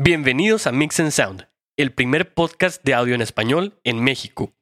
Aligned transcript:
Bienvenidos 0.00 0.68
a 0.68 0.70
Mix 0.70 1.00
and 1.00 1.10
Sound, 1.10 1.48
el 1.76 1.92
primer 1.92 2.32
podcast 2.32 2.84
de 2.84 2.94
audio 2.94 3.16
en 3.16 3.20
español 3.20 3.80
en 3.82 4.00
México. 4.00 4.54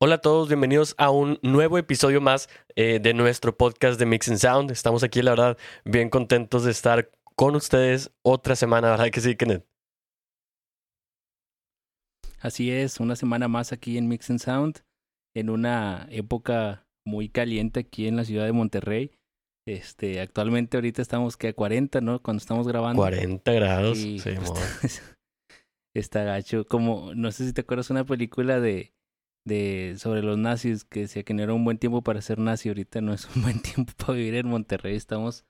Hola 0.00 0.16
a 0.16 0.18
todos, 0.18 0.48
bienvenidos 0.48 0.96
a 0.98 1.10
un 1.10 1.38
nuevo 1.42 1.78
episodio 1.78 2.20
más 2.20 2.48
eh, 2.74 2.98
de 3.00 3.14
nuestro 3.14 3.56
podcast 3.56 4.00
de 4.00 4.06
Mix 4.06 4.28
and 4.28 4.38
Sound. 4.38 4.72
Estamos 4.72 5.04
aquí, 5.04 5.22
la 5.22 5.30
verdad, 5.30 5.56
bien 5.84 6.10
contentos 6.10 6.64
de 6.64 6.72
estar 6.72 7.12
con 7.36 7.54
ustedes 7.54 8.10
otra 8.22 8.56
semana, 8.56 8.90
¿verdad 8.90 9.10
que 9.12 9.20
sí, 9.20 9.36
Kenneth? 9.36 9.64
Así 12.40 12.72
es, 12.72 12.98
una 12.98 13.14
semana 13.14 13.46
más 13.46 13.70
aquí 13.70 13.96
en 13.96 14.08
Mix 14.08 14.28
and 14.28 14.40
Sound, 14.40 14.80
en 15.34 15.50
una 15.50 16.08
época 16.10 16.87
muy 17.08 17.28
caliente 17.28 17.80
aquí 17.80 18.06
en 18.06 18.16
la 18.16 18.24
ciudad 18.24 18.44
de 18.44 18.52
Monterrey. 18.52 19.10
Este, 19.66 20.20
actualmente 20.20 20.76
ahorita 20.76 21.02
estamos 21.02 21.36
que 21.36 21.48
a 21.48 21.52
40, 21.52 22.00
¿no? 22.00 22.22
Cuando 22.22 22.40
estamos 22.40 22.66
grabando. 22.68 23.02
40 23.02 23.52
grados, 23.52 23.98
Y 23.98 24.18
sí, 24.18 24.30
está, 25.94 26.24
gacho. 26.24 26.66
Como, 26.66 27.14
no 27.14 27.32
sé 27.32 27.46
si 27.46 27.52
te 27.52 27.62
acuerdas 27.62 27.90
una 27.90 28.04
película 28.04 28.60
de, 28.60 28.94
de 29.44 29.94
sobre 29.98 30.22
los 30.22 30.38
nazis 30.38 30.84
que 30.84 31.00
decía 31.00 31.22
que 31.22 31.34
no 31.34 31.42
era 31.42 31.52
un 31.54 31.64
buen 31.64 31.78
tiempo 31.78 32.02
para 32.02 32.22
ser 32.22 32.38
nazi. 32.38 32.68
Ahorita 32.68 33.00
no 33.00 33.12
es 33.12 33.28
un 33.34 33.42
buen 33.42 33.60
tiempo 33.62 33.92
para 33.98 34.14
vivir 34.14 34.36
en 34.36 34.48
Monterrey. 34.48 34.96
Estamos 34.96 35.44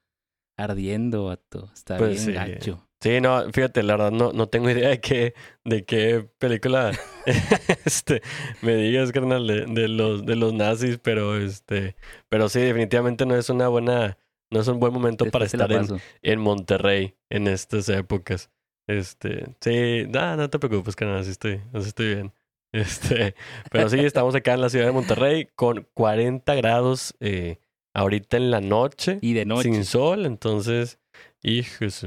ardiendo, 0.57 1.27
vato. 1.27 1.71
Está 1.73 1.97
Pues 1.99 2.27
bien 2.27 2.27
sí. 2.27 2.33
gacho. 2.33 2.88
Sí, 3.01 3.21
no, 3.21 3.45
fíjate, 3.53 3.85
la 3.85 3.95
verdad 3.97 4.11
no, 4.11 4.33
no 4.33 4.49
tengo 4.49 4.69
idea 4.71 4.89
de 4.89 5.01
qué, 5.01 5.35
de 5.65 5.85
qué 5.85 6.29
película 6.39 6.91
este, 7.85 8.23
me 8.61 8.75
digas, 8.75 9.13
carnal, 9.13 9.47
de, 9.47 9.67
de 9.67 9.87
los, 9.87 10.27
de 10.27 10.35
los 10.35 10.53
nazis, 10.53 10.99
pero 10.99 11.37
este, 11.37 11.95
pero 12.29 12.49
sí, 12.49 12.61
definitivamente 12.61 13.25
no 13.25 13.37
es 13.37 13.51
una 13.51 13.69
buena, 13.69 14.19
no 14.51 14.61
es 14.61 14.67
un 14.67 14.81
buen 14.81 14.93
momento 14.93 15.25
para 15.27 15.45
Después 15.45 15.63
estar 15.63 15.73
en, 15.95 16.03
en 16.23 16.41
Monterrey 16.41 17.15
en 17.31 17.47
estas 17.47 17.89
épocas. 17.89 18.51
Este, 18.89 19.55
sí, 19.61 20.05
no, 20.09 20.37
no 20.37 20.51
te 20.51 20.59
preocupes, 20.59 20.97
carnal, 20.97 21.21
así 21.21 21.31
estoy, 21.31 21.61
así 21.73 21.89
estoy 21.89 22.15
bien. 22.15 22.33
Este, 22.71 23.35
pero 23.71 23.89
sí, 23.89 23.99
estamos 24.01 24.35
acá 24.35 24.53
en 24.53 24.61
la 24.61 24.69
ciudad 24.69 24.85
de 24.85 24.93
Monterrey 24.93 25.49
con 25.55 25.89
40 25.95 26.55
grados 26.57 27.15
eh, 27.19 27.61
ahorita 27.95 28.37
en 28.37 28.51
la 28.51 28.61
noche 28.61 29.19
Y 29.23 29.33
de 29.33 29.47
noche. 29.47 29.73
sin 29.73 29.87
sol, 29.87 30.27
entonces, 30.27 30.99
hijos. 31.43 32.07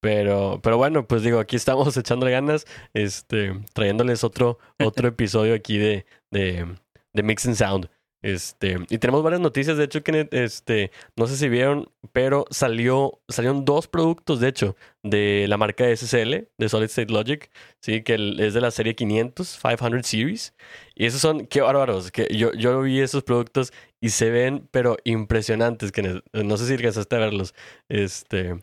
Pero, 0.00 0.60
pero 0.62 0.78
bueno, 0.78 1.06
pues 1.06 1.22
digo, 1.22 1.38
aquí 1.38 1.56
estamos 1.56 1.96
echándole 1.96 2.32
ganas, 2.32 2.66
este, 2.94 3.52
trayéndoles 3.74 4.24
otro, 4.24 4.58
otro 4.82 5.08
episodio 5.08 5.54
aquí 5.54 5.78
de, 5.78 6.06
de, 6.30 6.66
de 7.12 7.22
Mix 7.22 7.46
and 7.46 7.56
Sound. 7.56 7.88
Este, 8.22 8.76
y 8.90 8.98
tenemos 8.98 9.22
varias 9.22 9.40
noticias, 9.40 9.78
de 9.78 9.84
hecho, 9.84 10.02
que 10.02 10.28
este, 10.32 10.90
no 11.16 11.26
sé 11.26 11.36
si 11.38 11.48
vieron, 11.48 11.90
pero 12.12 12.44
salió, 12.50 13.20
salieron 13.28 13.64
dos 13.64 13.88
productos, 13.88 14.40
de 14.40 14.48
hecho, 14.48 14.76
de 15.02 15.46
la 15.48 15.56
marca 15.56 15.84
SSL, 15.84 16.48
de 16.58 16.68
Solid 16.68 16.86
State 16.86 17.10
Logic, 17.12 17.50
sí, 17.80 18.02
que 18.02 18.36
es 18.38 18.52
de 18.52 18.60
la 18.60 18.70
serie 18.70 18.94
500, 18.94 19.58
500 19.58 20.06
Series. 20.06 20.54
Y 20.94 21.06
esos 21.06 21.22
son, 21.22 21.46
qué 21.46 21.62
bárbaros, 21.62 22.10
que 22.10 22.28
yo, 22.36 22.52
yo 22.52 22.82
vi 22.82 23.00
esos 23.00 23.22
productos 23.22 23.72
y 24.02 24.10
se 24.10 24.28
ven, 24.30 24.68
pero 24.70 24.98
impresionantes, 25.04 25.90
que 25.90 26.22
no 26.32 26.56
sé 26.58 26.66
si 26.66 26.74
alcanzaste 26.74 27.16
a 27.16 27.20
verlos. 27.20 27.54
Este, 27.88 28.58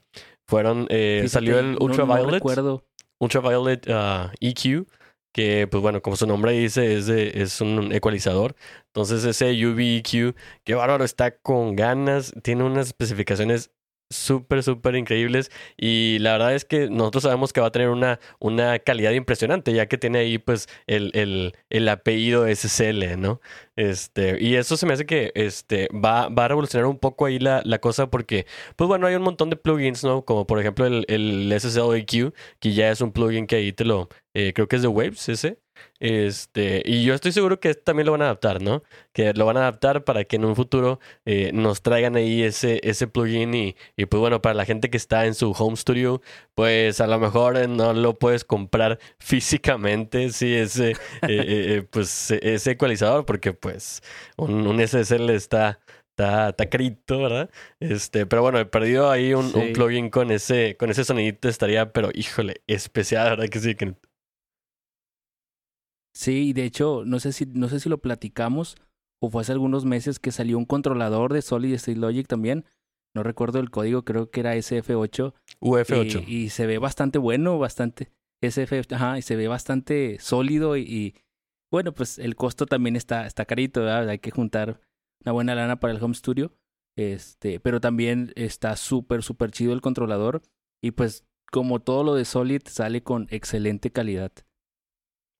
fueron, 0.48 0.88
eh, 0.90 1.18
Fíjate, 1.24 1.30
salió 1.30 1.60
el 1.60 1.74
no- 1.74 1.78
Ultraviolet. 1.82 2.26
No 2.26 2.32
recuerdo. 2.32 2.86
Ultraviolet 3.20 3.88
ah, 3.90 4.32
EQ, 4.40 4.86
que 5.34 5.68
pues 5.70 5.82
bueno, 5.82 6.02
como 6.02 6.16
su 6.16 6.26
nombre 6.28 6.52
dice, 6.54 6.96
es, 6.96 7.08
de- 7.08 7.42
es 7.42 7.62
un 7.62 7.92
ecualizador. 7.92 8.56
Entonces 8.88 9.24
ese 9.26 9.52
UV 9.66 9.98
EQ, 9.98 10.36
qué 10.64 10.76
bárbaro, 10.76 11.04
está 11.04 11.32
con 11.38 11.76
ganas, 11.76 12.34
tiene 12.44 12.64
unas 12.64 12.88
especificaciones 12.88 13.72
súper, 14.10 14.64
súper 14.64 14.96
increíbles 14.96 15.52
y 15.78 16.18
la 16.20 16.34
verdad 16.34 16.56
es 16.56 16.66
que 16.66 16.90
nosotros 16.90 17.24
sabemos 17.24 17.54
que 17.54 17.62
va 17.62 17.68
a 17.68 17.72
tener 17.72 17.90
una, 17.90 18.20
una 18.40 18.80
calidad 18.80 19.12
impresionante, 19.12 19.74
ya 19.74 19.88
que 19.88 19.98
tiene 19.98 20.20
ahí 20.20 20.38
pues 20.38 20.68
el, 20.88 21.12
el, 21.14 21.54
el 21.70 21.90
apellido 21.90 22.46
SSL, 22.48 23.20
¿no? 23.20 23.42
Este, 23.76 24.42
y 24.44 24.56
eso 24.56 24.78
se 24.78 24.86
me 24.86 24.94
hace 24.94 25.06
que 25.06 25.32
este, 25.36 25.88
va, 25.94 26.30
va 26.30 26.46
a 26.46 26.48
revolucionar 26.48 26.88
un 26.88 26.98
poco 27.00 27.26
ahí 27.26 27.40
la, 27.40 27.62
la 27.66 27.80
cosa 27.80 28.10
porque, 28.10 28.46
pues 28.76 28.88
bueno, 28.88 29.08
hay 29.08 29.16
un 29.16 29.24
montón 29.24 29.50
de 29.50 29.56
plugins, 29.58 30.04
¿no? 30.04 30.24
Como 30.26 30.48
por 30.48 30.60
ejemplo 30.60 30.86
el, 30.86 31.06
el 31.08 31.52
SSL 31.60 31.96
EQ, 31.96 32.34
que 32.60 32.74
ya 32.74 32.90
es 32.92 33.02
un 33.02 33.12
plugin 33.12 33.48
que 33.48 33.58
ahí 33.58 33.74
te 33.74 33.86
lo, 33.86 34.10
eh, 34.34 34.54
creo 34.54 34.68
que 34.68 34.78
es 34.78 34.82
de 34.82 34.88
Waves 34.88 35.30
ese. 35.30 35.60
Este, 36.00 36.84
y 36.86 37.04
yo 37.04 37.14
estoy 37.14 37.32
seguro 37.32 37.60
que 37.60 37.74
también 37.74 38.06
lo 38.06 38.12
van 38.12 38.22
a 38.22 38.26
adaptar, 38.26 38.62
¿no? 38.62 38.84
Que 39.14 39.34
lo 39.34 39.46
van 39.46 39.58
a 39.58 39.62
adaptar 39.62 40.04
para 40.04 40.26
que 40.26 40.36
en 40.36 40.46
un 40.46 40.56
futuro 40.56 41.00
eh, 41.26 41.52
nos 41.54 41.82
traigan 41.82 42.16
ahí 42.16 42.44
ese, 42.44 42.80
ese 42.84 43.08
plugin 43.08 43.54
y, 43.54 43.76
y 43.96 44.06
pues 44.06 44.20
bueno, 44.20 44.42
para 44.42 44.54
la 44.56 44.66
gente 44.66 44.90
que 44.90 44.98
está 44.98 45.26
en 45.26 45.34
su 45.34 45.52
home 45.52 45.76
studio, 45.76 46.22
pues 46.56 47.02
a 47.02 47.08
lo 47.08 47.20
mejor 47.20 47.58
eh, 47.58 47.68
no 47.68 47.94
lo 47.94 48.18
puedes 48.20 48.44
comprar 48.44 49.00
físicamente, 49.20 50.30
sí, 50.32 50.54
ese, 50.54 50.96
eh, 51.28 51.84
pues 51.90 52.32
e- 52.32 52.40
ese 52.42 52.72
ecualizador, 52.72 53.26
porque 53.26 53.54
pues 53.54 54.02
un, 54.38 54.68
un 54.68 54.80
SSL 54.80 55.30
está, 55.32 55.80
está, 56.18 56.50
está 56.50 56.70
carito, 56.70 57.22
¿verdad? 57.22 57.50
Este, 57.80 58.26
pero 58.26 58.42
bueno, 58.42 58.60
he 58.60 58.66
perdido 58.66 59.10
ahí 59.12 59.34
un, 59.34 59.52
plugin 59.74 60.10
con 60.10 60.32
ese, 60.32 60.76
con 60.78 60.90
ese 60.90 61.04
sonidito 61.04 61.48
estaría, 61.48 61.92
pero 61.94 62.10
híjole, 62.14 62.62
especial, 62.68 63.30
¿verdad? 63.32 63.50
Que 63.50 63.60
sí, 63.60 63.76
que 63.76 63.96
Sí, 66.18 66.48
y 66.48 66.54
de 66.54 66.64
hecho, 66.64 67.04
no 67.06 67.20
sé 67.20 67.32
si, 67.32 67.46
no 67.46 67.70
sé 67.70 67.80
si 67.80 67.90
lo 67.90 68.00
platicamos 68.00 68.76
o 69.22 69.30
fue 69.30 69.42
hace 69.42 69.52
algunos 69.52 69.86
meses 69.86 70.18
que 70.18 70.32
salió 70.32 70.58
un 70.58 70.66
controlador 70.66 71.32
de 71.32 71.44
Solid 71.44 71.76
State 71.76 72.00
Logic 72.00 72.26
también. 72.26 72.66
No 73.16 73.22
recuerdo 73.22 73.60
el 73.60 73.70
código, 73.70 74.04
creo 74.04 74.32
que 74.32 74.40
era 74.40 74.56
SF8. 74.56 75.36
UF8. 75.62 76.24
Y, 76.28 76.36
y 76.36 76.50
se 76.50 76.66
ve 76.66 76.80
bastante 76.80 77.20
bueno, 77.20 77.60
bastante. 77.60 78.12
SF, 78.42 78.96
ajá, 78.96 79.20
y 79.20 79.22
se 79.22 79.36
ve 79.36 79.48
bastante 79.48 80.18
sólido 80.20 80.76
y, 80.76 80.82
y, 80.82 81.16
bueno, 81.72 81.94
pues 81.94 82.18
el 82.18 82.36
costo 82.36 82.66
también 82.66 82.96
está, 82.96 83.28
está 83.28 83.46
carito, 83.46 83.82
¿verdad? 83.82 84.10
Hay 84.10 84.18
que 84.18 84.32
juntar 84.32 84.82
una 85.24 85.34
buena 85.34 85.54
lana 85.54 85.80
para 85.80 85.94
el 85.94 86.04
home 86.04 86.16
studio. 86.16 86.52
Este, 86.98 87.60
pero 87.60 87.80
también 87.80 88.34
está 88.36 88.76
súper, 88.76 89.22
súper 89.22 89.52
chido 89.52 89.72
el 89.72 89.82
controlador. 89.82 90.42
Y 90.82 90.92
pues, 90.92 91.26
como 91.52 91.80
todo 91.80 92.04
lo 92.04 92.16
de 92.16 92.26
Solid, 92.26 92.64
sale 92.66 93.04
con 93.04 93.28
excelente 93.30 93.92
calidad. 93.92 94.32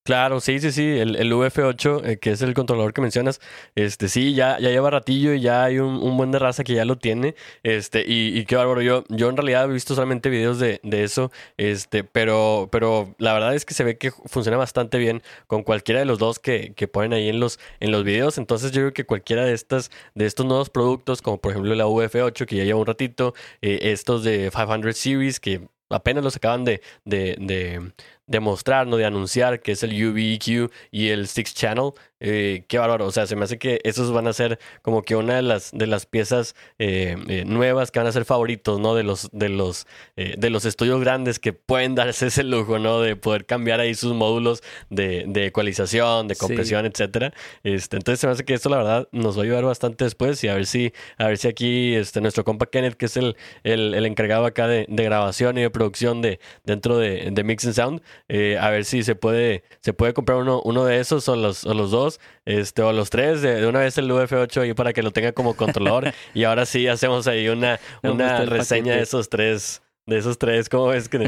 Claro, 0.08 0.40
sí, 0.40 0.62
sí, 0.62 0.72
sí, 0.72 0.84
el, 1.00 1.18
el 1.18 1.34
UF8, 1.34 2.02
eh, 2.06 2.18
que 2.18 2.32
es 2.32 2.42
el 2.42 2.54
controlador 2.54 2.94
que 2.94 3.02
mencionas, 3.02 3.42
este 3.76 4.08
sí, 4.08 4.34
ya, 4.34 4.58
ya 4.58 4.70
lleva 4.70 4.90
ratillo 4.90 5.34
y 5.34 5.42
ya 5.42 5.66
hay 5.66 5.80
un, 5.80 5.96
un 6.02 6.16
buen 6.16 6.32
de 6.32 6.40
raza 6.40 6.64
que 6.64 6.74
ya 6.76 6.86
lo 6.86 6.98
tiene, 6.98 7.36
este, 7.62 8.06
y, 8.08 8.40
y 8.40 8.46
qué 8.46 8.56
bárbaro, 8.56 8.82
yo, 8.82 9.04
yo 9.10 9.28
en 9.28 9.36
realidad 9.36 9.66
he 9.70 9.74
visto 9.74 9.96
solamente 9.96 10.30
videos 10.30 10.60
de, 10.60 10.80
de 10.82 11.04
eso, 11.04 11.30
este, 11.58 12.06
pero, 12.06 12.70
pero 12.72 13.16
la 13.18 13.34
verdad 13.34 13.54
es 13.54 13.66
que 13.66 13.74
se 13.74 13.84
ve 13.84 13.98
que 13.98 14.12
funciona 14.28 14.56
bastante 14.56 14.98
bien 14.98 15.22
con 15.46 15.64
cualquiera 15.64 16.00
de 16.00 16.06
los 16.06 16.20
dos 16.20 16.40
que, 16.40 16.72
que 16.74 16.88
ponen 16.88 17.12
ahí 17.12 17.28
en 17.28 17.42
los, 17.42 17.60
en 17.82 17.92
los 17.92 18.06
videos, 18.06 18.38
entonces 18.38 18.72
yo 18.72 18.84
creo 18.84 18.94
que 18.94 19.06
cualquiera 19.06 19.44
de 19.44 19.52
estas, 19.52 19.92
de 20.16 20.26
estos 20.26 20.46
nuevos 20.46 20.70
productos, 20.70 21.22
como 21.22 21.42
por 21.42 21.52
ejemplo 21.52 21.76
la 21.76 21.86
UF8, 21.86 22.46
que 22.46 22.56
ya 22.56 22.64
lleva 22.64 22.80
un 22.80 22.86
ratito, 22.86 23.34
eh, 23.62 23.80
estos 23.82 24.24
de 24.24 24.50
500 24.56 24.96
Series, 24.98 25.42
que 25.42 25.68
apenas 25.90 26.24
los 26.24 26.36
acaban 26.36 26.66
de, 26.66 26.82
de, 27.06 27.36
de, 27.40 27.92
de 28.28 28.40
mostrar, 28.40 28.88
¿no? 28.88 28.98
De 28.98 29.06
anunciar 29.06 29.62
que 29.62 29.72
es 29.72 29.84
el 29.84 29.92
UVEQ 29.92 30.70
y 30.92 31.10
el 31.10 31.28
Six 31.28 31.54
Channel. 31.56 31.92
Eh, 32.20 32.64
qué 32.68 32.78
bárbaro. 32.80 33.06
O 33.06 33.12
sea, 33.12 33.28
se 33.28 33.36
me 33.36 33.44
hace 33.44 33.58
que 33.60 33.80
esos 33.84 34.12
van 34.12 34.28
a 34.28 34.34
ser 34.34 34.60
como 34.82 35.04
que 35.04 35.16
una 35.16 35.36
de 35.36 35.44
las, 35.44 35.72
de 35.72 35.86
las 35.88 36.06
piezas 36.08 36.56
eh, 36.80 37.16
eh, 37.28 37.44
nuevas 37.46 37.92
que 37.92 38.00
van 38.00 38.08
a 38.08 38.12
ser 38.12 38.26
favoritos, 38.26 38.80
¿no? 38.80 38.96
De 38.96 39.04
los, 39.04 39.30
de 39.32 39.50
los, 39.50 39.86
de 40.16 40.50
los 40.50 40.66
estudios 40.66 41.00
grandes 41.00 41.40
que 41.40 41.54
pueden 41.54 41.94
darse 41.96 42.28
ese 42.28 42.44
lujo, 42.44 42.80
¿no? 42.80 43.02
De 43.02 43.16
poder 43.16 43.46
cambiar 43.46 43.80
ahí 43.80 43.94
sus 43.96 44.14
módulos 44.14 44.64
de, 44.90 45.26
de 45.28 45.46
ecualización, 45.48 46.28
de 46.28 46.36
Sí. 46.36 46.40
compresión, 46.40 46.86
etcétera. 46.86 47.34
Este, 47.64 47.98
entonces 47.98 48.20
se 48.20 48.28
me 48.28 48.34
hace 48.34 48.46
que 48.46 48.54
esto, 48.54 48.70
la 48.70 48.78
verdad, 48.78 49.08
nos 49.12 49.38
va 49.38 49.42
a 49.42 49.44
ayudar 49.46 49.64
bastante 49.64 50.04
después 50.04 50.44
y 50.44 50.48
a 50.48 50.56
ver 50.56 50.66
si, 50.66 50.94
a 51.18 51.28
ver 51.28 51.38
si 51.38 51.48
aquí 51.48 51.96
este, 51.96 52.20
nuestro 52.22 52.44
compa 52.44 52.66
Kenneth, 52.66 52.96
que 52.96 53.06
es 53.06 53.16
el, 53.18 53.36
el, 53.64 53.94
el 53.94 54.06
encargado 54.06 54.46
acá 54.46 54.68
de, 54.68 54.86
de 54.90 55.04
grabación 55.04 55.58
y 55.58 55.62
de 55.62 55.70
producción 55.70 56.22
de, 56.22 56.40
dentro 56.64 56.98
de, 56.98 57.30
de 57.32 57.44
Mix 57.44 57.66
and 57.66 57.74
Sound, 57.76 58.02
eh, 58.28 58.58
a 58.60 58.70
ver 58.70 58.86
si 58.86 59.04
se 59.04 59.16
puede, 59.16 59.64
se 59.82 59.94
puede 59.94 60.14
comprar 60.14 60.40
uno, 60.40 60.62
uno 60.64 60.86
de 60.86 61.00
esos 61.00 61.28
o 61.30 61.36
los, 61.36 61.66
o 61.66 61.74
los 61.74 61.92
dos, 61.92 62.20
este, 62.46 62.82
o 62.82 62.92
los 62.94 63.10
tres, 63.10 63.42
de, 63.42 63.62
de 63.62 63.68
una 63.68 63.80
vez 63.80 63.98
el 63.98 64.10
UF8 64.10 64.62
ahí 64.62 64.74
para 64.74 64.94
que 64.94 65.04
lo 65.04 65.12
tenga 65.12 65.32
como 65.32 65.56
controlador. 65.56 66.14
y 66.34 66.44
ahora 66.44 66.66
sí 66.66 66.88
hacemos 66.88 67.28
ahí 67.28 67.48
una, 67.50 67.80
una 68.04 68.46
reseña 68.46 68.96
de 68.96 69.02
esos 69.02 69.30
tres, 69.30 69.82
de 70.06 70.18
esos 70.18 70.38
tres. 70.38 70.70
¿Cómo 70.70 70.88
ves, 70.88 71.10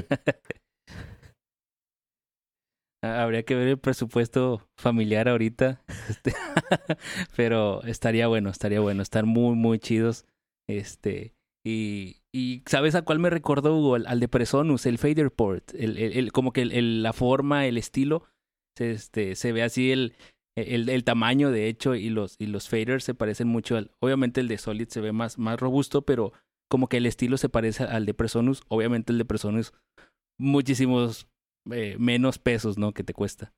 Habría 3.01 3.43
que 3.43 3.55
ver 3.55 3.69
el 3.69 3.79
presupuesto 3.79 4.67
familiar 4.77 5.29
ahorita. 5.29 5.81
Este, 6.09 6.33
pero 7.35 7.83
estaría 7.83 8.27
bueno, 8.27 8.49
estaría 8.49 8.79
bueno. 8.79 9.01
Están 9.01 9.27
muy, 9.27 9.55
muy 9.55 9.79
chidos. 9.79 10.25
Este. 10.67 11.33
Y, 11.63 12.18
y 12.33 12.61
¿sabes 12.67 12.95
a 12.95 13.01
cuál 13.03 13.19
me 13.19 13.29
recordó, 13.29 13.75
Hugo? 13.77 13.95
Al, 13.95 14.19
de 14.19 14.27
Presonus, 14.27 14.85
el 14.85 14.97
Fader 14.97 15.31
Port. 15.31 15.73
El, 15.73 15.97
el, 15.97 16.31
como 16.31 16.53
que 16.53 16.61
el- 16.61 17.03
la 17.03 17.13
forma, 17.13 17.65
el 17.65 17.77
estilo. 17.77 18.23
se- 18.77 18.91
Este, 18.91 19.35
se 19.35 19.51
ve 19.51 19.63
así 19.63 19.91
el, 19.91 20.13
El, 20.55 20.89
el, 20.89 21.03
tamaño, 21.03 21.51
de 21.51 21.67
hecho, 21.67 21.95
y 21.95 22.09
los, 22.09 22.35
y 22.39 22.47
los 22.47 22.67
faders 22.69 23.03
se 23.03 23.13
parecen 23.13 23.47
mucho 23.47 23.77
al. 23.77 23.91
Obviamente 23.99 24.41
el 24.41 24.47
de 24.47 24.57
Solid 24.57 24.87
se 24.89 24.99
ve 25.01 25.11
más, 25.11 25.37
más 25.37 25.59
robusto, 25.59 26.01
pero 26.03 26.33
como 26.69 26.87
que 26.87 26.97
el 26.97 27.05
estilo 27.05 27.37
se 27.37 27.49
parece 27.49 27.83
al 27.85 28.05
de 28.05 28.13
Presonus. 28.13 28.61
Obviamente 28.67 29.11
el 29.13 29.17
de 29.17 29.25
Presonus, 29.25 29.73
muchísimos 30.37 31.27
eh, 31.71 31.95
menos 31.99 32.39
pesos, 32.39 32.77
¿no? 32.77 32.93
Que 32.93 33.03
te 33.03 33.13
cuesta. 33.13 33.53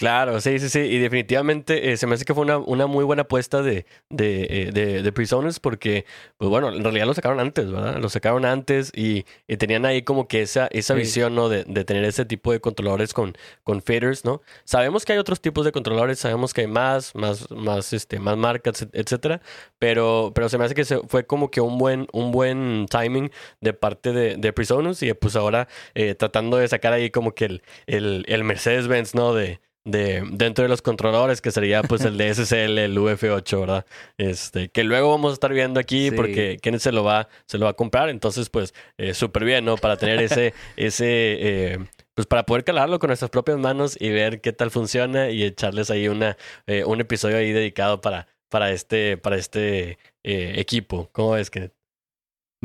Claro, 0.00 0.40
sí, 0.40 0.58
sí, 0.58 0.70
sí. 0.70 0.78
Y 0.78 0.96
definitivamente 0.98 1.92
eh, 1.92 1.98
se 1.98 2.06
me 2.06 2.14
hace 2.14 2.24
que 2.24 2.32
fue 2.32 2.42
una, 2.44 2.56
una 2.56 2.86
muy 2.86 3.04
buena 3.04 3.20
apuesta 3.24 3.60
de, 3.60 3.84
de, 4.08 4.44
eh, 4.48 4.70
de, 4.72 5.02
de 5.02 5.12
Prisoners 5.12 5.60
porque, 5.60 6.06
pues 6.38 6.48
bueno, 6.48 6.70
en 6.74 6.82
realidad 6.82 7.04
lo 7.04 7.12
sacaron 7.12 7.38
antes, 7.38 7.70
¿verdad? 7.70 7.98
Lo 7.98 8.08
sacaron 8.08 8.46
antes 8.46 8.92
y, 8.96 9.26
y 9.46 9.58
tenían 9.58 9.84
ahí 9.84 10.00
como 10.00 10.26
que 10.26 10.40
esa, 10.40 10.68
esa 10.72 10.94
Sí. 10.94 11.00
visión, 11.00 11.34
¿no? 11.34 11.50
De, 11.50 11.64
de 11.64 11.84
tener 11.84 12.02
ese 12.04 12.24
tipo 12.24 12.50
de 12.50 12.60
controladores 12.60 13.12
con, 13.12 13.36
con 13.62 13.82
faders, 13.82 14.24
¿no? 14.24 14.40
Sabemos 14.64 15.04
que 15.04 15.12
hay 15.12 15.18
otros 15.18 15.42
tipos 15.42 15.66
de 15.66 15.72
controladores, 15.72 16.18
sabemos 16.18 16.54
que 16.54 16.62
hay 16.62 16.66
más, 16.66 17.14
más, 17.14 17.50
más, 17.50 17.92
este, 17.92 18.18
más 18.20 18.38
marcas, 18.38 18.80
et- 18.80 18.96
etcétera, 18.96 19.42
pero, 19.78 20.32
pero 20.34 20.48
se 20.48 20.56
me 20.56 20.64
hace 20.64 20.74
que 20.74 20.86
se, 20.86 20.96
fue 21.08 21.26
como 21.26 21.50
que 21.50 21.60
un 21.60 21.76
buen, 21.76 22.06
un 22.14 22.32
buen 22.32 22.86
timing 22.88 23.30
de 23.60 23.74
parte 23.74 24.14
de, 24.14 24.36
de 24.38 24.52
Prisoners 24.54 25.02
y 25.02 25.12
pues 25.12 25.36
ahora 25.36 25.68
eh, 25.94 26.14
tratando 26.14 26.56
de 26.56 26.66
sacar 26.68 26.94
ahí 26.94 27.10
como 27.10 27.34
que 27.34 27.44
el, 27.44 27.62
el, 27.86 28.24
el 28.28 28.44
Mercedes-Benz, 28.44 29.14
¿no? 29.14 29.34
De, 29.34 29.60
de 29.84 30.22
dentro 30.32 30.62
de 30.62 30.68
los 30.68 30.82
controladores, 30.82 31.40
que 31.40 31.50
sería 31.50 31.82
pues 31.82 32.04
el 32.04 32.18
de 32.18 32.34
SSL, 32.34 32.78
el 32.78 32.96
UF8, 32.98 33.60
¿verdad? 33.60 33.86
Este, 34.18 34.68
que 34.68 34.84
luego 34.84 35.10
vamos 35.10 35.30
a 35.30 35.34
estar 35.34 35.52
viendo 35.52 35.80
aquí 35.80 36.10
Sí. 36.10 36.16
porque 36.16 36.58
Kenneth 36.62 36.82
se 36.82 36.92
lo 36.92 37.02
va, 37.04 37.28
se 37.46 37.58
lo 37.58 37.64
va 37.64 37.70
a 37.70 37.74
comprar, 37.74 38.08
entonces 38.10 38.50
pues 38.50 38.74
eh, 38.98 39.14
súper 39.14 39.44
bien, 39.44 39.64
¿no? 39.64 39.76
Para 39.76 39.96
tener 39.96 40.20
ese, 40.20 40.52
ese, 40.76 41.06
eh, 41.06 41.78
pues 42.14 42.26
para 42.26 42.44
poder 42.44 42.64
calarlo 42.64 42.98
con 42.98 43.08
nuestras 43.08 43.30
propias 43.30 43.58
manos 43.58 43.96
y 43.98 44.10
ver 44.10 44.40
qué 44.40 44.52
tal 44.52 44.70
funciona 44.70 45.30
y 45.30 45.44
echarles 45.44 45.90
ahí 45.90 46.08
una, 46.08 46.36
eh, 46.66 46.84
un 46.84 47.00
episodio 47.00 47.38
ahí 47.38 47.52
dedicado 47.52 48.00
para, 48.02 48.26
para 48.50 48.72
este, 48.72 49.16
para 49.16 49.36
este 49.36 49.98
equipo. 50.22 51.08
¿Cómo 51.12 51.30
ves, 51.32 51.50
Kenneth? 51.50 51.72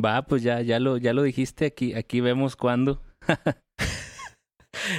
Va, 0.04 0.24
pues 0.24 0.44
ya, 0.44 0.60
ya 0.62 0.78
lo, 0.82 0.98
ya 0.98 1.14
lo 1.14 1.24
dijiste, 1.24 1.68
aquí, 1.68 1.94
aquí 1.94 2.20
vemos 2.20 2.58
cuándo. 2.58 3.02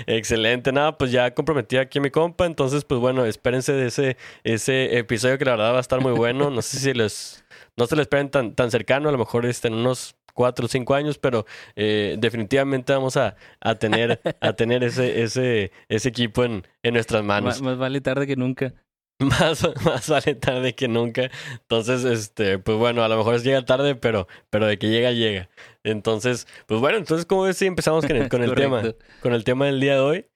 Excelente, 0.06 0.73
nada, 0.73 0.96
pues 0.99 1.11
ya 1.12 1.32
comprometí 1.34 1.76
aquí 1.76 1.99
a 1.99 2.02
mi 2.02 2.11
compa, 2.11 2.46
entonces 2.46 2.84
pues 2.84 3.00
bueno, 3.00 3.25
espérense 3.25 3.73
de 3.73 3.87
ese, 3.87 4.17
ese 4.44 4.99
episodio 4.99 5.38
que 5.38 5.44
la 5.44 5.52
verdad 5.52 5.73
va 5.73 5.78
a 5.78 5.81
estar 5.81 6.00
muy 6.00 6.12
bueno, 6.12 6.50
no 6.50 6.62
sé 6.62 6.78
si 6.78 6.94
les, 6.94 7.44
no 7.76 7.87
se 7.87 7.96
lo 7.96 8.02
esperen 8.02 8.31
tan, 8.31 8.55
tan 8.55 8.70
cercano, 8.70 9.08
a 9.08 9.12
lo 9.12 9.19
mejor 9.19 9.46
en 9.46 9.75
unos 9.75 10.17
cuatro 10.34 10.67
o 10.67 10.69
cinco 10.69 10.94
años, 10.94 11.19
pero 11.19 11.46
eh, 11.75 12.17
definitivamente 12.19 12.93
vamos 12.93 13.17
a, 13.17 13.37
a 13.61 13.75
tener, 13.75 14.20
a 14.40 14.52
tener 14.52 14.84
ese, 14.84 15.23
ese, 15.23 15.73
ese 15.88 16.08
equipo 16.08 16.44
en, 16.44 16.67
en 16.82 16.94
nuestras 16.94 17.25
manos. 17.25 17.61
Más 17.62 17.78
vale 17.78 18.00
tarde 18.00 18.26
que 18.26 18.37
nunca. 18.37 18.75
Más, 19.40 19.66
más 19.84 20.08
vale 20.10 20.34
tarde 20.34 20.74
que 20.74 20.88
nunca. 20.88 21.30
Entonces, 21.52 22.04
este, 22.04 22.58
pues 22.58 22.76
bueno, 22.76 23.02
a 23.02 23.08
lo 23.08 23.16
mejor 23.16 23.40
llega 23.42 23.64
tarde, 23.64 23.94
pero, 23.94 24.28
pero 24.50 24.66
de 24.66 24.78
que 24.78 24.88
llega, 24.90 25.10
llega. 25.12 25.48
Entonces, 25.84 26.46
pues 26.66 26.80
bueno, 26.80 26.98
entonces, 26.98 27.24
¿cómo 27.24 27.42
ves 27.42 27.56
si 27.56 27.64
empezamos 27.66 28.04
con 28.06 28.14
el, 28.16 28.28
con 28.28 28.42
el 28.42 28.54
tema? 28.54 28.82
Con 29.22 29.32
el 29.32 29.42
tema 29.44 29.66
del 29.66 29.80
día 29.80 29.94
de 29.94 30.00
hoy. 30.00 30.26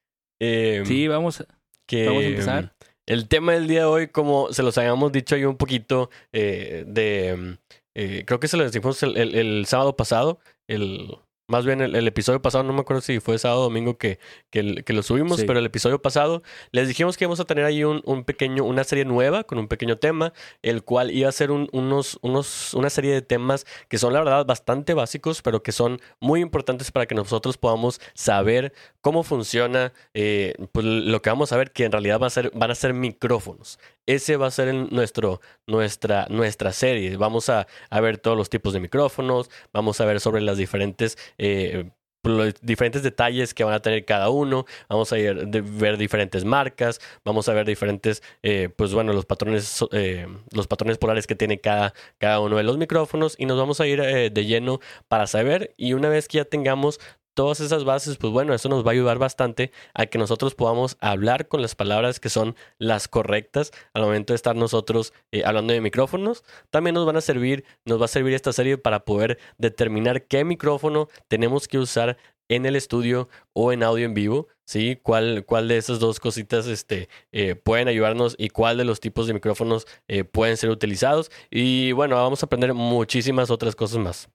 Eh, 0.40 0.82
Sí, 0.86 1.08
vamos, 1.08 1.44
que 1.86 2.06
vamos 2.06 2.24
a 2.24 2.26
empezar. 2.28 2.74
el 3.06 3.28
tema 3.28 3.52
del 3.52 3.66
día 3.68 3.80
de 3.80 3.84
hoy, 3.86 4.08
como 4.08 4.50
se 4.52 4.62
los 4.62 4.78
habíamos 4.78 5.12
dicho 5.12 5.34
ahí 5.34 5.44
un 5.44 5.58
poquito 5.58 6.08
eh, 6.32 6.84
de... 6.86 7.58
eh, 7.94 8.24
creo 8.26 8.40
que 8.40 8.48
se 8.48 8.56
lo 8.56 8.64
decimos 8.64 9.02
el, 9.02 9.16
el- 9.18 9.34
el 9.34 9.66
sábado 9.66 9.94
pasado, 9.96 10.40
el... 10.68 11.18
Más 11.50 11.66
bien 11.66 11.80
el, 11.80 11.96
el 11.96 12.06
episodio 12.06 12.40
pasado, 12.40 12.62
no 12.62 12.72
me 12.72 12.80
acuerdo 12.80 13.00
si 13.02 13.18
fue 13.18 13.36
sábado 13.38 13.62
o 13.62 13.64
domingo 13.64 13.98
que, 13.98 14.20
que, 14.50 14.62
lo 14.92 15.02
subimos, 15.02 15.40
Sí. 15.40 15.46
pero 15.46 15.58
el 15.58 15.66
episodio 15.66 16.00
pasado 16.00 16.44
les 16.70 16.86
dijimos 16.86 17.16
que 17.16 17.24
íbamos 17.24 17.40
a 17.40 17.44
tener 17.44 17.64
ahí 17.64 17.82
un, 17.82 18.02
un 18.04 18.22
pequeño, 18.22 18.62
una 18.62 18.84
serie 18.84 19.04
nueva 19.04 19.42
con 19.42 19.58
un 19.58 19.66
pequeño 19.66 19.98
tema, 19.98 20.32
el 20.62 20.84
cual 20.84 21.10
iba 21.10 21.28
a 21.28 21.32
ser 21.32 21.50
un- 21.50 21.68
unos, 21.72 22.18
unos, 22.22 22.72
una 22.74 22.88
serie 22.88 23.12
de 23.12 23.22
temas 23.22 23.66
que 23.88 23.98
son 23.98 24.12
la 24.12 24.20
verdad 24.20 24.46
bastante 24.46 24.94
básicos, 24.94 25.42
pero 25.42 25.62
que 25.64 25.72
son 25.72 26.00
muy 26.20 26.40
importantes 26.40 26.92
para 26.92 27.06
que 27.06 27.16
nosotros 27.16 27.58
podamos 27.58 28.00
saber 28.14 28.72
cómo 29.00 29.24
funciona 29.24 29.92
eh, 30.14 30.54
pues, 30.70 30.86
lo 30.86 31.20
que 31.20 31.30
vamos 31.30 31.52
a 31.52 31.56
ver 31.56 31.72
que 31.72 31.84
en 31.84 31.90
realidad 31.92 32.20
va 32.20 32.28
a 32.28 32.30
ser, 32.30 32.52
van 32.54 32.70
a 32.70 32.74
ser 32.76 32.94
micrófonos. 32.94 33.80
Ese 34.06 34.36
va 34.36 34.46
a 34.48 34.50
ser 34.50 34.74
nuestro, 34.74 35.40
nuestra, 35.66 36.26
nuestra 36.30 36.72
serie. 36.72 37.16
Vamos 37.16 37.48
a, 37.48 37.66
ver 38.00 38.18
todos 38.18 38.36
los 38.36 38.50
tipos 38.50 38.72
de 38.72 38.80
micrófonos, 38.80 39.50
vamos 39.72 40.00
a 40.00 40.04
ver 40.04 40.20
sobre 40.20 40.40
las 40.42 40.56
diferentes... 40.58 41.16
eh, 41.38 41.90
los 42.22 42.54
diferentes 42.60 43.02
detalles 43.02 43.54
que 43.54 43.64
van 43.64 43.72
a 43.72 43.80
tener 43.80 44.04
cada 44.04 44.28
uno, 44.28 44.66
vamos 44.90 45.10
a 45.10 45.18
ir 45.18 45.46
ver 45.46 45.96
diferentes 45.96 46.44
marcas, 46.44 47.00
vamos 47.24 47.48
a 47.48 47.54
ver 47.54 47.64
diferentes, 47.66 48.22
eh, 48.42 48.68
pues 48.76 48.92
bueno, 48.92 49.14
los 49.14 49.24
patrones, 49.24 49.82
eh, 49.92 50.26
los 50.52 50.66
patrones 50.66 50.98
polares 50.98 51.26
que 51.26 51.34
tiene 51.34 51.60
cada, 51.60 51.94
cada 52.18 52.40
uno 52.40 52.58
de 52.58 52.62
los 52.62 52.76
micrófonos 52.76 53.36
y 53.38 53.46
nos 53.46 53.58
vamos 53.58 53.80
a 53.80 53.86
ir 53.86 54.02
de 54.02 54.44
lleno 54.44 54.80
para 55.08 55.26
saber 55.26 55.72
y 55.78 55.94
una 55.94 56.10
vez 56.10 56.28
que 56.28 56.36
ya 56.38 56.44
tengamos 56.44 57.00
todas 57.34 57.60
esas 57.60 57.84
bases, 57.84 58.16
pues 58.16 58.32
bueno, 58.32 58.54
eso 58.54 58.68
nos 58.68 58.84
va 58.84 58.90
a 58.90 58.92
ayudar 58.92 59.18
bastante 59.18 59.72
a 59.94 60.06
que 60.06 60.18
nosotros 60.18 60.54
podamos 60.54 60.96
hablar 61.00 61.48
con 61.48 61.62
las 61.62 61.74
palabras 61.74 62.20
que 62.20 62.28
son 62.28 62.56
las 62.78 63.08
correctas 63.08 63.72
al 63.94 64.02
momento 64.02 64.32
de 64.32 64.36
estar 64.36 64.56
nosotros 64.56 65.12
eh, 65.32 65.42
hablando 65.44 65.72
de 65.72 65.80
micrófonos. 65.80 66.44
También 66.70 66.94
nos 66.94 67.06
van 67.06 67.16
a 67.16 67.20
servir, 67.20 67.64
nos 67.84 68.00
va 68.00 68.06
a 68.06 68.08
servir 68.08 68.34
esta 68.34 68.52
serie 68.52 68.78
para 68.78 69.04
poder 69.04 69.38
determinar 69.58 70.26
qué 70.26 70.44
micrófono 70.44 71.08
tenemos 71.28 71.68
que 71.68 71.78
usar 71.78 72.16
en 72.50 72.66
el 72.66 72.74
estudio 72.76 73.28
o 73.52 73.72
en 73.72 73.84
audio 73.84 74.04
en 74.04 74.12
vivo, 74.12 74.48
¿sí? 74.66 74.98
¿Cuál, 75.00 75.44
cuál 75.46 75.68
de 75.68 75.76
esas 75.76 76.00
dos 76.00 76.18
cositas 76.18 76.66
este, 76.66 77.08
eh, 77.30 77.54
pueden 77.54 77.86
ayudarnos 77.86 78.34
y 78.38 78.48
cuál 78.48 78.76
de 78.76 78.84
los 78.84 78.98
tipos 78.98 79.28
de 79.28 79.34
micrófonos 79.34 79.86
eh, 80.08 80.24
pueden 80.24 80.56
ser 80.56 80.70
utilizados? 80.70 81.30
Y 81.50 81.92
bueno, 81.92 82.16
vamos 82.16 82.42
a 82.42 82.46
aprender 82.46 82.74
muchísimas 82.74 83.50
otras 83.50 83.76
cosas 83.76 83.98
más. 83.98 84.28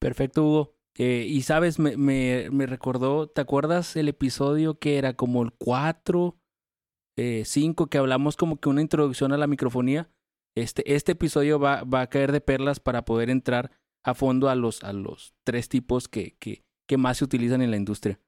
Perfecto, 0.00 0.42
Hugo. 0.42 0.77
Eh, 0.98 1.26
y 1.28 1.42
sabes, 1.42 1.78
me, 1.78 1.96
me, 1.96 2.48
me 2.50 2.66
recordó, 2.66 3.28
¿te 3.28 3.40
acuerdas 3.40 3.94
el 3.96 4.08
episodio 4.08 4.78
que 4.78 4.98
era 4.98 5.14
como 5.14 5.42
el 5.42 5.52
4, 5.52 6.36
5, 7.44 7.86
que 7.86 7.98
hablamos 7.98 8.36
como 8.36 8.60
que 8.60 8.68
una 8.68 8.80
introducción 8.80 9.32
a 9.32 9.38
la 9.38 9.46
microfonía? 9.46 10.10
Este, 10.56 10.94
este 10.94 11.12
episodio 11.12 11.60
va, 11.60 11.84
va 11.84 12.02
a 12.02 12.08
caer 12.08 12.32
de 12.32 12.40
perlas 12.40 12.80
para 12.80 13.04
poder 13.04 13.30
entrar 13.30 13.70
a 14.04 14.14
fondo 14.14 14.48
a 14.48 14.54
los, 14.54 14.82
a 14.82 14.92
los 14.92 15.34
tres 15.44 15.68
tipos 15.68 16.08
que, 16.08 16.36
que, 16.38 16.64
que 16.88 16.96
más 16.96 17.18
se 17.18 17.24
utilizan 17.24 17.62
en 17.62 17.70
la 17.70 17.76
industria. 17.76 18.20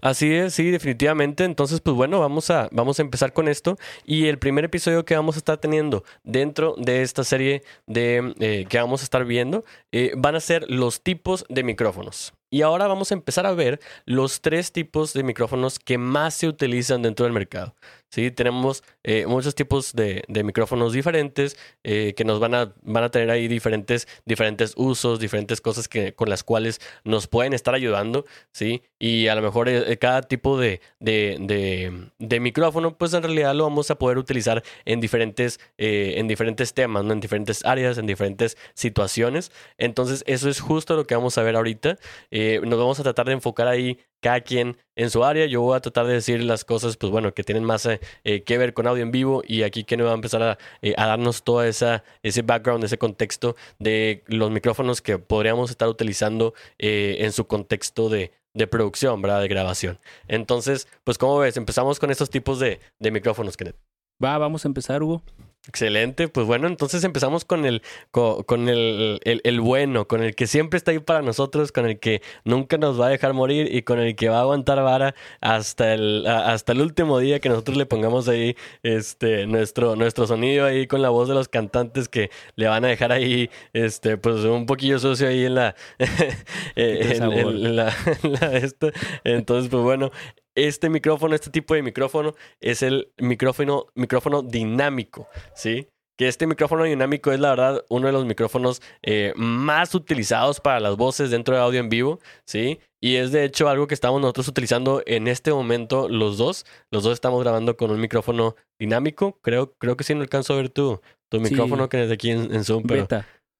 Así 0.00 0.34
es, 0.34 0.54
sí, 0.54 0.70
definitivamente. 0.70 1.44
Entonces, 1.44 1.80
pues 1.80 1.96
bueno, 1.96 2.20
vamos 2.20 2.50
a, 2.50 2.68
vamos 2.72 2.98
a 2.98 3.02
empezar 3.02 3.32
con 3.32 3.48
esto. 3.48 3.78
Y 4.04 4.26
el 4.26 4.38
primer 4.38 4.64
episodio 4.64 5.04
que 5.04 5.16
vamos 5.16 5.36
a 5.36 5.38
estar 5.38 5.58
teniendo 5.58 6.04
dentro 6.24 6.74
de 6.78 7.02
esta 7.02 7.24
serie 7.24 7.62
de, 7.86 8.34
eh, 8.40 8.66
que 8.68 8.78
vamos 8.78 9.02
a 9.02 9.04
estar 9.04 9.24
viendo 9.24 9.64
eh, 9.92 10.12
van 10.16 10.34
a 10.34 10.40
ser 10.40 10.68
los 10.70 11.02
tipos 11.02 11.44
de 11.48 11.62
micrófonos. 11.64 12.34
Y 12.50 12.60
ahora 12.60 12.86
vamos 12.86 13.10
a 13.10 13.14
empezar 13.14 13.46
a 13.46 13.54
ver 13.54 13.80
los 14.04 14.42
tres 14.42 14.72
tipos 14.72 15.14
de 15.14 15.22
micrófonos 15.22 15.78
que 15.78 15.96
más 15.96 16.34
se 16.34 16.48
utilizan 16.48 17.00
dentro 17.00 17.24
del 17.24 17.32
mercado. 17.32 17.74
¿Sí? 18.12 18.30
Tenemos 18.30 18.84
eh, 19.02 19.26
muchos 19.26 19.54
tipos 19.54 19.94
de, 19.94 20.22
de 20.28 20.44
micrófonos 20.44 20.92
diferentes 20.92 21.56
eh, 21.82 22.12
que 22.16 22.24
nos 22.24 22.38
van 22.38 22.54
a, 22.54 22.74
van 22.82 23.04
a 23.04 23.10
tener 23.10 23.30
ahí 23.30 23.48
diferentes, 23.48 24.06
diferentes 24.26 24.74
usos, 24.76 25.18
diferentes 25.18 25.60
cosas 25.60 25.88
que, 25.88 26.14
con 26.14 26.28
las 26.28 26.44
cuales 26.44 26.80
nos 27.04 27.26
pueden 27.26 27.54
estar 27.54 27.74
ayudando. 27.74 28.26
¿sí? 28.52 28.82
Y 28.98 29.28
a 29.28 29.34
lo 29.34 29.42
mejor 29.42 29.68
eh, 29.68 29.96
cada 29.98 30.22
tipo 30.22 30.58
de, 30.58 30.80
de, 31.00 32.08
de- 32.18 32.40
micrófono, 32.40 32.98
pues 32.98 33.14
en 33.14 33.22
realidad 33.22 33.54
lo 33.54 33.64
vamos 33.64 33.90
a 33.90 33.94
poder 33.96 34.18
utilizar 34.18 34.62
en 34.84 35.00
diferentes, 35.00 35.60
en 35.78 36.26
diferentes 36.28 36.74
temas, 36.74 37.04
en 37.08 37.20
diferentes 37.20 37.64
áreas, 37.64 37.98
en 37.98 38.06
diferentes 38.06 38.56
situaciones. 38.74 39.52
Entonces, 39.78 40.24
eso 40.26 40.50
es 40.50 40.60
justo 40.60 40.96
lo 40.96 41.06
que 41.06 41.14
vamos 41.14 41.38
a 41.38 41.42
ver 41.42 41.54
ahorita. 41.56 41.98
Nos 42.30 42.78
vamos 42.78 42.98
a 42.98 43.04
tratar 43.04 43.26
de 43.26 43.32
enfocar 43.32 43.68
ahí 43.68 43.98
cada 44.22 44.40
quien 44.40 44.78
en 44.96 45.10
su 45.10 45.24
área. 45.24 45.44
Yo 45.46 45.60
voy 45.60 45.76
a 45.76 45.80
tratar 45.80 46.06
de 46.06 46.14
decir 46.14 46.42
las 46.42 46.64
cosas, 46.64 46.96
pues 46.96 47.10
bueno, 47.10 47.34
que 47.34 47.42
tienen 47.44 47.64
más 47.64 47.84
eh, 47.86 48.00
eh, 48.24 48.42
que 48.44 48.56
ver 48.56 48.72
con 48.72 48.86
audio 48.86 49.02
en 49.02 49.10
vivo 49.10 49.42
y 49.46 49.64
aquí 49.64 49.84
Ken 49.84 50.02
va 50.04 50.12
a 50.12 50.14
empezar 50.14 50.42
a, 50.42 50.58
eh, 50.80 50.94
darnos 50.96 51.42
toda 51.42 51.66
esa 51.68 52.04
ese 52.22 52.42
background, 52.42 52.84
ese 52.84 52.98
contexto 52.98 53.56
de 53.78 54.22
los 54.26 54.50
micrófonos 54.50 55.02
que 55.02 55.18
podríamos 55.18 55.70
estar 55.70 55.88
utilizando 55.88 56.54
eh, 56.78 57.18
en 57.20 57.32
su 57.32 57.46
contexto 57.46 58.08
de, 58.08 58.32
de 58.54 58.66
producción, 58.66 59.20
¿verdad? 59.20 59.40
De 59.40 59.48
grabación. 59.48 59.98
Entonces, 60.28 60.88
pues 61.04 61.18
como 61.18 61.38
ves, 61.38 61.56
empezamos 61.56 61.98
con 61.98 62.10
estos 62.10 62.30
tipos 62.30 62.58
de, 62.60 62.80
de 63.00 63.10
micrófonos, 63.10 63.56
Kenneth. 63.56 63.76
Va, 64.22 64.38
vamos 64.38 64.64
a 64.64 64.68
empezar, 64.68 65.02
Hugo. 65.02 65.22
Excelente, 65.68 66.26
pues 66.26 66.44
bueno, 66.44 66.66
entonces 66.66 67.04
empezamos 67.04 67.44
con 67.44 67.64
el, 67.64 67.82
co- 68.10 68.44
con, 68.44 68.68
el, 68.68 69.20
el- 69.22 69.40
el 69.44 69.60
bueno, 69.60 70.08
con 70.08 70.20
el 70.20 70.34
que 70.34 70.48
siempre 70.48 70.76
está 70.76 70.90
ahí 70.90 70.98
para 70.98 71.22
nosotros, 71.22 71.70
con 71.70 71.86
el 71.86 72.00
que 72.00 72.20
nunca 72.44 72.78
nos 72.78 73.00
va 73.00 73.06
a 73.06 73.10
dejar 73.10 73.32
morir 73.32 73.72
y 73.72 73.82
con 73.82 74.00
el 74.00 74.16
que 74.16 74.28
va 74.28 74.38
a 74.38 74.40
aguantar 74.40 74.82
vara 74.82 75.14
hasta 75.40 75.94
el, 75.94 76.26
hasta 76.26 76.72
el 76.72 76.80
último 76.80 77.20
día 77.20 77.38
que 77.38 77.48
nosotros 77.48 77.76
le 77.76 77.86
pongamos 77.86 78.26
ahí 78.26 78.56
este, 78.82 79.46
nuestro, 79.46 79.94
nuestro 79.94 80.26
sonido 80.26 80.66
ahí 80.66 80.88
con 80.88 81.00
la 81.00 81.10
voz 81.10 81.28
de 81.28 81.34
los 81.34 81.48
cantantes 81.48 82.08
que 82.08 82.30
le 82.56 82.66
van 82.66 82.84
a 82.84 82.88
dejar 82.88 83.12
ahí 83.12 83.48
este, 83.72 84.16
pues 84.16 84.38
un 84.44 84.66
poquillo 84.66 84.98
sucio 84.98 85.28
ahí 85.28 85.44
en 85.44 85.54
la, 85.54 85.76
en- 86.74 87.16
sabor. 87.16 87.54
en 87.54 87.76
la- 87.76 87.94
en 88.24 88.32
la 88.32 88.56
esto. 88.56 88.90
Entonces, 89.22 89.70
pues 89.70 89.82
bueno, 89.84 90.10
este 90.54 90.88
micrófono, 90.88 91.34
este 91.34 91.50
tipo 91.50 91.74
de 91.74 91.82
micrófono, 91.82 92.34
es 92.60 92.82
el 92.82 93.12
micrófono, 93.18 93.86
micrófono 93.94 94.42
dinámico, 94.42 95.28
¿sí? 95.54 95.88
Que 96.18 96.28
este 96.28 96.46
micrófono 96.46 96.84
dinámico 96.84 97.32
es 97.32 97.40
la 97.40 97.50
verdad 97.50 97.84
uno 97.88 98.06
de 98.06 98.12
los 98.12 98.26
micrófonos 98.26 98.82
eh, 99.02 99.32
más 99.34 99.94
utilizados 99.94 100.60
para 100.60 100.78
las 100.78 100.96
voces 100.96 101.30
dentro 101.30 101.54
de 101.54 101.62
audio 101.62 101.80
en 101.80 101.88
vivo, 101.88 102.20
¿sí? 102.46 102.80
Y 103.00 103.16
es 103.16 103.32
de 103.32 103.44
hecho 103.44 103.68
algo 103.68 103.86
que 103.86 103.94
estamos 103.94 104.20
nosotros 104.20 104.46
utilizando 104.46 105.02
en 105.06 105.26
este 105.26 105.52
momento 105.52 106.08
los 106.08 106.38
dos. 106.38 106.66
Los 106.92 107.02
dos 107.02 107.14
estamos 107.14 107.42
grabando 107.42 107.76
con 107.76 107.90
un 107.90 108.00
micrófono 108.00 108.54
dinámico. 108.78 109.38
Creo, 109.42 109.72
creo 109.78 109.96
que 109.96 110.04
sí 110.04 110.14
no 110.14 110.20
alcanzo 110.20 110.52
a 110.52 110.56
ver 110.56 110.68
tu, 110.68 111.00
tu 111.28 111.40
micrófono 111.40 111.88
que 111.88 112.02
es 112.02 112.08
de 112.08 112.14
aquí 112.14 112.30
en, 112.30 112.62
Zoom, 112.62 112.84
pero... 112.84 113.08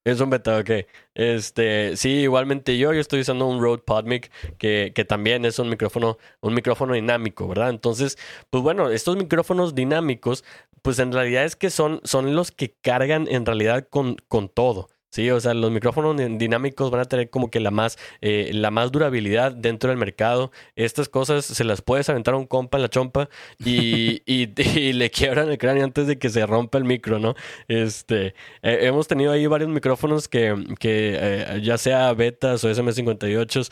Es 0.05 0.21
un 0.21 0.31
beta, 0.31 0.59
ok. 0.59 0.71
Este, 1.15 1.97
sí, 1.97 2.11
igualmente 2.23 2.77
yo, 2.77 2.93
yo 2.93 3.01
estoy 3.01 3.21
usando 3.21 3.47
un 3.47 3.61
Rode 3.63 3.83
PodMic 3.85 4.33
que, 4.59 4.93
que 4.95 5.05
también 5.05 5.45
es 5.45 5.61
un 5.61 5.69
micrófono, 5.69 6.19
un 6.41 6.55
micrófono 6.55 6.95
dinámico, 6.95 7.47
¿verdad? 7.47 7.71
Entonces, 7.71 8.19
pues 8.51 8.65
bueno, 8.65 8.91
estos 8.91 9.17
micrófonos 9.17 9.77
dinámicos, 9.77 10.45
pues 10.83 10.99
en 10.99 11.13
realidad 11.13 11.45
es 11.45 11.55
que 11.55 11.71
son, 11.71 12.01
son 12.03 12.35
los 12.35 12.51
que 12.51 12.73
cargan 12.73 13.29
en 13.29 13.47
realidad 13.47 13.87
con, 13.89 14.17
con 14.27 14.49
todo. 14.49 14.89
Sí, 15.13 15.31
o 15.31 15.39
sea, 15.41 15.53
los 15.53 15.71
micrófonos 15.71 16.17
dinámicos 16.39 16.91
van 16.91 17.03
a 17.03 17.05
tener 17.05 17.29
como 17.29 17.51
que 17.51 17.61
la 17.61 17.71
más, 17.71 17.99
eh, 18.23 18.51
la 18.55 18.71
más 18.71 18.91
durabilidad 18.91 19.53
dentro 19.53 19.91
del 19.91 19.99
mercado. 19.99 20.53
Estas 20.75 21.11
cosas 21.11 21.45
se 21.45 21.65
las 21.65 21.83
puedes 21.83 22.09
aventar 22.09 22.33
a 22.33 22.39
un 22.39 22.47
compa 22.47 22.79
en 22.79 22.83
la 22.83 22.89
chompa 22.89 23.29
y, 23.63 24.23
y, 24.27 24.93
le 24.95 25.11
quiebran 25.11 25.51
el 25.51 25.59
cráneo 25.59 25.85
antes 25.85 26.07
de 26.07 26.19
que 26.19 26.31
se 26.31 26.47
rompa 26.47 26.79
el 26.79 26.85
micro, 26.85 27.19
¿no? 27.19 27.35
Este, 27.69 28.29
eh, 28.63 28.79
hemos 28.83 29.07
tenido 29.07 29.33
ahí 29.33 29.47
varios 29.47 29.69
micrófonos 29.69 30.29
que, 30.29 30.55
que 30.81 31.19
eh, 31.21 31.61
ya 31.63 31.77
sea 31.77 32.15
betas 32.15 32.65
o 32.65 32.71
SM58, 32.71 33.71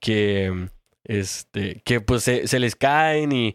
que 0.00 0.68
este, 1.04 1.82
que 1.84 2.00
pues 2.00 2.24
se, 2.24 2.58
les 2.58 2.74
caen 2.74 3.30
y 3.30 3.54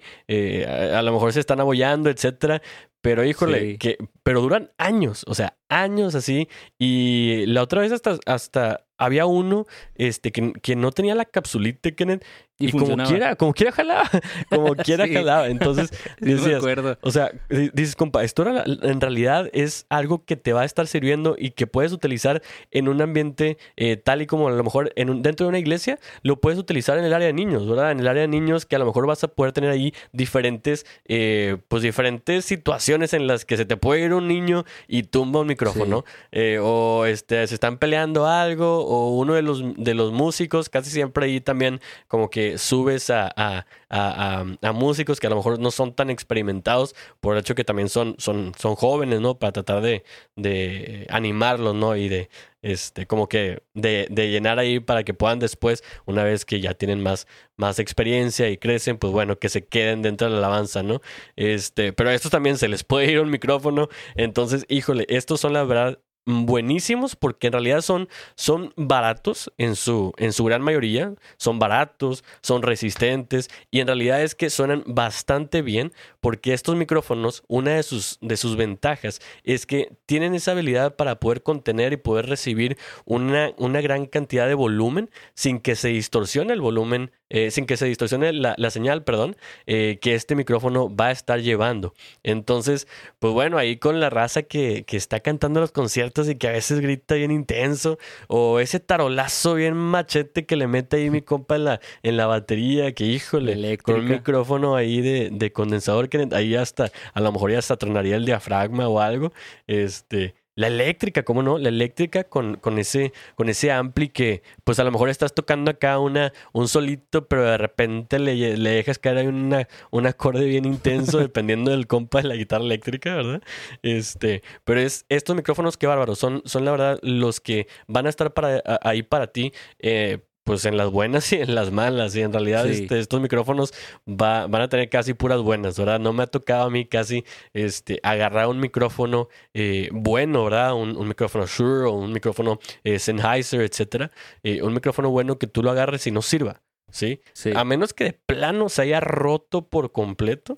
a, 0.66 1.00
a, 1.00 1.02
lo 1.02 1.12
mejor 1.12 1.34
se 1.34 1.42
están 1.42 1.60
abollando, 1.60 2.10
etcétera. 2.10 2.62
Pero 3.02 3.26
híjole, 3.26 3.78
que, 3.78 3.98
pero 4.24 4.42
duran 4.42 4.72
años, 4.78 5.24
o 5.28 5.36
sea, 5.36 5.57
años 5.70 6.16
así. 6.16 6.48
Y 6.78 7.46
la 7.48 7.64
otra 7.64 7.82
vez 7.82 7.92
hasta, 7.92 8.18
hasta 8.26 8.86
había 8.98 9.26
uno 9.26 9.66
este, 9.96 10.32
que, 10.32 10.54
que 10.62 10.76
no 10.76 10.92
tenía 10.92 11.16
la 11.16 11.26
capsulita, 11.26 11.92
Kenneth, 11.92 12.24
y, 12.60 12.72
como 12.72 12.98
quiera, 13.06 13.36
como 13.36 13.54
quiera 13.54 13.72
jalaba, 13.72 14.10
como 14.50 14.76
quiera 14.84 15.08
jalaba. 15.08 15.48
Entonces, 15.48 15.92
decías, 16.20 16.64
o 17.02 17.12
sea, 17.12 17.32
dices, 17.50 17.96
compa, 17.96 18.24
esto 18.24 18.46
en 18.48 19.00
realidad 19.00 19.50
es 19.54 19.86
algo 19.90 20.26
que 20.26 20.36
te 20.36 20.54
va 20.54 20.62
a 20.62 20.66
estar 20.66 20.88
sirviendo 20.88 21.36
y 21.38 21.52
que 21.52 21.68
puedes 21.68 21.92
utilizar 21.92 22.42
en 22.72 22.88
un 22.88 23.02
ambiente 23.02 23.58
eh, 23.76 23.98
tal 23.98 24.24
y 24.24 24.26
como 24.26 24.48
a 24.48 24.52
lo 24.52 24.64
mejor 24.64 24.92
en 24.96 25.10
un, 25.10 25.22
dentro 25.22 25.46
de 25.46 25.50
una 25.50 25.60
iglesia, 25.60 26.00
lo 26.24 26.42
puedes 26.42 26.58
utilizar 26.58 26.98
en 26.98 27.06
el 27.06 27.14
área 27.14 27.28
de 27.28 27.34
niños, 27.34 27.68
¿verdad? 27.68 27.92
En 27.92 28.00
el 28.00 28.08
área 28.08 28.22
de 28.22 28.28
niños 28.28 28.66
que 28.66 28.76
a 28.76 28.80
lo 28.80 28.86
mejor 28.86 29.06
vas 29.06 29.24
a 29.24 29.28
poder 29.28 29.54
tener 29.54 29.70
ahí 29.70 29.94
diferentes, 30.12 30.86
eh, 31.06 31.58
pues 31.68 31.84
diferentes 31.84 32.46
situaciones 32.46 33.14
en 33.14 33.28
las 33.28 33.46
que 33.46 33.58
se 33.58 33.66
te 33.66 33.78
puede 33.78 34.02
ir 34.02 34.14
un 34.14 34.28
niño 34.28 34.66
y 34.88 35.04
tumba 35.04 35.42
un 35.42 35.52
micrófono, 35.58 36.06
eh, 36.32 36.60
o 36.62 37.06
este, 37.06 37.46
se 37.48 37.56
están 37.56 37.78
peleando 37.78 38.28
algo, 38.28 38.86
o 38.86 39.18
uno 39.18 39.34
de 39.34 39.42
los, 39.42 39.64
de 39.76 39.94
los 39.94 40.12
músicos, 40.12 40.70
casi 40.70 40.92
siempre 40.92 41.26
ahí 41.26 41.42
también 41.42 41.82
como 42.08 42.30
que 42.30 42.58
subes 42.58 43.10
a, 43.10 43.34
a, 43.36 43.66
a, 43.90 44.72
músicos 44.72 45.20
que 45.20 45.28
a 45.28 45.30
lo 45.30 45.38
mejor 45.38 45.60
no 45.60 45.72
son 45.72 45.94
tan 45.94 46.10
experimentados 46.10 46.96
por 47.20 47.34
el 47.34 47.42
hecho 47.42 47.56
que 47.56 47.64
también 47.64 47.90
son, 47.90 48.16
son, 48.20 48.54
son 48.58 48.76
jóvenes, 48.76 49.20
¿no? 49.20 49.40
Para 49.40 49.52
tratar 49.52 49.82
de, 49.82 50.04
de 50.36 51.08
animarlos, 51.10 51.74
¿no? 51.74 51.96
Y 51.96 52.08
de, 52.08 52.30
este, 52.68 53.08
como 53.08 53.30
que 53.30 53.64
de, 53.74 54.08
de, 54.10 54.30
llenar 54.30 54.60
ahí 54.60 54.82
para 54.82 55.06
que 55.06 55.14
puedan 55.14 55.40
después, 55.40 55.86
una 56.06 56.24
vez 56.24 56.44
que 56.44 56.60
ya 56.60 56.74
tienen 56.74 57.02
más, 57.02 57.26
más 57.56 57.80
experiencia 57.80 58.50
y 58.50 58.58
crecen, 58.58 58.98
pues 58.98 59.14
bueno, 59.14 59.40
que 59.40 59.48
se 59.48 59.66
queden 59.66 60.02
dentro 60.02 60.28
de 60.28 60.34
la 60.34 60.40
alabanza, 60.40 60.84
¿no? 60.84 61.02
Este, 61.38 61.94
pero 61.94 62.10
a 62.10 62.14
estos 62.14 62.30
también 62.30 62.58
se 62.58 62.68
les 62.68 62.84
puede 62.84 63.06
ir 63.12 63.22
un 63.22 63.30
micrófono, 63.30 63.88
entonces, 64.16 64.66
híjole, 64.68 65.06
estos 65.08 65.40
son 65.40 65.54
la 65.54 65.64
verdad 65.64 66.00
buenísimos 66.28 67.16
porque 67.16 67.48
en 67.48 67.54
realidad 67.54 67.82
son, 67.82 68.10
son 68.36 68.74
baratos 68.76 69.52
en 69.58 69.76
su, 69.76 70.14
en 70.18 70.34
su 70.34 70.44
gran 70.44 70.62
mayoría, 70.62 71.14
son 71.38 71.58
baratos, 71.58 72.24
son 72.42 72.62
resistentes 72.62 73.50
y 73.72 73.80
en 73.80 73.88
realidad 73.88 74.22
es 74.22 74.36
que 74.36 74.50
suenan 74.50 74.84
bastante 74.86 75.62
bien 75.62 75.94
porque 76.20 76.54
estos 76.54 76.76
micrófonos, 76.76 77.44
una 77.48 77.72
de 77.72 77.84
sus, 77.84 78.20
de 78.22 78.36
sus 78.36 78.58
ventajas 78.58 79.22
es 79.44 79.66
que 79.66 79.94
tienen 80.06 80.36
esa 80.36 80.52
habilidad 80.52 80.98
para 80.98 81.20
poder 81.20 81.44
contener 81.44 81.94
y 81.94 81.98
poder 81.98 82.28
recibir 82.28 82.78
una, 83.06 83.52
una 83.58 83.80
gran 83.80 84.06
cantidad 84.06 84.48
de 84.48 84.54
volumen 84.54 85.10
sin 85.34 85.60
que 85.60 85.76
se 85.76 85.88
distorsione 85.88 86.54
el 86.54 86.62
volumen 86.62 87.12
eh, 87.30 87.52
sin 87.52 87.66
que 87.66 87.78
se 87.78 87.86
distorsione 87.86 88.32
la, 88.34 88.70
señal, 88.70 89.04
perdón, 89.04 89.36
eh, 89.66 90.00
que 90.02 90.16
este 90.16 90.36
micrófono 90.36 90.94
va 90.94 91.08
a 91.08 91.12
estar 91.12 91.42
llevando. 91.42 91.94
Entonces, 92.24 92.88
pues 93.20 93.34
bueno, 93.34 93.58
ahí 93.58 93.78
con 93.78 94.00
la 94.00 94.10
raza 94.10 94.44
que, 94.44 94.84
que, 94.86 94.98
está 94.98 95.20
cantando 95.20 95.60
los 95.60 95.72
conciertos 95.72 96.30
y 96.30 96.36
que 96.36 96.48
a 96.48 96.52
veces 96.52 96.80
grita 96.80 97.16
bien 97.16 97.32
intenso, 97.32 97.98
o 98.28 98.60
ese 98.60 98.80
tarolazo 98.80 99.56
bien 99.56 99.76
machete 99.76 100.46
que 100.46 100.56
le 100.56 100.68
mete 100.68 100.98
ahí 100.98 101.10
mi 101.10 101.22
compa 101.22 101.56
en 101.56 101.66
la, 101.66 101.80
en 102.04 102.18
la 102.18 102.28
batería, 102.28 102.94
que 102.94 103.06
híjole, 103.06 103.78
con 103.78 103.96
un 103.96 104.10
micrófono 104.10 104.76
ahí 104.76 105.02
de, 105.02 105.30
de 105.32 105.52
condensador 105.52 106.10
que 106.10 106.28
ahí 106.32 106.56
hasta, 106.56 106.92
a 107.14 107.22
lo 107.22 107.32
mejor 107.32 107.52
ya 107.52 107.60
hasta 107.60 107.78
tronaría 107.78 108.16
el 108.16 108.26
diafragma 108.26 108.88
o 108.88 109.00
algo, 109.00 109.34
este 109.68 110.36
la 110.58 110.68
eléctrica, 110.68 111.24
¿cómo 111.24 111.44
no? 111.44 111.60
La 111.60 111.70
eléctrica 111.70 112.24
con, 112.24 112.56
con, 112.58 112.80
ese, 112.80 113.14
con 113.36 113.48
ese 113.48 113.72
ampli 113.72 114.10
que, 114.10 114.42
pues 114.64 114.80
a 114.80 114.84
lo 114.84 114.92
mejor 114.92 115.08
estás 115.10 115.36
tocando 115.36 115.70
acá 115.70 116.00
una, 116.00 116.34
un 116.52 116.68
solito, 116.68 117.28
pero 117.28 117.46
de 117.46 117.58
repente 117.60 118.18
le, 118.18 118.58
le 118.58 118.70
dejas 118.72 118.98
caer 118.98 119.18
ahí 119.18 119.28
una, 119.28 119.68
un 119.92 120.08
acorde 120.08 120.46
bien 120.46 120.66
intenso, 120.66 121.20
dependiendo 121.20 121.70
del 121.70 121.86
compa 121.86 122.24
de 122.24 122.30
la 122.30 122.36
guitarra 122.36 122.64
eléctrica, 122.64 123.16
¿verdad? 123.16 123.44
Este, 123.84 124.42
pero 124.64 124.80
es 124.80 125.06
estos 125.10 125.36
micrófonos, 125.36 125.78
qué 125.78 125.86
bárbaros, 125.86 126.18
son, 126.18 126.42
son 126.46 126.66
la 126.66 126.72
verdad 126.72 127.00
los 127.04 127.40
que 127.40 127.68
van 127.88 128.08
a 128.08 128.10
estar 128.10 128.34
para, 128.34 128.64
ahí 128.82 129.04
para 129.04 129.28
ti. 129.28 129.54
Eh, 129.78 130.27
pues 130.48 130.64
en 130.64 130.78
las 130.78 130.90
buenas 130.90 131.32
y 131.34 131.36
en 131.36 131.54
las 131.54 131.72
malas. 131.72 132.16
Y 132.16 132.22
en 132.22 132.32
realidad 132.32 132.66
este, 132.68 132.98
estos 132.98 133.22
micrófonos 133.22 133.74
va, 134.08 134.48
van 134.48 134.64
a 134.64 134.70
tener 134.70 134.90
casi 134.90 135.14
puras 135.14 135.42
buenas, 135.42 135.78
¿verdad? 135.78 136.00
No 136.00 136.14
me 136.14 136.24
ha 136.24 136.28
tocado 136.28 136.64
a 136.64 136.70
mí 136.72 136.86
casi 136.86 137.26
este, 137.54 138.00
agarrar 138.02 138.48
un 138.48 138.60
micrófono 138.60 139.28
eh, 139.54 139.90
bueno, 139.92 140.46
¿verdad? 140.46 140.74
Un, 140.74 141.08
micrófono 141.08 141.46
Shure 141.46 141.86
o 141.86 141.92
un 141.92 142.14
micrófono 142.14 142.60
eh, 142.84 142.98
Sennheiser, 142.98 143.62
etcétera. 143.62 144.10
Eh, 144.42 144.64
un 144.64 144.74
micrófono 144.74 145.10
bueno 145.10 145.38
que 145.38 145.48
tú 145.48 145.62
lo 145.62 145.70
agarres 145.70 146.08
y 146.08 146.12
no 146.12 146.22
sirva. 146.22 146.62
¿Sí? 146.90 147.22
¿sí? 147.34 147.52
A 147.54 147.66
menos 147.66 147.94
que 147.94 148.06
de 148.06 148.14
plano 148.14 148.70
se 148.70 148.84
haya 148.84 149.02
roto 149.02 149.68
por 149.68 149.92
completo, 149.92 150.58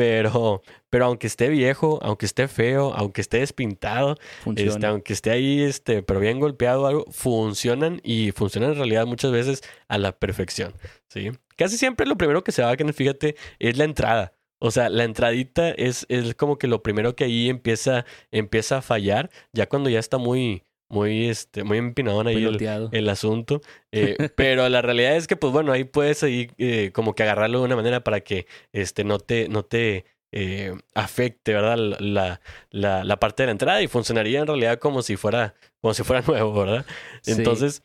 pero, 0.00 0.62
pero 0.88 1.04
aunque 1.04 1.26
esté 1.26 1.50
viejo, 1.50 1.98
aunque 2.00 2.24
esté 2.24 2.48
feo, 2.48 2.94
aunque 2.94 3.20
esté 3.20 3.40
despintado, 3.40 4.16
este, 4.56 4.86
aunque 4.86 5.12
esté 5.12 5.30
ahí, 5.30 5.60
este, 5.60 6.02
pero 6.02 6.20
bien 6.20 6.40
golpeado 6.40 6.84
o 6.84 6.86
algo, 6.86 7.04
funcionan 7.10 8.00
y 8.02 8.32
funcionan 8.32 8.70
en 8.70 8.76
realidad 8.76 9.04
muchas 9.04 9.30
veces 9.30 9.62
a 9.88 9.98
la 9.98 10.12
perfección. 10.12 10.72
¿sí? 11.08 11.32
Casi 11.54 11.76
siempre 11.76 12.06
lo 12.06 12.16
primero 12.16 12.42
que 12.42 12.50
se 12.50 12.62
va 12.62 12.70
a 12.70 12.76
quedar, 12.78 12.94
fíjate, 12.94 13.36
es 13.58 13.76
la 13.76 13.84
entrada. 13.84 14.32
O 14.58 14.70
sea, 14.70 14.88
la 14.88 15.04
entradita 15.04 15.68
es, 15.68 16.06
es 16.08 16.34
como 16.34 16.56
que 16.56 16.66
lo 16.66 16.82
primero 16.82 17.14
que 17.14 17.24
ahí 17.24 17.50
empieza, 17.50 18.06
empieza 18.30 18.78
a 18.78 18.82
fallar, 18.82 19.28
ya 19.52 19.68
cuando 19.68 19.90
ya 19.90 19.98
está 19.98 20.16
muy, 20.16 20.64
muy, 20.90 21.28
este, 21.28 21.64
muy 21.64 21.78
empinado 21.78 22.20
ahí 22.26 22.44
el, 22.44 22.88
el, 22.92 23.08
asunto. 23.08 23.62
Eh, 23.92 24.16
pero 24.36 24.68
la 24.68 24.82
realidad 24.82 25.16
es 25.16 25.26
que, 25.26 25.36
pues 25.36 25.52
bueno, 25.52 25.72
ahí 25.72 25.84
puedes 25.84 26.22
ahí 26.22 26.50
eh, 26.58 26.90
como 26.92 27.14
que 27.14 27.22
agarrarlo 27.22 27.60
de 27.60 27.64
una 27.64 27.76
manera 27.76 28.04
para 28.04 28.20
que 28.20 28.46
este, 28.72 29.04
no 29.04 29.18
te, 29.20 29.48
no 29.48 29.62
te 29.64 30.04
eh, 30.32 30.74
afecte, 30.94 31.54
¿verdad? 31.54 31.76
La, 32.00 32.40
la, 32.70 33.04
la, 33.04 33.16
parte 33.18 33.44
de 33.44 33.46
la 33.46 33.52
entrada 33.52 33.82
y 33.82 33.86
funcionaría 33.86 34.40
en 34.40 34.46
realidad 34.48 34.78
como 34.78 35.02
si 35.02 35.16
fuera, 35.16 35.54
como 35.80 35.94
si 35.94 36.02
fuera 36.02 36.22
nuevo, 36.26 36.52
¿verdad? 36.52 36.84
Entonces, 37.24 37.84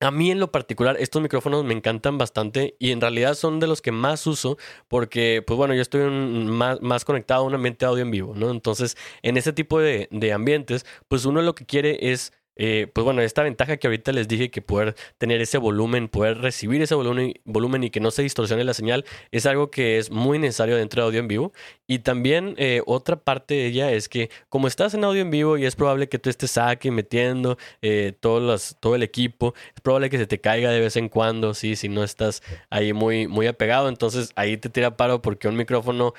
a 0.00 0.10
mí 0.10 0.30
en 0.30 0.40
lo 0.40 0.52
particular, 0.52 0.96
estos 1.00 1.20
micrófonos 1.22 1.64
me 1.64 1.74
encantan 1.74 2.18
bastante 2.18 2.76
y 2.78 2.92
en 2.92 3.00
realidad 3.00 3.34
son 3.34 3.60
de 3.60 3.66
los 3.66 3.82
que 3.82 3.92
más 3.92 4.26
uso 4.26 4.56
porque, 4.86 5.42
pues 5.46 5.56
bueno, 5.56 5.74
yo 5.74 5.82
estoy 5.82 6.08
más, 6.10 6.80
más, 6.80 7.04
conectado 7.04 7.42
a 7.42 7.46
un 7.46 7.54
ambiente 7.54 7.84
audio 7.84 8.02
en 8.02 8.10
vivo, 8.10 8.34
¿no? 8.36 8.50
Entonces, 8.50 8.96
en 9.22 9.36
ese 9.36 9.52
tipo 9.52 9.80
de, 9.80 10.08
de 10.10 10.32
ambientes, 10.32 10.86
pues 11.08 11.24
uno 11.24 11.42
lo 11.42 11.54
que 11.54 11.66
quiere 11.66 12.12
es 12.12 12.32
eh, 12.58 12.88
pues 12.92 13.04
bueno, 13.04 13.22
esta 13.22 13.44
ventaja 13.44 13.76
que 13.76 13.86
ahorita 13.86 14.12
les 14.12 14.26
dije 14.26 14.50
que 14.50 14.60
poder 14.60 14.96
tener 15.16 15.40
ese 15.40 15.58
volumen, 15.58 16.08
poder 16.08 16.38
recibir 16.38 16.82
ese 16.82 16.94
volumen, 16.96 17.34
volumen 17.44 17.84
y 17.84 17.90
que 17.90 18.00
no 18.00 18.10
se 18.10 18.22
distorsione 18.22 18.64
la 18.64 18.74
señal 18.74 19.04
es 19.30 19.46
algo 19.46 19.70
que 19.70 19.98
es 19.98 20.10
muy 20.10 20.38
necesario 20.38 20.76
dentro 20.76 21.02
de 21.02 21.06
audio 21.06 21.20
en 21.20 21.28
vivo. 21.28 21.52
Y 21.86 22.00
también 22.00 22.54
eh, 22.58 22.82
otra 22.84 23.16
parte 23.16 23.54
de 23.54 23.66
ella 23.66 23.92
es 23.92 24.08
que 24.08 24.30
como 24.48 24.66
estás 24.66 24.92
en 24.94 25.04
audio 25.04 25.22
en 25.22 25.30
vivo 25.30 25.56
y 25.56 25.64
es 25.64 25.76
probable 25.76 26.08
que 26.08 26.18
tú 26.18 26.28
estés 26.28 26.50
saque 26.50 26.90
metiendo 26.90 27.56
eh, 27.80 28.12
todos 28.18 28.76
todo 28.80 28.96
el 28.96 29.02
equipo, 29.02 29.54
es 29.74 29.80
probable 29.80 30.10
que 30.10 30.18
se 30.18 30.26
te 30.26 30.40
caiga 30.40 30.70
de 30.70 30.80
vez 30.80 30.96
en 30.96 31.08
cuando, 31.08 31.54
¿sí? 31.54 31.76
si 31.76 31.88
no 31.88 32.02
estás 32.02 32.42
ahí 32.70 32.92
muy, 32.92 33.28
muy 33.28 33.46
apegado, 33.46 33.88
entonces 33.88 34.32
ahí 34.34 34.56
te 34.56 34.68
tira 34.68 34.96
paro 34.96 35.22
porque 35.22 35.48
un 35.48 35.56
micrófono 35.56 36.14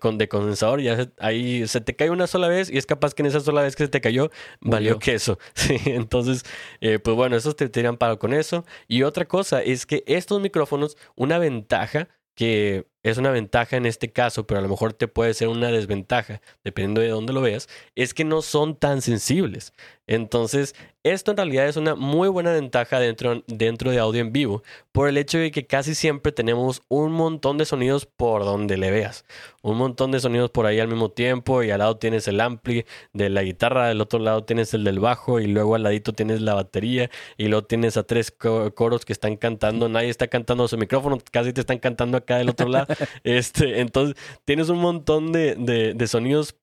con, 0.00 0.18
de 0.18 0.28
condensador 0.28 0.80
ya 0.80 1.08
ahí 1.18 1.66
se 1.68 1.80
te 1.80 1.94
cae 1.94 2.10
una 2.10 2.26
sola 2.26 2.48
vez 2.48 2.70
y 2.70 2.76
es 2.76 2.86
capaz 2.86 3.14
que 3.14 3.22
en 3.22 3.26
esa 3.26 3.40
sola 3.40 3.62
vez 3.62 3.76
que 3.76 3.84
se 3.84 3.88
te 3.88 4.00
cayó 4.00 4.30
valió 4.60 4.98
queso. 4.98 5.38
¿sí? 5.54 5.75
Entonces, 5.86 6.44
eh, 6.80 6.98
pues 6.98 7.16
bueno, 7.16 7.36
esos 7.36 7.56
te 7.56 7.68
tiran 7.68 7.96
paro 7.96 8.18
con 8.18 8.32
eso. 8.32 8.64
Y 8.88 9.02
otra 9.02 9.26
cosa 9.26 9.62
es 9.62 9.86
que 9.86 10.04
estos 10.06 10.40
micrófonos, 10.40 10.96
una 11.16 11.38
ventaja 11.38 12.08
que 12.34 12.86
es 13.10 13.18
una 13.18 13.30
ventaja 13.30 13.76
en 13.76 13.86
este 13.86 14.10
caso, 14.12 14.46
pero 14.46 14.58
a 14.58 14.62
lo 14.62 14.68
mejor 14.68 14.92
te 14.92 15.08
puede 15.08 15.34
ser 15.34 15.48
una 15.48 15.68
desventaja, 15.68 16.40
dependiendo 16.64 17.00
de 17.00 17.08
dónde 17.08 17.32
lo 17.32 17.40
veas, 17.40 17.68
es 17.94 18.14
que 18.14 18.24
no 18.24 18.42
son 18.42 18.76
tan 18.76 19.02
sensibles. 19.02 19.72
Entonces, 20.08 20.74
esto 21.02 21.32
en 21.32 21.36
realidad 21.36 21.66
es 21.66 21.76
una 21.76 21.96
muy 21.96 22.28
buena 22.28 22.52
ventaja 22.52 23.00
dentro, 23.00 23.42
dentro 23.48 23.90
de 23.90 23.98
audio 23.98 24.20
en 24.20 24.32
vivo, 24.32 24.62
por 24.92 25.08
el 25.08 25.18
hecho 25.18 25.38
de 25.38 25.50
que 25.50 25.66
casi 25.66 25.96
siempre 25.96 26.30
tenemos 26.30 26.82
un 26.88 27.12
montón 27.12 27.58
de 27.58 27.64
sonidos 27.64 28.06
por 28.06 28.44
donde 28.44 28.76
le 28.76 28.92
veas. 28.92 29.24
Un 29.62 29.78
montón 29.78 30.12
de 30.12 30.20
sonidos 30.20 30.50
por 30.50 30.66
ahí 30.66 30.78
al 30.78 30.86
mismo 30.86 31.10
tiempo, 31.10 31.64
y 31.64 31.70
al 31.70 31.80
lado 31.80 31.96
tienes 31.96 32.28
el 32.28 32.40
ampli 32.40 32.86
de 33.12 33.30
la 33.30 33.42
guitarra, 33.42 33.88
del 33.88 34.00
otro 34.00 34.20
lado 34.20 34.44
tienes 34.44 34.74
el 34.74 34.84
del 34.84 35.00
bajo, 35.00 35.40
y 35.40 35.48
luego 35.48 35.74
al 35.74 35.82
ladito 35.82 36.12
tienes 36.12 36.40
la 36.40 36.54
batería, 36.54 37.10
y 37.36 37.48
luego 37.48 37.66
tienes 37.66 37.96
a 37.96 38.04
tres 38.04 38.30
coros 38.30 39.04
que 39.04 39.12
están 39.12 39.36
cantando, 39.36 39.88
nadie 39.88 40.08
está 40.08 40.28
cantando 40.28 40.68
su 40.68 40.78
micrófono, 40.78 41.18
casi 41.32 41.52
te 41.52 41.60
están 41.60 41.78
cantando 41.78 42.16
acá 42.18 42.38
del 42.38 42.50
otro 42.50 42.68
lado. 42.68 42.86
Este, 43.24 43.80
entonces, 43.80 44.16
tienes 44.44 44.68
un 44.68 44.78
montón 44.78 45.32
de, 45.32 45.54
de, 45.94 46.06
sonidos 46.06 46.56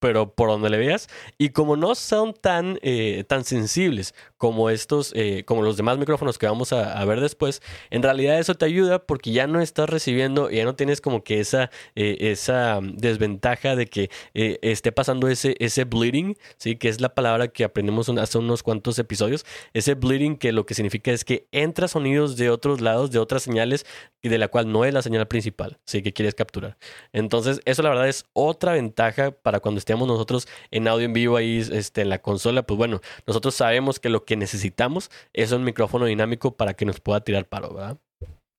pero 0.00 0.34
por 0.34 0.48
donde 0.48 0.70
le 0.70 0.78
veas. 0.78 1.08
Y 1.36 1.50
como 1.50 1.76
no 1.76 1.94
son 1.94 2.32
tan, 2.32 2.78
eh, 2.80 3.24
tan 3.28 3.44
sensibles 3.44 4.14
como 4.40 4.70
estos, 4.70 5.12
eh, 5.14 5.44
como 5.44 5.60
los 5.60 5.76
demás 5.76 5.98
micrófonos 5.98 6.38
que 6.38 6.46
vamos 6.46 6.72
a, 6.72 7.04
ver 7.04 7.20
después, 7.20 7.60
en 7.90 8.02
realidad 8.02 8.38
eso 8.38 8.54
te 8.54 8.64
ayuda 8.64 8.98
porque 8.98 9.32
ya 9.32 9.46
no 9.46 9.60
estás 9.60 9.90
recibiendo, 9.90 10.48
ya 10.48 10.64
no 10.64 10.74
tienes 10.74 11.02
como 11.02 11.22
que 11.22 11.40
esa, 11.40 11.70
eh, 11.94 12.16
esa 12.20 12.80
desventaja 12.82 13.76
de 13.76 13.86
que 13.86 14.08
esté 14.32 14.92
pasando 14.92 15.28
ese, 15.28 15.56
ese 15.58 15.84
bleeding, 15.84 16.38
¿sí? 16.56 16.76
que 16.76 16.88
es 16.88 17.02
la 17.02 17.14
palabra 17.14 17.48
que 17.48 17.64
aprendimos 17.64 18.08
hace 18.08 18.38
unos 18.38 18.62
cuantos 18.62 18.98
episodios. 18.98 19.44
Ese 19.74 19.92
bleeding 19.92 20.38
que 20.38 20.52
lo 20.52 20.64
que 20.64 20.72
significa 20.72 21.12
es 21.12 21.26
que 21.26 21.46
entra 21.52 21.86
sonidos 21.86 22.38
de 22.38 22.48
otros 22.48 22.80
lados, 22.80 23.10
de 23.10 23.18
otras 23.18 23.42
señales, 23.42 23.84
y 24.22 24.28
de 24.28 24.38
la 24.38 24.48
cual 24.48 24.70
no 24.70 24.84
es 24.84 24.92
la 24.92 25.02
señal 25.02 25.26
principal, 25.28 25.78
¿sí? 25.84 26.02
que 26.02 26.12
quieres 26.12 26.34
capturar. 26.34 26.76
Entonces, 27.12 27.60
eso 27.64 27.82
la 27.82 27.90
verdad 27.90 28.08
es 28.08 28.26
otra 28.32 28.72
ventaja 28.72 29.30
para 29.30 29.60
cuando 29.60 29.78
estés 29.78 29.98
nosotros 29.98 30.46
en 30.70 30.88
audio 30.88 31.06
en 31.06 31.12
vivo 31.12 31.36
ahí 31.36 31.58
este, 31.72 32.02
en 32.02 32.08
la 32.08 32.20
consola, 32.20 32.62
pues 32.62 32.78
bueno, 32.78 33.00
nosotros 33.26 33.54
sabemos 33.54 33.98
que 33.98 34.08
lo 34.08 34.24
que 34.24 34.29
necesitamos 34.36 35.10
es 35.32 35.52
un 35.52 35.64
micrófono 35.64 36.06
dinámico 36.06 36.56
para 36.56 36.74
que 36.74 36.84
nos 36.84 37.00
pueda 37.00 37.20
tirar 37.22 37.48
paro, 37.48 37.74
¿verdad? 37.74 37.98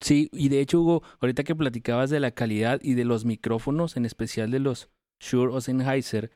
Sí, 0.01 0.29
y 0.33 0.49
de 0.49 0.61
hecho, 0.61 0.81
Hugo, 0.81 1.03
ahorita 1.19 1.43
que 1.43 1.55
platicabas 1.55 2.09
de 2.09 2.19
la 2.19 2.31
calidad 2.31 2.79
y 2.81 2.95
de 2.95 3.05
los 3.05 3.23
micrófonos, 3.23 3.97
en 3.97 4.05
especial 4.05 4.49
de 4.49 4.59
los 4.59 4.89
Shure 5.21 5.53
o 5.53 5.61
Sennheiser, 5.61 6.31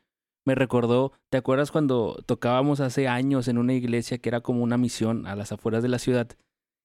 me 0.45 0.53
recordó, 0.53 1.11
¿te 1.31 1.37
acuerdas 1.39 1.71
cuando 1.71 2.21
tocábamos 2.27 2.79
hace 2.79 3.07
años 3.07 3.47
en 3.47 3.57
una 3.57 3.73
iglesia 3.73 4.19
que 4.19 4.29
era 4.29 4.41
como 4.41 4.61
una 4.61 4.77
misión 4.77 5.25
a 5.25 5.35
las 5.35 5.51
afueras 5.51 5.81
de 5.81 5.89
la 5.89 5.97
ciudad? 5.97 6.29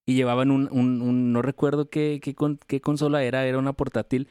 Y 0.09 0.15
llevaban 0.15 0.51
un, 0.51 0.69
un, 0.73 1.03
un 1.03 1.33
no 1.35 1.43
recuerdo 1.43 1.91
qué, 1.91 2.21
qué, 2.23 2.35
qué 2.67 2.81
consola 2.81 3.23
era, 3.23 3.47
era 3.47 3.59
una 3.59 3.75
portátil, 3.75 4.29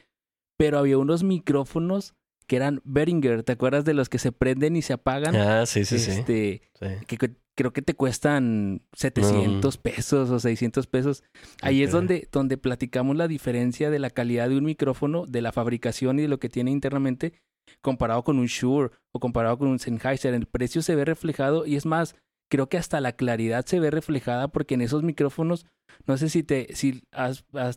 pero 0.58 0.78
había 0.78 0.98
unos 0.98 1.22
micrófonos 1.22 2.14
que 2.48 2.56
eran 2.56 2.80
Behringer, 2.82 3.44
¿te 3.44 3.52
acuerdas 3.52 3.84
de 3.84 3.94
los 3.94 4.08
que 4.08 4.18
se 4.18 4.32
prenden 4.32 4.74
y 4.74 4.82
se 4.82 4.92
apagan? 4.92 5.36
Ah, 5.36 5.66
sí, 5.66 5.84
sí, 5.84 5.94
este, 5.94 6.62
sí. 6.74 7.06
Que, 7.06 7.30
creo 7.60 7.74
que 7.74 7.82
te 7.82 7.92
cuestan 7.92 8.80
700 8.94 9.76
pesos 9.76 10.30
o 10.30 10.40
600 10.40 10.86
pesos. 10.86 11.22
Ahí 11.60 11.82
es 11.82 11.92
donde, 11.92 12.26
donde 12.32 12.56
platicamos 12.56 13.16
la 13.16 13.28
diferencia 13.28 13.90
de 13.90 13.98
la 13.98 14.08
calidad 14.08 14.48
de 14.48 14.56
un 14.56 14.64
micrófono, 14.64 15.26
de 15.26 15.42
la 15.42 15.52
fabricación 15.52 16.18
y 16.18 16.22
de 16.22 16.28
lo 16.28 16.40
que 16.40 16.48
tiene 16.48 16.70
internamente, 16.70 17.34
comparado 17.82 18.24
con 18.24 18.38
un 18.38 18.46
Shure 18.46 18.92
o 19.12 19.20
comparado 19.20 19.58
con 19.58 19.68
un 19.68 19.78
Sennheiser. 19.78 20.32
El 20.32 20.46
precio 20.46 20.80
se 20.80 20.94
ve 20.94 21.04
reflejado 21.04 21.66
y 21.66 21.76
es 21.76 21.84
más, 21.84 22.16
creo 22.50 22.70
que 22.70 22.78
hasta 22.78 22.98
la 23.02 23.12
claridad 23.12 23.66
se 23.66 23.78
ve 23.78 23.90
reflejada 23.90 24.48
porque 24.48 24.72
en 24.72 24.80
esos 24.80 25.02
micrófonos, 25.02 25.66
no 26.06 26.16
sé 26.16 26.30
si 26.30 26.42
te, 26.42 26.74
si 26.74 27.02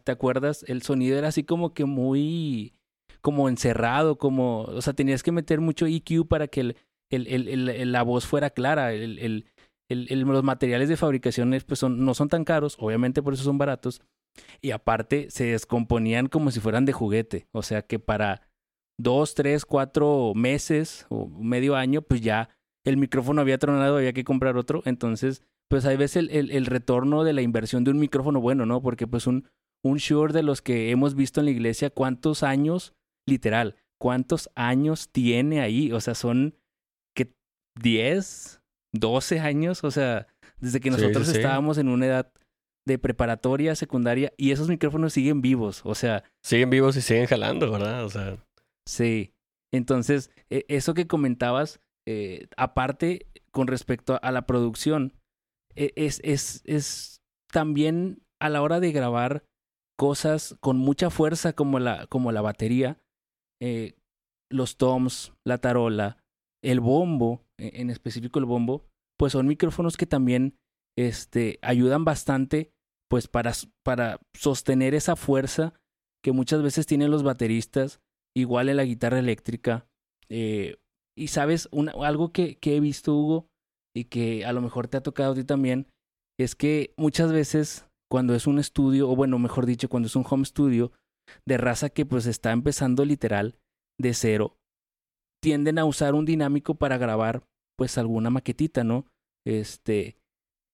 te 0.06 0.12
acuerdas, 0.14 0.64
el 0.70 0.82
sonido 0.82 1.18
era 1.18 1.28
así 1.28 1.44
como 1.44 1.74
que 1.74 1.84
muy 1.84 2.74
como 3.20 3.50
encerrado, 3.50 4.18
como, 4.18 4.62
o 4.62 4.82
sea, 4.82 4.94
tenías 4.94 5.24
que 5.24 5.34
meter 5.34 5.60
mucho 5.60 5.88
EQ 5.88 6.26
para 6.30 6.48
que 6.48 6.62
el, 6.62 6.78
el, 7.10 7.70
el, 7.70 7.92
la 7.92 8.04
voz 8.04 8.26
fuera 8.26 8.50
clara. 8.50 8.94
El, 8.94 9.46
los 9.90 10.44
materiales 10.44 10.90
de 10.90 10.98
fabricación 10.98 11.56
pues 11.68 11.80
son, 11.80 12.04
no 12.04 12.14
son 12.14 12.30
tan 12.30 12.46
caros, 12.46 12.78
obviamente 12.80 13.22
por 13.22 13.34
eso 13.34 13.44
son 13.44 13.58
baratos. 13.58 14.02
Y 14.62 14.72
aparte 14.72 15.30
se 15.30 15.46
descomponían 15.46 16.28
como 16.28 16.52
si 16.52 16.60
fueran 16.60 16.86
de 16.86 16.94
juguete. 16.94 17.48
O 17.52 17.62
sea 17.62 17.84
que 17.84 18.00
para 18.00 18.42
dos, 18.98 19.36
tres, 19.36 19.66
cuatro 19.66 20.34
meses 20.36 21.06
o 21.10 21.28
medio 21.28 21.76
año, 21.76 22.02
pues 22.02 22.22
ya 22.22 22.50
el 22.86 22.98
micrófono 22.98 23.42
había 23.42 23.58
tronado, 23.58 23.98
había 23.98 24.14
que 24.14 24.24
comprar 24.24 24.58
otro. 24.58 24.82
Entonces, 24.86 25.44
pues 25.70 25.86
hay 25.86 25.98
veces 25.98 26.28
el, 26.30 26.52
el, 26.52 26.66
retorno 26.66 27.24
de 27.24 27.34
la 27.34 27.42
inversión 27.42 27.84
de 27.84 27.92
un 27.92 28.00
micrófono 28.00 28.42
bueno, 28.42 28.66
¿no? 28.66 28.82
Porque 28.82 29.08
pues 29.08 29.28
un, 29.28 29.50
un 29.84 29.98
de 30.32 30.44
los 30.44 30.62
que 30.62 30.92
hemos 30.92 31.16
visto 31.16 31.40
en 31.40 31.46
la 31.46 31.52
iglesia, 31.52 31.90
¿cuántos 31.90 32.44
años 32.44 32.94
literal, 33.28 33.76
¿cuántos 34.00 34.50
años 34.56 35.10
tiene 35.10 35.62
ahí? 35.62 35.92
O 35.92 36.02
sea, 36.02 36.16
son 36.16 36.56
que 37.16 37.34
10, 37.82 38.62
12 38.94 39.40
años, 39.40 39.84
o 39.84 39.92
sea, 39.92 40.28
desde 40.60 40.80
que 40.80 40.90
nosotros 40.90 41.28
estábamos 41.30 41.78
en 41.78 41.90
una 41.90 42.06
edad 42.06 42.32
de 42.86 42.98
preparatoria, 43.00 43.76
secundaria, 43.76 44.34
y 44.38 44.52
esos 44.52 44.70
micrófonos 44.70 45.14
siguen 45.14 45.42
vivos, 45.42 45.82
o 45.86 45.96
sea... 45.96 46.24
Siguen 46.44 46.70
vivos 46.70 46.96
y 46.96 47.02
siguen 47.02 47.28
jalando, 47.28 47.72
¿verdad? 47.72 48.06
O 48.06 48.10
sea... 48.10 48.38
Sí. 48.86 49.34
Entonces, 49.72 50.30
e, 50.50 50.66
eso 50.68 50.94
que 50.94 51.08
comentabas, 51.08 51.80
eh, 52.06 52.48
aparte, 52.58 53.28
con 53.52 53.68
respecto 53.68 54.20
a 54.22 54.32
la 54.32 54.46
producción, 54.46 55.14
e, 55.76 55.94
es, 55.96 56.20
es, 56.24 56.62
es 56.66 57.22
también 57.52 58.22
a 58.40 58.50
la 58.50 58.62
hora 58.62 58.80
de 58.80 58.92
grabar 58.92 59.46
cosas 59.98 60.56
con 60.60 60.78
mucha 60.78 61.10
fuerza 61.10 61.54
como 61.54 61.80
la, 61.80 62.08
como 62.08 62.32
la 62.32 62.42
batería, 62.42 63.00
eh, 63.62 63.96
los 64.52 64.78
toms, 64.78 65.34
la 65.46 65.58
tarola, 65.60 66.18
el 66.62 66.80
bombo, 66.80 67.43
en 67.60 67.90
específico 67.90 68.40
el 68.40 68.46
bombo, 68.46 68.86
pues 69.18 69.34
son 69.34 69.48
micrófonos 69.48 69.98
que 69.98 70.06
también 70.06 70.56
este, 70.98 71.60
ayudan 71.62 72.06
bastante 72.06 72.72
pues 73.10 73.28
para, 73.28 73.54
para 73.84 74.20
sostener 74.36 74.96
esa 74.96 75.16
fuerza 75.16 75.74
que 76.24 76.32
muchas 76.32 76.64
veces 76.64 76.86
tienen 76.86 77.12
los 77.12 77.22
bateristas, 77.22 78.02
igual 78.36 78.70
en 78.70 78.78
la 78.78 78.86
guitarra 78.86 79.20
eléctrica. 79.20 79.86
Eh, 80.30 80.78
y 81.16 81.28
sabes, 81.28 81.70
algo 82.02 82.32
que, 82.32 82.58
que 82.58 82.76
he 82.76 82.80
visto, 82.80 83.14
Hugo, 83.14 83.48
y 83.96 84.06
que 84.06 84.46
a 84.46 84.54
lo 84.54 84.62
mejor 84.62 84.88
te 84.88 84.98
ha 84.98 85.04
tocado 85.04 85.34
a 85.34 85.36
ti 85.36 85.44
también, 85.44 85.88
es 86.40 86.56
que 86.56 86.94
muchas 86.98 87.32
veces 87.32 87.86
cuando 88.10 88.34
es 88.36 88.48
un 88.48 88.58
estudio, 88.58 89.10
o 89.10 89.16
bueno, 89.16 89.38
mejor 89.38 89.66
dicho, 89.66 89.90
cuando 89.90 90.08
es 90.08 90.16
un 90.16 90.26
home 90.28 90.46
studio, 90.46 90.92
de 91.48 91.58
raza 91.58 91.90
que 91.90 92.06
pues 92.06 92.26
está 92.26 92.52
empezando 92.52 93.06
literal 93.06 93.58
de 94.00 94.14
cero, 94.14 94.58
tienden 95.44 95.78
a 95.78 95.84
usar 95.84 96.16
un 96.16 96.24
dinámico 96.24 96.76
para 96.76 96.98
grabar 96.98 97.44
pues 97.78 97.98
alguna 97.98 98.30
maquetita, 98.30 98.86
¿no? 98.86 99.06
Este, 99.46 100.18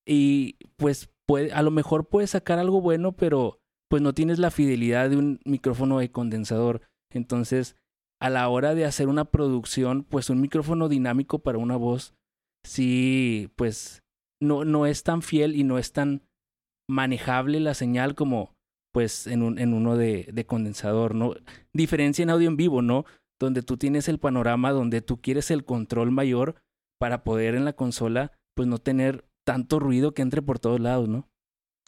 y 0.07 0.57
pues 0.77 1.09
puede, 1.27 1.51
a 1.51 1.63
lo 1.63 1.71
mejor 1.71 2.07
puedes 2.07 2.29
sacar 2.29 2.59
algo 2.59 2.79
bueno, 2.79 3.13
pero 3.13 3.59
pues 3.89 4.03
no 4.03 4.13
tienes 4.13 4.37
la 4.37 4.51
fidelidad 4.51 5.09
de 5.09 5.17
un 5.17 5.39
micrófono 5.43 5.97
de 5.97 6.11
condensador. 6.11 6.81
Entonces, 7.11 7.77
a 8.21 8.29
la 8.29 8.47
hora 8.47 8.75
de 8.75 8.85
hacer 8.85 9.07
una 9.07 9.25
producción, 9.25 10.03
pues 10.03 10.29
un 10.29 10.39
micrófono 10.39 10.87
dinámico 10.87 11.39
para 11.39 11.57
una 11.57 11.75
voz, 11.75 12.13
sí, 12.63 13.51
pues 13.55 14.03
no, 14.39 14.65
no 14.65 14.85
es 14.85 15.01
tan 15.01 15.23
fiel 15.23 15.55
y 15.55 15.63
no 15.63 15.79
es 15.79 15.93
tan 15.93 16.21
manejable 16.87 17.59
la 17.59 17.73
señal 17.73 18.13
como 18.13 18.53
pues 18.93 19.25
en, 19.25 19.41
un, 19.41 19.57
en 19.57 19.73
uno 19.73 19.97
de, 19.97 20.29
de 20.31 20.45
condensador, 20.45 21.15
¿no? 21.15 21.33
Diferencia 21.73 22.21
en 22.21 22.29
audio 22.29 22.49
en 22.49 22.57
vivo, 22.57 22.83
¿no? 22.83 23.05
Donde 23.39 23.61
tú 23.61 23.77
tienes 23.77 24.07
el 24.09 24.19
panorama, 24.19 24.71
donde 24.71 25.01
tú 25.01 25.21
quieres 25.21 25.49
el 25.51 25.63
control 25.63 26.11
mayor 26.11 26.55
para 26.99 27.23
poder 27.23 27.55
en 27.55 27.65
la 27.65 27.73
consola, 27.73 28.33
pues 28.55 28.67
no 28.67 28.77
tener 28.79 29.25
tanto 29.45 29.79
ruido 29.79 30.13
que 30.13 30.21
entre 30.21 30.41
por 30.41 30.59
todos 30.59 30.79
lados, 30.79 31.07
¿no? 31.07 31.29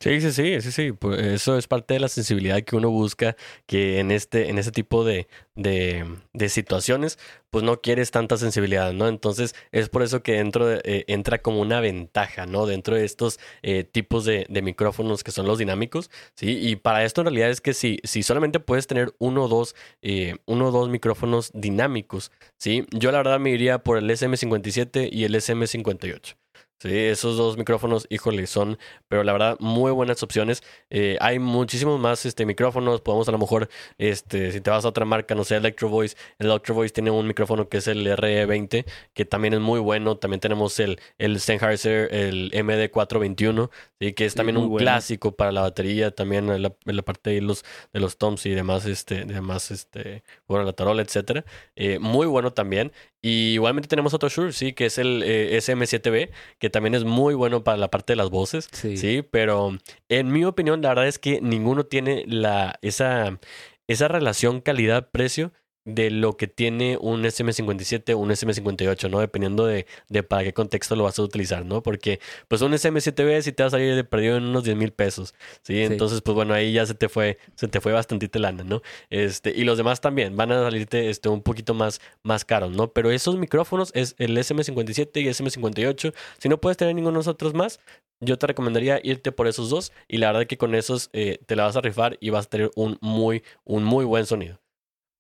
Sí, 0.02 0.20
sí, 0.20 0.32
sí, 0.32 0.60
sí, 0.62 0.72
sí. 0.72 0.92
Pues 0.94 1.20
eso 1.22 1.58
es 1.60 1.68
parte 1.68 1.94
de 1.94 2.00
la 2.00 2.08
sensibilidad 2.08 2.60
que 2.64 2.76
uno 2.76 2.90
busca, 2.90 3.36
que 3.68 4.00
en 4.00 4.10
este, 4.10 4.50
en 4.50 4.58
ese 4.58 4.72
tipo 4.72 5.04
de, 5.06 5.28
de, 5.54 6.04
de 6.34 6.50
situaciones, 6.50 7.20
pues 7.52 7.64
no 7.64 7.82
quieres 7.82 8.10
tanta 8.10 8.38
sensibilidad, 8.38 8.94
¿no? 8.94 9.08
Entonces, 9.08 9.54
es 9.72 9.90
por 9.90 10.02
eso 10.02 10.24
que 10.24 10.34
dentro 10.34 10.66
de, 10.66 10.82
eh, 10.86 11.06
entra 11.08 11.44
como 11.44 11.62
una 11.62 11.80
ventaja, 11.82 12.48
¿no? 12.48 12.66
Dentro 12.66 12.96
de 12.96 13.06
estos 13.06 13.40
eh, 13.62 13.84
tipos 13.84 14.26
de, 14.26 14.48
de, 14.50 14.62
micrófonos 14.64 15.24
que 15.24 15.32
son 15.32 15.46
los 15.46 15.60
dinámicos, 15.60 16.10
¿sí? 16.34 16.58
Y 16.60 16.78
para 16.78 17.04
esto 17.06 17.22
en 17.22 17.26
realidad 17.28 17.52
es 17.52 17.62
que 17.62 17.76
si, 17.76 18.00
si 18.04 18.24
solamente 18.24 18.60
puedes 18.60 18.88
tener 18.88 19.14
uno 19.20 19.44
o 19.44 19.48
dos, 19.48 19.76
eh, 20.02 20.38
uno 20.48 20.70
o 20.70 20.72
dos 20.72 20.90
micrófonos 20.90 21.52
dinámicos, 21.54 22.32
¿sí? 22.58 22.88
Yo 22.90 23.12
la 23.12 23.20
verdad 23.20 23.40
me 23.40 23.52
iría 23.52 23.84
por 23.84 24.00
el 24.00 24.10
SM57 24.10 25.10
y 25.12 25.26
el 25.26 25.36
SM58. 25.36 26.41
Sí, 26.82 26.98
esos 26.98 27.38
dos 27.38 27.58
micrófonos, 27.58 28.08
híjole, 28.10 28.48
son, 28.48 28.80
pero 29.08 29.24
la 29.24 29.34
verdad, 29.34 29.56
muy 29.60 29.92
buenas 29.92 30.24
opciones. 30.24 30.64
Eh, 30.90 31.16
hay 31.22 31.38
muchísimos 31.38 32.00
más 32.00 32.26
este, 32.26 32.44
micrófonos. 32.44 33.02
Podemos 33.02 33.30
a 33.30 33.32
lo 33.32 33.38
mejor, 33.38 33.70
este, 34.00 34.52
si 34.52 34.62
te 34.62 34.72
vas 34.72 34.84
a 34.84 34.88
otra 34.88 35.06
marca, 35.06 35.36
no 35.36 35.44
sé, 35.44 35.58
Electro 35.58 35.90
Voice. 35.90 36.18
El 36.40 36.48
Electro 36.48 36.74
Voice 36.74 36.92
tiene 36.92 37.12
un 37.12 37.28
micrófono 37.28 37.70
que 37.70 37.78
es 37.78 37.88
el 37.88 38.08
RE20, 38.08 38.86
que 39.14 39.26
también 39.26 39.54
es 39.54 39.60
muy 39.60 39.80
bueno. 39.80 40.18
También 40.18 40.40
tenemos 40.40 40.80
el, 40.80 41.00
el 41.20 41.40
Sennheiser, 41.40 42.12
el 42.16 42.52
MD421, 42.52 43.70
¿sí? 44.00 44.14
que 44.14 44.26
es 44.26 44.34
también 44.34 44.58
un 44.58 44.76
clásico 44.76 45.36
para 45.36 45.52
la 45.52 45.62
batería. 45.62 46.10
También 46.10 46.50
en 46.50 46.64
la, 46.64 47.04
parte 47.04 47.30
de 47.30 47.42
los, 47.42 47.64
de 47.94 48.00
los 48.00 48.18
toms 48.18 48.48
y 48.48 48.50
demás, 48.50 48.88
este, 48.88 49.26
demás, 49.26 49.70
este, 49.70 50.24
bueno, 50.48 50.66
la 50.66 50.74
tarola, 50.74 51.04
etcétera. 51.04 51.46
Eh, 51.76 52.00
muy 52.00 52.26
bueno 52.26 52.54
también. 52.54 52.92
Y 53.22 53.54
igualmente 53.54 53.88
tenemos 53.88 54.14
otro 54.14 54.30
Shure, 54.30 54.52
sí, 54.52 54.74
que 54.74 54.88
es 54.88 54.98
el 54.98 55.22
eh, 55.24 55.58
SM7B, 55.58 56.32
que 56.58 56.70
también 56.72 56.96
es 56.96 57.04
muy 57.04 57.36
bueno 57.36 57.64
para 57.64 57.78
la 57.78 57.92
parte 57.92 58.14
de 58.14 58.18
las 58.18 58.32
voces, 58.32 58.68
sí. 58.72 59.22
pero 59.30 59.78
en 60.10 60.32
mi 60.32 60.44
opinión, 60.44 60.82
la 60.82 60.90
verdad 60.90 61.08
es 61.08 61.20
que 61.20 61.40
ninguno 61.40 61.86
tiene 61.86 62.24
la, 62.28 62.80
esa, 62.82 63.40
esa 63.88 64.08
relación 64.08 64.60
calidad-precio 64.62 65.52
de 65.86 66.12
lo 66.12 66.38
que 66.38 66.48
tiene 66.48 66.98
un 67.02 67.24
SM57 67.24 68.14
o 68.14 68.18
un 68.18 68.30
SM58, 68.30 69.10
¿no? 69.10 69.20
Dependiendo 69.20 69.66
de, 69.66 69.88
de, 70.10 70.24
para 70.24 70.44
qué 70.44 70.54
contexto 70.54 70.96
lo 70.96 71.04
vas 71.06 71.18
a 71.18 71.24
utilizar, 71.24 71.66
¿no? 71.66 71.82
Porque, 71.82 72.20
pues, 72.48 72.62
un 72.62 72.74
SM7B 72.74 73.42
si 73.42 73.52
te 73.52 73.64
vas 73.64 73.74
a 73.74 73.78
salir 73.78 73.96
de 73.96 74.04
perdido 74.04 74.38
en 74.38 74.44
unos 74.44 74.64
10 74.64 74.78
mil 74.78 74.92
pesos, 74.92 75.34
¿sí? 75.64 75.82
Entonces, 75.82 76.22
pues, 76.22 76.36
bueno, 76.36 76.54
ahí 76.54 76.74
ya 76.74 76.86
se 76.86 76.94
te 76.94 77.10
fue, 77.10 77.38
se 77.56 77.68
te 77.68 77.82
fue 77.82 77.94
bastantita 77.94 78.40
lana, 78.40 78.64
¿no? 78.64 78.82
Este, 79.10 79.52
y 79.56 79.64
los 79.64 79.78
demás 79.78 80.02
también 80.02 80.36
van 80.38 80.52
a 80.52 80.64
salirte, 80.64 81.10
este, 81.10 81.30
un 81.30 81.42
poquito 81.42 81.74
más, 81.74 82.00
más 82.24 82.46
caros, 82.46 82.72
¿no? 82.72 82.92
Pero 82.94 83.12
esos 83.12 83.38
micrófonos 83.38 83.92
es 83.96 84.16
el 84.20 84.38
SM57 84.38 85.22
y 85.22 85.28
SM58. 85.28 86.14
Si 86.38 86.50
no 86.50 86.60
puedes 86.60 86.78
tener 86.78 86.94
ninguno 86.96 87.14
de 87.14 87.20
los 87.20 87.28
otros 87.28 87.54
más, 87.54 87.80
yo 88.20 88.38
te 88.38 88.48
recomendaría 88.48 89.00
irte 89.04 89.32
por 89.32 89.48
esos 89.48 89.70
dos 89.70 89.92
y 90.08 90.18
la 90.18 90.32
verdad 90.32 90.48
que 90.48 90.58
con 90.58 90.76
esos 90.76 91.10
eh, 91.14 91.40
te 91.46 91.56
la 91.56 91.64
vas 91.64 91.76
a 91.76 91.82
rifar 91.82 92.18
y 92.22 92.30
vas 92.30 92.46
a 92.46 92.50
tener 92.50 92.72
un 92.76 92.98
muy, 93.02 93.44
un 93.64 93.84
muy 93.84 94.06
buen 94.06 94.26
sonido. 94.26 94.60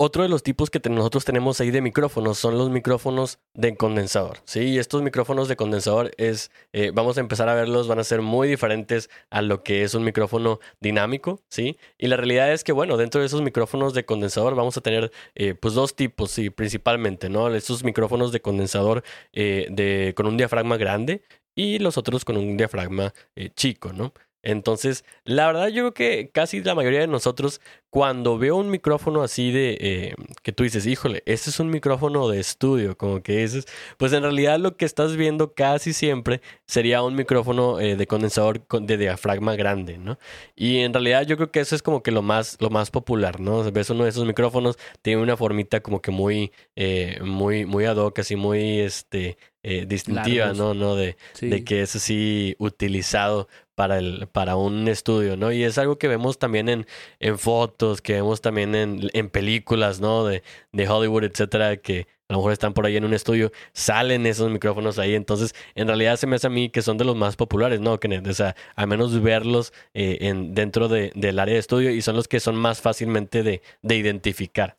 Otro 0.03 0.23
de 0.23 0.29
los 0.29 0.41
tipos 0.41 0.71
que 0.71 0.81
nosotros 0.89 1.25
tenemos 1.25 1.61
ahí 1.61 1.69
de 1.69 1.79
micrófonos 1.79 2.39
son 2.39 2.57
los 2.57 2.71
micrófonos 2.71 3.37
de 3.53 3.75
condensador. 3.75 4.39
Sí, 4.45 4.79
estos 4.79 5.03
micrófonos 5.03 5.47
de 5.47 5.55
condensador 5.55 6.09
es, 6.17 6.49
eh, 6.73 6.89
vamos 6.91 7.17
a 7.17 7.19
empezar 7.19 7.47
a 7.49 7.53
verlos, 7.53 7.87
van 7.87 7.99
a 7.99 8.03
ser 8.03 8.23
muy 8.23 8.47
diferentes 8.47 9.11
a 9.29 9.43
lo 9.43 9.61
que 9.61 9.83
es 9.83 9.93
un 9.93 10.03
micrófono 10.03 10.59
dinámico, 10.79 11.43
sí. 11.49 11.77
Y 11.99 12.07
la 12.07 12.17
realidad 12.17 12.51
es 12.51 12.63
que, 12.63 12.71
bueno, 12.71 12.97
dentro 12.97 13.21
de 13.21 13.27
esos 13.27 13.43
micrófonos 13.43 13.93
de 13.93 14.03
condensador 14.03 14.55
vamos 14.55 14.75
a 14.75 14.81
tener, 14.81 15.11
eh, 15.35 15.53
pues, 15.53 15.75
dos 15.75 15.95
tipos, 15.95 16.31
sí, 16.31 16.49
principalmente, 16.49 17.29
¿no? 17.29 17.53
Estos 17.53 17.83
micrófonos 17.83 18.31
de 18.31 18.41
condensador 18.41 19.03
eh, 19.33 19.67
de, 19.69 20.15
con 20.15 20.25
un 20.25 20.35
diafragma 20.35 20.77
grande 20.77 21.21
y 21.53 21.77
los 21.77 21.99
otros 21.99 22.25
con 22.25 22.37
un 22.37 22.57
diafragma 22.57 23.13
chico, 23.55 23.93
¿no? 23.93 24.13
Entonces, 24.43 25.05
la 25.23 25.47
verdad 25.47 25.67
yo 25.67 25.91
creo 25.91 25.93
que 25.93 26.29
casi 26.31 26.63
la 26.63 26.73
mayoría 26.73 27.01
de 27.01 27.07
nosotros, 27.07 27.61
cuando 27.91 28.39
veo 28.39 28.55
un 28.55 28.69
micrófono 28.69 29.21
así 29.21 29.51
de, 29.51 29.77
eh, 29.79 30.15
que 30.41 30.51
tú 30.51 30.63
dices, 30.63 30.87
híjole, 30.87 31.21
este 31.25 31.51
es 31.51 31.59
un 31.59 31.69
micrófono 31.69 32.27
de 32.27 32.39
estudio, 32.39 32.97
como 32.97 33.21
que 33.21 33.43
ese 33.43 33.59
es, 33.59 33.65
pues 33.97 34.13
en 34.13 34.23
realidad 34.23 34.59
lo 34.59 34.77
que 34.77 34.85
estás 34.85 35.15
viendo 35.15 35.53
casi 35.53 35.93
siempre 35.93 36.41
sería 36.65 37.03
un 37.03 37.15
micrófono 37.15 37.79
eh, 37.79 37.95
de 37.95 38.07
condensador 38.07 38.65
de 38.67 38.97
diafragma 38.97 39.55
grande, 39.55 39.97
¿no? 39.99 40.17
Y 40.55 40.79
en 40.79 40.93
realidad 40.93 41.27
yo 41.27 41.35
creo 41.35 41.51
que 41.51 41.59
eso 41.59 41.75
es 41.75 41.83
como 41.83 42.01
que 42.01 42.11
lo 42.11 42.23
más, 42.23 42.57
lo 42.59 42.71
más 42.71 42.89
popular, 42.89 43.39
¿no? 43.39 43.69
Ves 43.71 43.91
uno 43.91 44.05
de 44.05 44.09
esos 44.09 44.25
micrófonos, 44.25 44.77
tiene 45.03 45.21
una 45.21 45.37
formita 45.37 45.81
como 45.81 46.01
que 46.01 46.11
muy, 46.11 46.51
eh, 46.75 47.19
muy, 47.23 47.65
muy 47.65 47.85
ad 47.85 47.97
hoc, 47.97 48.17
así 48.19 48.35
muy, 48.35 48.79
este, 48.79 49.37
distintiva, 49.85 50.53
¿no? 50.53 50.73
¿no? 50.73 50.95
De, 50.95 51.17
de 51.39 51.63
que 51.63 51.83
es 51.83 51.95
así 51.95 52.55
utilizado 52.57 53.47
para, 53.81 53.97
el, 53.97 54.27
para 54.31 54.57
un 54.57 54.87
estudio, 54.87 55.37
¿no? 55.37 55.51
Y 55.51 55.63
es 55.63 55.79
algo 55.79 55.97
que 55.97 56.07
vemos 56.07 56.37
también 56.37 56.69
en, 56.69 56.85
en 57.19 57.39
fotos, 57.39 57.99
que 57.99 58.13
vemos 58.13 58.39
también 58.39 58.75
en, 58.75 59.09
en 59.13 59.27
películas, 59.27 59.99
¿no? 59.99 60.23
De, 60.23 60.43
de 60.71 60.87
Hollywood, 60.87 61.23
etcétera, 61.23 61.77
que 61.77 62.05
a 62.29 62.33
lo 62.33 62.37
mejor 62.37 62.51
están 62.51 62.75
por 62.75 62.85
ahí 62.85 62.95
en 62.95 63.05
un 63.05 63.15
estudio, 63.15 63.51
salen 63.73 64.27
esos 64.27 64.51
micrófonos 64.51 64.99
ahí. 64.99 65.15
Entonces, 65.15 65.55
en 65.73 65.87
realidad 65.87 66.17
se 66.17 66.27
me 66.27 66.35
hace 66.35 66.45
a 66.45 66.51
mí 66.51 66.69
que 66.69 66.83
son 66.83 66.99
de 66.99 67.05
los 67.05 67.15
más 67.15 67.35
populares, 67.35 67.81
¿no? 67.81 67.99
Que, 67.99 68.19
o 68.19 68.33
sea, 68.35 68.55
al 68.75 68.85
menos 68.85 69.19
verlos 69.19 69.73
eh, 69.95 70.19
en, 70.21 70.53
dentro 70.53 70.87
de, 70.87 71.11
del 71.15 71.39
área 71.39 71.55
de 71.55 71.59
estudio 71.59 71.89
y 71.89 72.03
son 72.03 72.15
los 72.15 72.27
que 72.27 72.39
son 72.39 72.55
más 72.55 72.81
fácilmente 72.81 73.41
de, 73.41 73.63
de 73.81 73.95
identificar. 73.95 74.77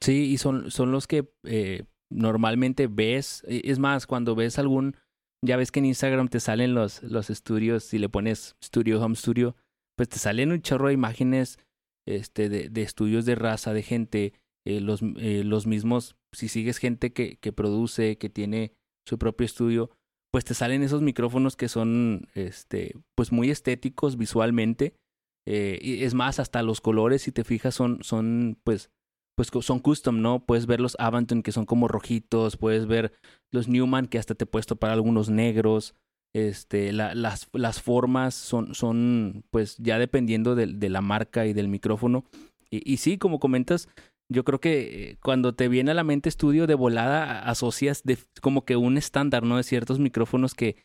Sí, 0.00 0.30
y 0.30 0.38
son, 0.38 0.70
son 0.70 0.92
los 0.92 1.08
que 1.08 1.24
eh, 1.42 1.82
normalmente 2.10 2.86
ves. 2.86 3.42
Es 3.48 3.80
más, 3.80 4.06
cuando 4.06 4.36
ves 4.36 4.56
algún 4.60 4.96
ya 5.44 5.56
ves 5.56 5.70
que 5.70 5.80
en 5.80 5.86
Instagram 5.86 6.28
te 6.28 6.40
salen 6.40 6.74
los, 6.74 7.02
los 7.02 7.30
estudios, 7.30 7.84
si 7.84 7.98
le 7.98 8.08
pones 8.08 8.56
Studio 8.62 9.00
Home 9.02 9.16
Studio, 9.16 9.56
pues 9.96 10.08
te 10.08 10.18
salen 10.18 10.52
un 10.52 10.62
chorro 10.62 10.88
de 10.88 10.94
imágenes 10.94 11.58
este, 12.06 12.48
de, 12.48 12.68
de 12.68 12.82
estudios 12.82 13.24
de 13.24 13.34
raza, 13.34 13.72
de 13.72 13.82
gente, 13.82 14.32
eh, 14.66 14.80
los, 14.80 15.00
eh, 15.18 15.42
los 15.44 15.66
mismos, 15.66 16.16
si 16.32 16.48
sigues 16.48 16.78
gente 16.78 17.12
que, 17.12 17.36
que 17.36 17.52
produce, 17.52 18.18
que 18.18 18.30
tiene 18.30 18.72
su 19.06 19.18
propio 19.18 19.44
estudio, 19.44 19.90
pues 20.32 20.44
te 20.44 20.54
salen 20.54 20.82
esos 20.82 21.02
micrófonos 21.02 21.56
que 21.56 21.68
son 21.68 22.28
este, 22.34 22.94
pues 23.14 23.30
muy 23.30 23.50
estéticos 23.50 24.16
visualmente. 24.16 24.94
Eh, 25.46 25.78
y 25.82 26.04
es 26.04 26.14
más, 26.14 26.40
hasta 26.40 26.62
los 26.62 26.80
colores, 26.80 27.22
si 27.22 27.32
te 27.32 27.44
fijas, 27.44 27.74
son, 27.74 28.02
son 28.02 28.58
pues 28.64 28.90
pues 29.36 29.50
son 29.60 29.80
custom, 29.80 30.20
¿no? 30.20 30.44
Puedes 30.44 30.66
ver 30.66 30.80
los 30.80 30.96
Avanton 30.98 31.42
que 31.42 31.52
son 31.52 31.66
como 31.66 31.88
rojitos, 31.88 32.56
puedes 32.56 32.86
ver 32.86 33.12
los 33.52 33.68
Newman 33.68 34.06
que 34.06 34.18
hasta 34.18 34.34
te 34.34 34.46
puesto 34.46 34.76
para 34.76 34.92
algunos 34.92 35.30
negros. 35.30 35.94
Este, 36.34 36.92
la, 36.92 37.14
las, 37.14 37.48
las 37.52 37.80
formas 37.80 38.34
son, 38.34 38.74
son, 38.74 39.44
pues 39.50 39.76
ya 39.78 39.98
dependiendo 39.98 40.54
de, 40.56 40.66
de 40.66 40.88
la 40.88 41.00
marca 41.00 41.46
y 41.46 41.52
del 41.52 41.68
micrófono. 41.68 42.24
Y, 42.70 42.96
sí, 42.96 43.18
como 43.18 43.38
comentas, 43.38 43.88
yo 44.28 44.42
creo 44.42 44.60
que 44.60 45.10
eh, 45.10 45.18
cuando 45.22 45.54
te 45.54 45.68
viene 45.68 45.92
a 45.92 45.94
la 45.94 46.02
mente 46.02 46.28
estudio 46.28 46.66
de 46.66 46.74
volada, 46.74 47.38
asocias 47.40 48.02
como 48.40 48.64
que 48.64 48.74
un 48.74 48.98
estándar, 48.98 49.44
¿no? 49.44 49.58
De 49.58 49.62
ciertos 49.62 50.00
micrófonos 50.00 50.54
que, 50.54 50.76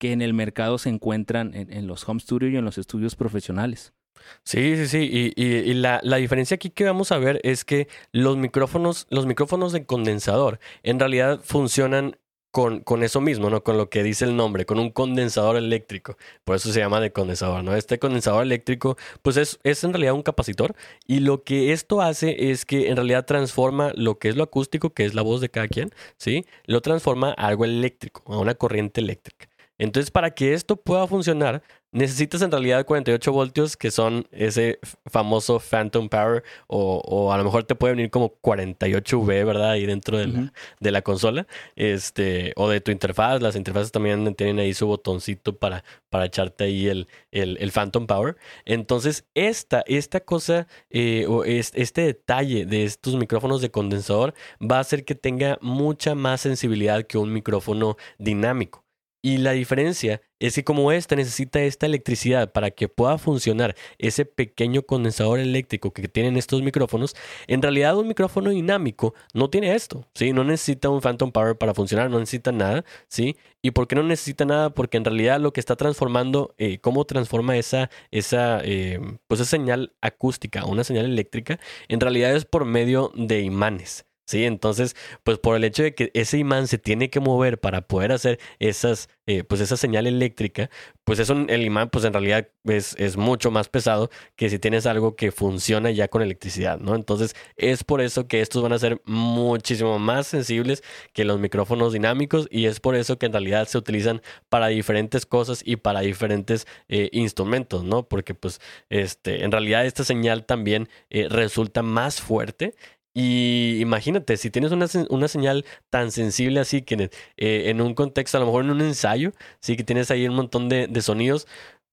que 0.00 0.12
en 0.12 0.22
el 0.22 0.32
mercado 0.32 0.78
se 0.78 0.88
encuentran 0.88 1.54
en, 1.54 1.70
en 1.70 1.86
los 1.86 2.08
home 2.08 2.20
studio 2.20 2.48
y 2.48 2.56
en 2.56 2.64
los 2.64 2.78
estudios 2.78 3.14
profesionales. 3.14 3.92
Sí, 4.42 4.76
sí, 4.76 4.88
sí. 4.88 5.32
Y, 5.36 5.74
la, 5.74 6.00
la, 6.02 6.16
diferencia 6.16 6.54
aquí 6.56 6.70
que 6.70 6.84
vamos 6.84 7.12
a 7.12 7.18
ver 7.18 7.40
es 7.44 7.64
que 7.64 7.88
los 8.12 8.36
micrófonos, 8.36 9.06
los 9.10 9.26
micrófonos 9.26 9.72
de 9.72 9.84
condensador 9.86 10.58
en 10.82 10.98
realidad 10.98 11.40
funcionan 11.42 12.16
con, 12.54 12.82
con, 12.82 13.02
eso 13.02 13.20
mismo, 13.20 13.50
¿no? 13.50 13.64
Con 13.64 13.76
lo 13.76 13.90
que 13.90 14.04
dice 14.04 14.24
el 14.24 14.36
nombre, 14.36 14.64
con 14.64 14.78
un 14.78 14.90
condensador 14.90 15.56
eléctrico. 15.56 16.16
Por 16.44 16.54
eso 16.54 16.72
se 16.72 16.78
llama 16.78 17.00
de 17.00 17.10
condensador, 17.10 17.64
¿no? 17.64 17.74
Este 17.74 17.98
condensador 17.98 18.44
eléctrico, 18.44 18.96
pues 19.22 19.36
es, 19.36 19.58
es 19.64 19.82
en 19.82 19.92
realidad 19.92 20.14
un 20.14 20.22
capacitor. 20.22 20.76
Y 21.04 21.18
lo 21.18 21.42
que 21.42 21.72
esto 21.72 22.00
hace 22.00 22.52
es 22.52 22.64
que 22.64 22.90
en 22.90 22.96
realidad 22.96 23.26
transforma 23.26 23.92
lo 23.96 24.20
que 24.20 24.28
es 24.28 24.36
lo 24.36 24.44
acústico, 24.44 24.90
que 24.90 25.04
es 25.04 25.14
la 25.14 25.22
voz 25.22 25.40
de 25.40 25.48
cada 25.48 25.66
quien, 25.66 25.90
¿sí? 26.16 26.46
Lo 26.66 26.80
transforma 26.80 27.30
a 27.36 27.48
algo 27.48 27.64
eléctrico, 27.64 28.22
a 28.32 28.38
una 28.38 28.54
corriente 28.54 29.00
eléctrica. 29.00 29.48
Entonces, 29.76 30.12
para 30.12 30.30
que 30.30 30.54
esto 30.54 30.76
pueda 30.76 31.08
funcionar, 31.08 31.64
necesitas 31.94 32.42
en 32.42 32.50
realidad 32.50 32.84
48 32.84 33.32
voltios, 33.32 33.76
que 33.76 33.90
son 33.90 34.26
ese 34.32 34.80
famoso 35.06 35.60
Phantom 35.60 36.08
Power, 36.08 36.42
o, 36.66 37.32
a 37.32 37.38
lo 37.38 37.44
mejor 37.44 37.64
te 37.64 37.76
puede 37.76 37.94
venir 37.94 38.10
como 38.10 38.34
48V, 38.42 39.46
¿verdad? 39.46 39.70
Ahí 39.70 39.86
dentro 39.86 40.18
de, 40.18 40.26
la, 40.26 40.52
de 40.80 40.90
la 40.90 41.02
consola, 41.02 41.46
este, 41.76 42.52
o 42.56 42.68
de 42.68 42.80
tu 42.80 42.90
interfaz. 42.90 43.40
Las 43.40 43.54
interfaces 43.54 43.92
también 43.92 44.34
tienen 44.34 44.58
ahí 44.58 44.74
su 44.74 44.86
botoncito 44.86 45.56
para, 45.56 45.84
para 46.10 46.26
echarte 46.26 46.64
ahí 46.64 46.88
el, 46.88 47.06
el, 47.30 47.70
Phantom 47.70 48.06
Power. 48.06 48.36
Entonces, 48.64 49.24
esta, 49.34 49.84
esta 49.86 50.20
cosa, 50.20 50.66
eh, 50.90 51.26
o 51.28 51.44
este 51.44 52.02
detalle 52.02 52.66
de 52.66 52.84
estos 52.84 53.14
micrófonos 53.14 53.60
de 53.60 53.70
condensador 53.70 54.34
va 54.60 54.78
a 54.78 54.80
hacer 54.80 55.04
que 55.04 55.14
tenga 55.14 55.58
mucha 55.60 56.16
más 56.16 56.40
sensibilidad 56.40 57.04
que 57.04 57.18
un 57.18 57.32
micrófono 57.32 57.96
dinámico. 58.18 58.84
Y 59.24 59.38
la 59.38 59.52
diferencia 59.52 60.20
es 60.46 60.54
que 60.54 60.64
como 60.64 60.92
esta 60.92 61.16
necesita 61.16 61.60
esta 61.60 61.86
electricidad 61.86 62.52
para 62.52 62.70
que 62.70 62.88
pueda 62.88 63.18
funcionar 63.18 63.74
ese 63.98 64.24
pequeño 64.24 64.82
condensador 64.82 65.38
eléctrico 65.38 65.92
que 65.92 66.08
tienen 66.08 66.36
estos 66.36 66.62
micrófonos, 66.62 67.14
en 67.46 67.62
realidad 67.62 67.96
un 67.96 68.08
micrófono 68.08 68.50
dinámico 68.50 69.14
no 69.32 69.50
tiene 69.50 69.74
esto, 69.74 70.06
¿sí? 70.14 70.32
No 70.32 70.44
necesita 70.44 70.88
un 70.88 71.00
phantom 71.00 71.32
power 71.32 71.56
para 71.56 71.74
funcionar, 71.74 72.10
no 72.10 72.18
necesita 72.18 72.52
nada, 72.52 72.84
¿sí? 73.08 73.36
¿Y 73.62 73.70
por 73.70 73.88
qué 73.88 73.96
no 73.96 74.02
necesita 74.02 74.44
nada? 74.44 74.70
Porque 74.70 74.96
en 74.96 75.04
realidad 75.04 75.40
lo 75.40 75.52
que 75.52 75.60
está 75.60 75.76
transformando, 75.76 76.54
eh, 76.58 76.78
cómo 76.80 77.04
transforma 77.04 77.56
esa, 77.56 77.90
esa, 78.10 78.60
eh, 78.64 79.00
pues 79.26 79.40
esa 79.40 79.50
señal 79.50 79.94
acústica 80.00 80.64
una 80.66 80.84
señal 80.84 81.06
eléctrica, 81.06 81.58
en 81.88 82.00
realidad 82.00 82.34
es 82.34 82.44
por 82.44 82.64
medio 82.64 83.12
de 83.14 83.40
imanes. 83.40 84.04
¿Sí? 84.24 84.44
Entonces, 84.44 84.96
pues 85.22 85.38
por 85.38 85.56
el 85.56 85.64
hecho 85.64 85.82
de 85.82 85.94
que 85.94 86.10
ese 86.14 86.38
imán 86.38 86.68
se 86.68 86.78
tiene 86.78 87.10
que 87.10 87.20
mover 87.20 87.60
para 87.60 87.82
poder 87.82 88.12
hacer 88.12 88.38
esas, 88.58 89.08
eh, 89.26 89.44
pues 89.44 89.60
esa 89.60 89.76
señal 89.76 90.06
eléctrica, 90.06 90.70
pues 91.04 91.18
eso, 91.18 91.34
el 91.48 91.62
imán, 91.62 91.90
pues 91.90 92.04
en 92.04 92.12
realidad 92.12 92.48
es, 92.64 92.94
es 92.98 93.16
mucho 93.16 93.50
más 93.50 93.68
pesado 93.68 94.10
que 94.36 94.48
si 94.48 94.58
tienes 94.58 94.86
algo 94.86 95.16
que 95.16 95.32
funciona 95.32 95.90
ya 95.90 96.08
con 96.08 96.22
electricidad, 96.22 96.78
¿no? 96.78 96.94
Entonces, 96.94 97.36
es 97.56 97.84
por 97.84 98.00
eso 98.00 98.26
que 98.26 98.40
estos 98.40 98.62
van 98.62 98.72
a 98.72 98.78
ser 98.78 99.00
muchísimo 99.04 99.98
más 99.98 100.26
sensibles 100.26 100.82
que 101.12 101.24
los 101.24 101.38
micrófonos 101.38 101.92
dinámicos 101.92 102.48
y 102.50 102.66
es 102.66 102.80
por 102.80 102.94
eso 102.96 103.18
que 103.18 103.26
en 103.26 103.32
realidad 103.32 103.68
se 103.68 103.78
utilizan 103.78 104.22
para 104.48 104.68
diferentes 104.68 105.26
cosas 105.26 105.62
y 105.64 105.76
para 105.76 106.00
diferentes 106.00 106.66
eh, 106.88 107.10
instrumentos, 107.12 107.84
¿no? 107.84 108.08
Porque 108.08 108.34
pues, 108.34 108.60
este, 108.88 109.44
en 109.44 109.52
realidad 109.52 109.84
esta 109.86 110.04
señal 110.04 110.46
también 110.46 110.88
eh, 111.10 111.28
resulta 111.28 111.82
más 111.82 112.20
fuerte 112.20 112.74
y 113.14 113.78
imagínate, 113.80 114.36
si 114.36 114.50
tienes 114.50 114.72
una, 114.72 114.86
una 115.08 115.28
señal 115.28 115.64
tan 115.88 116.10
sensible 116.10 116.58
así 116.60 116.82
que 116.82 117.10
eh, 117.36 117.70
en 117.70 117.80
un 117.80 117.94
contexto, 117.94 118.36
a 118.36 118.40
lo 118.40 118.46
mejor 118.46 118.64
en 118.64 118.70
un 118.72 118.80
ensayo, 118.80 119.32
sí 119.60 119.76
que 119.76 119.84
tienes 119.84 120.10
ahí 120.10 120.26
un 120.26 120.34
montón 120.34 120.68
de, 120.68 120.88
de 120.88 121.00
sonidos, 121.00 121.46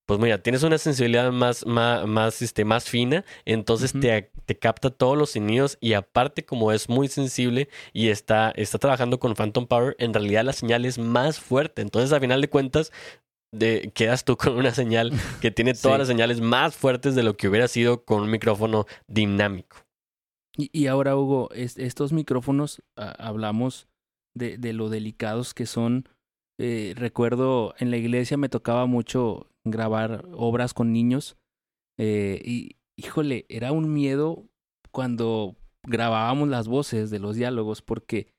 pues 0.07 0.19
mira, 0.19 0.41
tienes 0.41 0.63
una 0.63 0.77
sensibilidad 0.77 1.31
más, 1.31 1.65
más, 1.65 2.07
más, 2.07 2.41
este, 2.41 2.65
más 2.65 2.89
fina, 2.89 3.23
entonces 3.45 3.93
te, 3.93 4.31
te, 4.45 4.57
capta 4.57 4.89
todos 4.89 5.17
los 5.17 5.31
sonidos 5.31 5.77
y 5.79 5.93
aparte 5.93 6.43
como 6.43 6.71
es 6.71 6.89
muy 6.89 7.07
sensible 7.07 7.69
y 7.93 8.09
está, 8.09 8.51
está 8.55 8.79
trabajando 8.79 9.19
con 9.19 9.35
Phantom 9.35 9.67
Power, 9.67 9.95
en 9.99 10.13
realidad 10.13 10.43
la 10.43 10.53
señal 10.53 10.85
es 10.85 10.97
más 10.97 11.39
fuerte. 11.39 11.81
Entonces, 11.81 12.11
a 12.11 12.19
final 12.19 12.41
de 12.41 12.49
cuentas, 12.49 12.91
de, 13.53 13.91
quedas 13.93 14.25
tú 14.25 14.35
con 14.37 14.57
una 14.57 14.73
señal 14.73 15.11
que 15.39 15.51
tiene 15.51 15.73
todas 15.75 15.99
las 15.99 16.07
señales 16.07 16.41
más 16.41 16.75
fuertes 16.75 17.15
de 17.15 17.23
lo 17.23 17.37
que 17.37 17.47
hubiera 17.47 17.67
sido 17.67 18.03
con 18.03 18.23
un 18.23 18.31
micrófono 18.31 18.87
dinámico. 19.07 19.77
Y, 20.57 20.87
ahora, 20.87 21.15
Hugo, 21.15 21.49
estos 21.53 22.11
micrófonos, 22.11 22.81
hablamos 22.95 23.87
de, 24.35 24.57
de, 24.57 24.73
lo 24.73 24.89
delicados 24.89 25.53
que 25.53 25.65
son. 25.65 26.09
Eh, 26.59 26.93
recuerdo 26.95 27.73
en 27.79 27.89
la 27.89 27.97
iglesia 27.97 28.37
me 28.37 28.49
tocaba 28.49 28.85
mucho 28.85 29.47
grabar 29.65 30.27
obras 30.33 30.73
con 30.73 30.93
niños 30.93 31.35
eh, 31.97 32.41
y, 32.45 32.77
híjole, 32.97 33.45
era 33.49 33.71
un 33.71 33.93
miedo 33.93 34.45
cuando 34.91 35.55
grabábamos 35.83 36.49
las 36.49 36.67
voces 36.67 37.09
de 37.09 37.19
los 37.19 37.35
diálogos 37.35 37.81
porque 37.81 38.33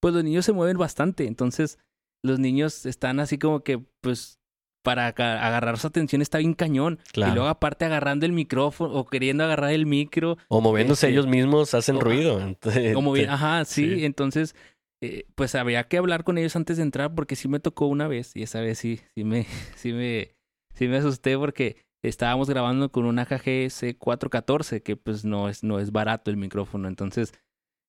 pues 0.00 0.14
los 0.14 0.24
niños 0.24 0.46
se 0.46 0.52
mueven 0.52 0.78
bastante, 0.78 1.26
entonces 1.26 1.78
los 2.24 2.38
niños 2.38 2.86
están 2.86 3.20
así 3.20 3.38
como 3.38 3.60
que 3.60 3.78
pues 4.00 4.39
para 4.82 5.08
agarrar 5.08 5.78
su 5.78 5.86
atención 5.86 6.22
está 6.22 6.38
bien 6.38 6.54
cañón. 6.54 6.98
Y 7.14 7.20
luego 7.20 7.46
aparte 7.46 7.84
agarrando 7.84 8.26
el 8.26 8.32
micrófono 8.32 8.94
o 8.94 9.06
queriendo 9.06 9.44
agarrar 9.44 9.72
el 9.72 9.86
micro. 9.86 10.38
O 10.48 10.60
moviéndose 10.60 11.06
este, 11.06 11.12
ellos 11.14 11.26
mismos 11.26 11.74
hacen 11.74 12.00
ruido. 12.00 12.40
como 12.94 13.14
ajá, 13.14 13.64
sí, 13.64 14.04
entonces 14.04 14.54
eh, 15.02 15.26
pues 15.34 15.54
había 15.54 15.88
que 15.88 15.98
hablar 15.98 16.24
con 16.24 16.38
ellos 16.38 16.56
antes 16.56 16.76
de 16.76 16.82
entrar 16.82 17.14
porque 17.14 17.36
sí 17.36 17.48
me 17.48 17.60
tocó 17.60 17.86
una 17.86 18.06
vez 18.06 18.32
y 18.36 18.42
esa 18.42 18.60
vez 18.60 18.78
sí, 18.78 19.00
sí 19.14 19.24
me, 19.24 19.44
sí 19.76 19.92
me, 19.92 20.34
sí 20.74 20.88
me 20.88 20.98
asusté 20.98 21.36
porque 21.38 21.76
estábamos 22.02 22.48
grabando 22.48 22.90
con 22.90 23.04
una 23.04 23.22
AGS 23.22 23.96
414 23.98 24.82
que 24.82 24.96
pues 24.96 25.24
no 25.24 25.48
es, 25.48 25.62
no 25.62 25.78
es 25.78 25.92
barato 25.92 26.30
el 26.30 26.36
micrófono. 26.36 26.88
Entonces 26.88 27.32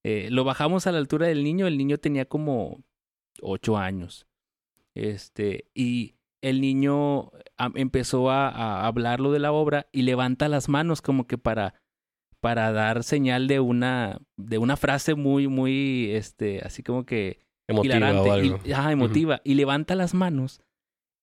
eh, 0.03 0.29
lo 0.31 0.43
bajamos 0.43 0.87
a 0.87 0.91
la 0.91 0.97
altura 0.97 1.27
del 1.27 1.43
niño. 1.43 1.67
El 1.67 1.77
niño 1.77 1.97
tenía 1.97 2.25
como 2.25 2.81
ocho 3.41 3.77
años. 3.77 4.27
Este, 4.93 5.69
y 5.73 6.15
el 6.41 6.61
niño 6.61 7.31
empezó 7.75 8.31
a, 8.31 8.85
hablar 8.85 9.19
lo 9.19 9.31
de 9.31 9.39
la 9.39 9.51
obra 9.51 9.87
y 9.91 10.01
levanta 10.01 10.47
las 10.47 10.69
manos 10.69 11.01
como 11.01 11.27
que 11.27 11.37
para, 11.37 11.75
para 12.39 12.71
dar 12.71 13.03
señal 13.03 13.47
de 13.47 13.59
una, 13.59 14.19
de 14.37 14.57
una 14.57 14.77
frase 14.77 15.15
muy, 15.15 15.47
muy, 15.47 16.11
este, 16.11 16.61
así 16.61 16.83
como 16.83 17.05
que 17.05 17.39
emotiva 17.67 18.21
o 18.21 18.31
algo. 18.31 18.59
Y, 18.65 18.71
emotiva. 18.71 19.41
Y 19.43 19.53
levanta 19.53 19.95
las 19.95 20.13
manos 20.13 20.61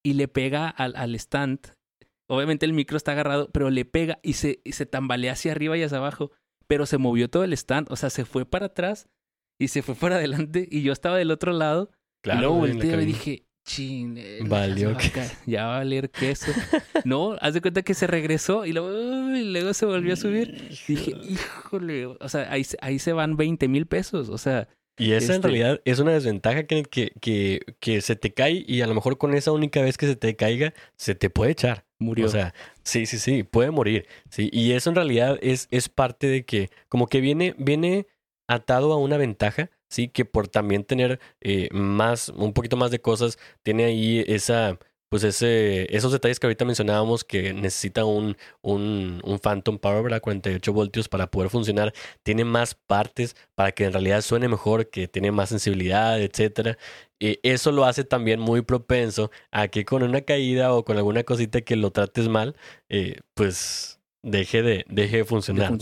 y 0.05 0.15
le 0.15 0.29
pega 0.29 0.69
al, 0.69 0.95
al, 0.97 1.15
stand. 1.17 1.75
Obviamente 2.29 2.67
el 2.67 2.73
micro 2.73 2.97
está 2.97 3.13
agarrado, 3.13 3.51
pero 3.51 3.71
le 3.71 3.85
pega 3.85 4.21
y 4.23 4.35
se, 4.35 4.61
y 4.65 4.73
se 4.73 4.87
tambalea 4.87 5.33
hacia 5.33 5.53
arriba 5.53 5.77
y 5.77 5.83
hacia 5.83 5.99
abajo. 5.99 6.31
Pero 6.67 6.87
se 6.87 6.99
movió 6.99 7.29
todo 7.29 7.45
el 7.45 7.53
stand. 7.55 7.91
O 7.91 7.97
sea, 7.97 8.11
se 8.11 8.25
fue 8.25 8.45
para 8.45 8.67
atrás 8.67 9.09
y 9.59 9.69
se 9.69 9.83
fue 9.83 9.95
para 9.95 10.17
adelante. 10.17 10.69
Y 10.71 10.83
yo 10.83 10.93
estaba 10.93 11.17
del 11.17 11.31
otro 11.31 11.53
lado. 11.53 11.91
Claro, 12.23 12.39
y 12.39 12.43
luego 12.43 12.57
volteé 12.57 13.03
y 13.03 13.07
dije, 13.07 13.48
chin, 13.69 14.17
eh, 14.19 14.41
Valió 14.47 14.97
ya 15.47 15.67
va 15.67 15.77
a 15.77 15.79
valer 15.79 16.11
queso. 16.11 16.51
no, 17.05 17.37
haz 17.41 17.55
de 17.55 17.61
cuenta 17.61 17.83
que 17.83 17.95
se 17.95 18.07
regresó 18.07 18.65
y 18.65 18.73
luego, 18.73 18.89
luego 18.91 19.75
se 19.75 19.87
volvió 19.87 20.15
a 20.15 20.17
subir. 20.17 20.71
dije, 20.89 21.15
híjole, 21.29 22.07
o 22.07 22.29
sea, 22.29 22.51
ahí, 22.51 22.67
ahí 22.81 22.99
se 22.99 23.13
van 23.13 23.37
20 23.37 23.69
mil 23.69 23.87
pesos, 23.87 24.31
o 24.31 24.39
sea. 24.39 24.69
Y 25.01 25.13
esa 25.13 25.27
en 25.27 25.37
este 25.37 25.49
realidad 25.49 25.81
es 25.85 26.01
una 26.01 26.13
desventaja 26.13 26.65
que, 26.65 26.83
que, 26.83 27.13
que, 27.21 27.61
que, 27.79 28.01
se 28.01 28.17
te 28.17 28.35
cae 28.35 28.65
y 28.67 28.81
a 28.81 28.87
lo 28.89 28.95
mejor 28.95 29.17
con 29.17 29.33
esa 29.35 29.53
única 29.53 29.81
vez 29.81 29.97
que 29.97 30.07
se 30.07 30.17
te 30.17 30.35
caiga, 30.35 30.75
se 30.97 31.15
te 31.15 31.31
puede 31.31 31.53
echar. 31.53 31.85
Murió. 32.01 32.27
O 32.27 32.29
sea, 32.29 32.53
sí, 32.83 33.07
sí, 33.07 33.19
sí, 33.19 33.45
puede 33.45 33.71
morir. 33.71 34.07
Sí, 34.29 34.51
y 34.53 34.73
eso 34.73 34.91
en 34.91 34.97
realidad 34.97 35.39
es, 35.41 35.69
es 35.71 35.89
parte 35.89 36.27
de 36.27 36.45
que, 36.45 36.71
como 36.89 37.07
que 37.07 37.21
viene, 37.21 37.55
viene 37.59 38.09
atado 38.49 38.93
a 38.93 38.97
una 38.97 39.19
ventaja 39.19 39.71
sí, 39.88 40.09
que 40.09 40.24
por 40.24 40.48
también 40.48 40.85
tener 40.85 41.20
eh, 41.40 41.68
más, 41.72 42.29
un 42.31 42.53
poquito 42.53 42.77
más 42.77 42.90
de 42.90 43.01
cosas, 43.01 43.38
tiene 43.62 43.85
ahí 43.85 44.24
esa, 44.27 44.79
pues 45.09 45.24
ese, 45.24 45.94
esos 45.96 46.12
detalles 46.12 46.38
que 46.38 46.46
ahorita 46.46 46.64
mencionábamos 46.64 47.24
que 47.24 47.55
necesita 47.55 48.05
un, 48.05 48.37
un, 48.62 49.20
un 49.24 49.38
Phantom 49.38 49.79
Power, 49.79 50.03
¿verdad? 50.03 50.20
48 50.20 50.72
voltios 50.72 51.09
para 51.09 51.31
poder 51.31 51.51
funcionar, 51.51 51.94
tiene 52.22 52.44
más 52.44 52.74
partes 52.74 53.35
para 53.55 53.72
que 53.72 53.85
en 53.85 53.92
realidad 53.92 54.20
suene 54.22 54.48
mejor, 54.48 54.90
que 54.90 55.09
tiene 55.09 55.33
más 55.33 55.48
sensibilidad, 55.48 56.20
etcétera. 56.20 56.79
Y 57.18 57.40
eso 57.42 57.72
lo 57.72 57.85
hace 57.85 58.05
también 58.05 58.38
muy 58.40 58.62
propenso 58.62 59.31
a 59.51 59.68
que 59.68 59.85
con 59.85 60.03
una 60.03 60.20
caída 60.20 60.72
o 60.74 60.85
con 60.85 60.96
alguna 60.98 61.24
cosita 61.24 61.62
que 61.62 61.77
lo 61.77 61.90
trates 61.90 62.29
mal, 62.29 62.57
eh, 62.88 63.20
pues 63.35 63.98
deje 64.23 64.63
de, 64.63 64.85
deje 64.89 65.19
de 65.19 65.25
funcionar. 65.25 65.73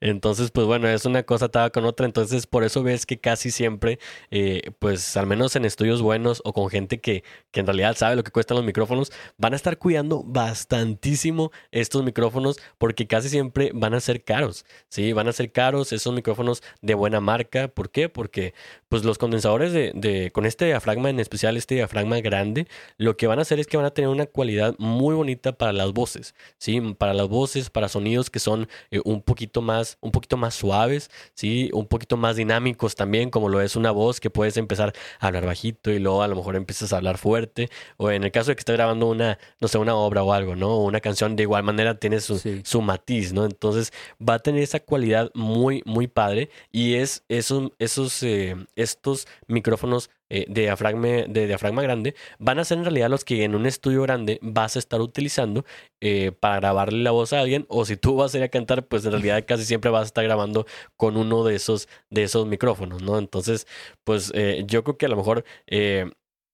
Entonces, 0.00 0.50
pues 0.50 0.66
bueno, 0.66 0.88
es 0.88 1.04
una 1.04 1.22
cosa 1.22 1.46
atada 1.46 1.70
con 1.70 1.84
otra. 1.84 2.06
Entonces, 2.06 2.46
por 2.46 2.64
eso 2.64 2.82
ves 2.82 3.06
que 3.06 3.18
casi 3.18 3.50
siempre, 3.50 3.98
eh, 4.30 4.70
pues 4.78 5.16
al 5.16 5.26
menos 5.26 5.56
en 5.56 5.64
estudios 5.64 6.02
buenos 6.02 6.40
o 6.44 6.52
con 6.52 6.68
gente 6.70 7.00
que, 7.00 7.24
que 7.50 7.60
en 7.60 7.66
realidad 7.66 7.96
sabe 7.96 8.16
lo 8.16 8.24
que 8.24 8.30
cuestan 8.30 8.56
los 8.56 8.64
micrófonos, 8.64 9.12
van 9.36 9.52
a 9.52 9.56
estar 9.56 9.78
cuidando 9.78 10.22
bastantísimo 10.24 11.50
estos 11.70 12.02
micrófonos 12.04 12.58
porque 12.78 13.06
casi 13.06 13.28
siempre 13.28 13.70
van 13.74 13.94
a 13.94 14.00
ser 14.00 14.24
caros. 14.24 14.64
Sí, 14.88 15.12
van 15.12 15.28
a 15.28 15.32
ser 15.32 15.52
caros 15.52 15.92
esos 15.92 16.14
micrófonos 16.14 16.62
de 16.80 16.94
buena 16.94 17.20
marca. 17.20 17.68
¿Por 17.68 17.90
qué? 17.90 18.08
Porque 18.08 18.54
pues 18.94 19.04
los 19.04 19.18
condensadores 19.18 19.72
de, 19.72 19.90
de 19.92 20.30
con 20.30 20.46
este 20.46 20.66
diafragma, 20.66 21.10
en 21.10 21.18
especial 21.18 21.56
este 21.56 21.74
diafragma 21.74 22.20
grande, 22.20 22.68
lo 22.96 23.16
que 23.16 23.26
van 23.26 23.40
a 23.40 23.42
hacer 23.42 23.58
es 23.58 23.66
que 23.66 23.76
van 23.76 23.86
a 23.86 23.90
tener 23.90 24.08
una 24.08 24.26
cualidad 24.26 24.76
muy 24.78 25.16
bonita 25.16 25.50
para 25.50 25.72
las 25.72 25.92
voces. 25.92 26.32
Sí, 26.58 26.80
para 26.96 27.12
las 27.12 27.26
voces, 27.26 27.70
para 27.70 27.88
sonidos 27.88 28.30
que 28.30 28.38
son 28.38 28.68
eh, 28.92 29.00
un 29.04 29.20
poquito 29.20 29.62
más, 29.62 29.98
un 30.00 30.12
poquito 30.12 30.36
más 30.36 30.54
suaves, 30.54 31.10
¿sí? 31.34 31.70
Un 31.72 31.88
poquito 31.88 32.16
más 32.16 32.36
dinámicos 32.36 32.94
también, 32.94 33.30
como 33.30 33.48
lo 33.48 33.60
es 33.60 33.74
una 33.74 33.90
voz 33.90 34.20
que 34.20 34.30
puedes 34.30 34.56
empezar 34.58 34.92
a 35.18 35.26
hablar 35.26 35.44
bajito 35.44 35.90
y 35.90 35.98
luego 35.98 36.22
a 36.22 36.28
lo 36.28 36.36
mejor 36.36 36.54
empiezas 36.54 36.92
a 36.92 36.98
hablar 36.98 37.18
fuerte. 37.18 37.70
O 37.96 38.12
en 38.12 38.22
el 38.22 38.30
caso 38.30 38.52
de 38.52 38.54
que 38.54 38.60
estés 38.60 38.76
grabando 38.76 39.08
una, 39.08 39.40
no 39.60 39.66
sé, 39.66 39.76
una 39.78 39.96
obra 39.96 40.22
o 40.22 40.32
algo, 40.32 40.54
¿no? 40.54 40.68
O 40.68 40.84
una 40.84 41.00
canción 41.00 41.34
de 41.34 41.42
igual 41.42 41.64
manera 41.64 41.98
tiene 41.98 42.20
su, 42.20 42.38
su 42.62 42.80
matiz, 42.80 43.32
¿no? 43.32 43.44
Entonces 43.44 43.92
va 44.22 44.34
a 44.34 44.38
tener 44.38 44.62
esa 44.62 44.78
cualidad 44.78 45.32
muy, 45.34 45.82
muy 45.84 46.06
padre 46.06 46.48
y 46.70 46.94
es 46.94 47.24
esos, 47.28 47.72
esos, 47.80 48.22
eh, 48.22 48.54
estos 48.84 49.26
micrófonos 49.48 50.10
eh, 50.30 50.46
de, 50.48 50.62
diafragma, 50.62 51.08
de 51.28 51.46
diafragma 51.46 51.82
grande 51.82 52.14
van 52.38 52.58
a 52.58 52.64
ser 52.64 52.78
en 52.78 52.84
realidad 52.84 53.10
los 53.10 53.24
que 53.24 53.44
en 53.44 53.54
un 53.54 53.66
estudio 53.66 54.02
grande 54.02 54.38
vas 54.42 54.76
a 54.76 54.78
estar 54.78 55.00
utilizando 55.00 55.64
eh, 56.00 56.32
para 56.32 56.56
grabarle 56.56 57.02
la 57.02 57.10
voz 57.10 57.32
a 57.32 57.40
alguien 57.40 57.66
o 57.68 57.84
si 57.84 57.96
tú 57.96 58.16
vas 58.16 58.34
a 58.34 58.38
ir 58.38 58.44
a 58.44 58.48
cantar 58.48 58.86
pues 58.86 59.04
en 59.04 59.12
realidad 59.12 59.44
casi 59.48 59.64
siempre 59.64 59.90
vas 59.90 60.02
a 60.02 60.06
estar 60.06 60.24
grabando 60.24 60.66
con 60.96 61.16
uno 61.16 61.44
de 61.44 61.56
esos, 61.56 61.88
de 62.10 62.22
esos 62.22 62.46
micrófonos, 62.46 63.02
¿no? 63.02 63.18
Entonces 63.18 63.66
pues 64.02 64.32
eh, 64.34 64.64
yo 64.66 64.82
creo 64.82 64.96
que 64.96 65.06
a 65.06 65.10
lo 65.10 65.16
mejor 65.16 65.44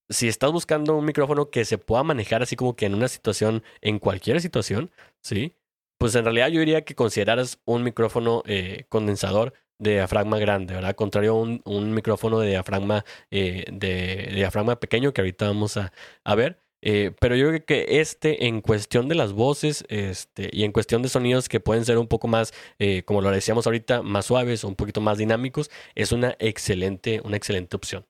si 0.09 0.27
estás 0.27 0.51
buscando 0.51 0.97
un 0.97 1.05
micrófono 1.05 1.51
que 1.51 1.65
se 1.65 1.79
pueda 1.79 2.03
manejar 2.03 2.43
así 2.43 2.57
como 2.57 2.75
que 2.75 2.87
en 2.87 2.95
una 2.95 3.09
situación, 3.09 3.63
en 3.81 4.01
cualquier 4.01 4.41
situación, 4.41 4.91
¿sí? 5.23 5.55
Pues 5.99 6.15
en 6.17 6.25
realidad 6.25 6.49
yo 6.49 6.61
diría 6.61 6.85
que 6.85 6.95
consideraras 6.95 7.61
un 7.65 7.85
micrófono 7.85 8.43
condensador 8.89 9.55
de 9.81 9.95
diafragma 9.95 10.39
grande, 10.39 10.75
¿verdad? 10.75 10.95
Contrario 10.95 11.33
a 11.33 11.41
un, 11.41 11.63
un 11.65 11.93
micrófono 11.93 12.39
de 12.39 12.51
diafragma, 12.51 13.05
eh, 13.31 13.65
de, 13.73 14.31
diafragma 14.35 14.79
pequeño 14.79 15.13
que 15.13 15.23
ahorita 15.23 15.47
vamos 15.47 15.77
a, 15.77 15.93
a 16.25 16.35
ver. 16.35 16.61
Eh, 16.83 17.13
pero 17.21 17.37
yo 17.37 17.49
creo 17.49 17.65
que 17.65 18.01
este, 18.01 18.47
en 18.47 18.63
cuestión 18.63 19.09
de 19.09 19.15
las 19.15 19.33
voces 19.33 19.85
este, 19.89 20.49
y 20.53 20.65
en 20.65 20.73
cuestión 20.73 21.03
de 21.03 21.11
sonidos 21.11 21.49
que 21.49 21.61
pueden 21.61 21.85
ser 21.85 21.99
un 21.99 22.07
poco 22.07 22.29
más, 22.29 22.53
eh, 22.79 23.03
como 23.03 23.21
lo 23.21 23.31
decíamos 23.31 23.67
ahorita, 23.67 24.03
más 24.03 24.27
suaves 24.27 24.65
o 24.65 24.69
un 24.69 24.77
poquito 24.77 25.01
más 25.01 25.19
dinámicos, 25.19 25.71
es 25.95 26.13
una 26.13 26.37
excelente, 26.39 27.21
una 27.25 27.37
excelente 27.37 27.77
opción. 27.77 28.07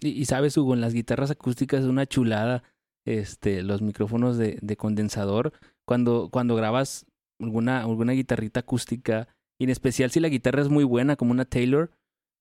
Y, 0.00 0.10
y 0.10 0.24
sabes, 0.26 0.56
Hugo, 0.56 0.74
en 0.74 0.80
las 0.80 0.94
guitarras 0.94 1.30
acústicas 1.30 1.80
es 1.80 1.86
una 1.86 2.06
chulada 2.06 2.62
este, 3.04 3.62
los 3.62 3.82
micrófonos 3.82 4.36
de, 4.36 4.58
de 4.60 4.76
condensador. 4.76 5.52
Cuando, 5.84 6.28
cuando 6.30 6.56
grabas 6.56 7.06
alguna, 7.40 7.80
alguna 7.80 8.12
guitarrita 8.12 8.60
acústica, 8.60 9.28
y 9.58 9.64
en 9.64 9.70
especial 9.70 10.10
si 10.10 10.20
la 10.20 10.28
guitarra 10.28 10.62
es 10.62 10.68
muy 10.68 10.84
buena, 10.84 11.16
como 11.16 11.30
una 11.30 11.44
Taylor, 11.44 11.90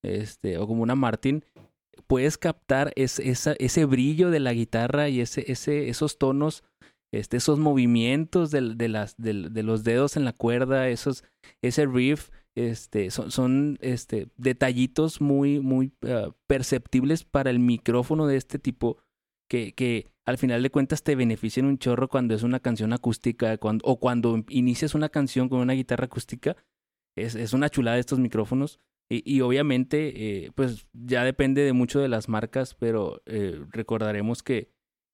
este, 0.03 0.57
o 0.57 0.67
como 0.67 0.83
una 0.83 0.95
Martin, 0.95 1.45
puedes 2.07 2.37
captar 2.37 2.91
esa, 2.95 3.53
ese 3.53 3.85
brillo 3.85 4.29
de 4.29 4.39
la 4.39 4.53
guitarra 4.53 5.09
y 5.09 5.21
ese, 5.21 5.51
ese, 5.51 5.89
esos 5.89 6.17
tonos, 6.17 6.63
este, 7.13 7.37
esos 7.37 7.59
movimientos 7.59 8.51
de, 8.51 8.75
de 8.75 8.89
las, 8.89 9.15
de, 9.17 9.49
de, 9.49 9.63
los 9.63 9.83
dedos 9.83 10.17
en 10.17 10.25
la 10.25 10.33
cuerda, 10.33 10.89
esos, 10.89 11.23
ese 11.61 11.85
riff, 11.85 12.29
este, 12.55 13.11
son, 13.11 13.31
son 13.31 13.77
este, 13.81 14.27
detallitos 14.37 15.21
muy, 15.21 15.59
muy 15.59 15.91
uh, 16.01 16.31
perceptibles 16.47 17.23
para 17.23 17.49
el 17.49 17.59
micrófono 17.59 18.27
de 18.27 18.37
este 18.37 18.59
tipo 18.59 18.97
que, 19.49 19.73
que 19.73 20.07
al 20.25 20.37
final 20.37 20.63
de 20.63 20.69
cuentas 20.69 21.03
te 21.03 21.15
benefician 21.15 21.65
un 21.65 21.77
chorro 21.77 22.07
cuando 22.07 22.33
es 22.33 22.43
una 22.43 22.59
canción 22.59 22.93
acústica 22.93 23.57
cuando, 23.57 23.85
o 23.85 23.99
cuando 23.99 24.43
inicias 24.49 24.95
una 24.95 25.09
canción 25.09 25.49
con 25.49 25.59
una 25.59 25.73
guitarra 25.73 26.05
acústica. 26.05 26.55
Es, 27.15 27.35
es 27.35 27.53
una 27.53 27.69
chulada 27.69 27.99
estos 27.99 28.19
micrófonos. 28.19 28.79
Y, 29.09 29.21
y 29.25 29.41
obviamente, 29.41 30.45
eh, 30.45 30.51
pues 30.55 30.87
ya 30.93 31.23
depende 31.23 31.61
de 31.63 31.73
mucho 31.73 31.99
de 31.99 32.07
las 32.07 32.29
marcas, 32.29 32.73
pero 32.73 33.21
eh, 33.25 33.61
recordaremos 33.69 34.43
que, 34.43 34.71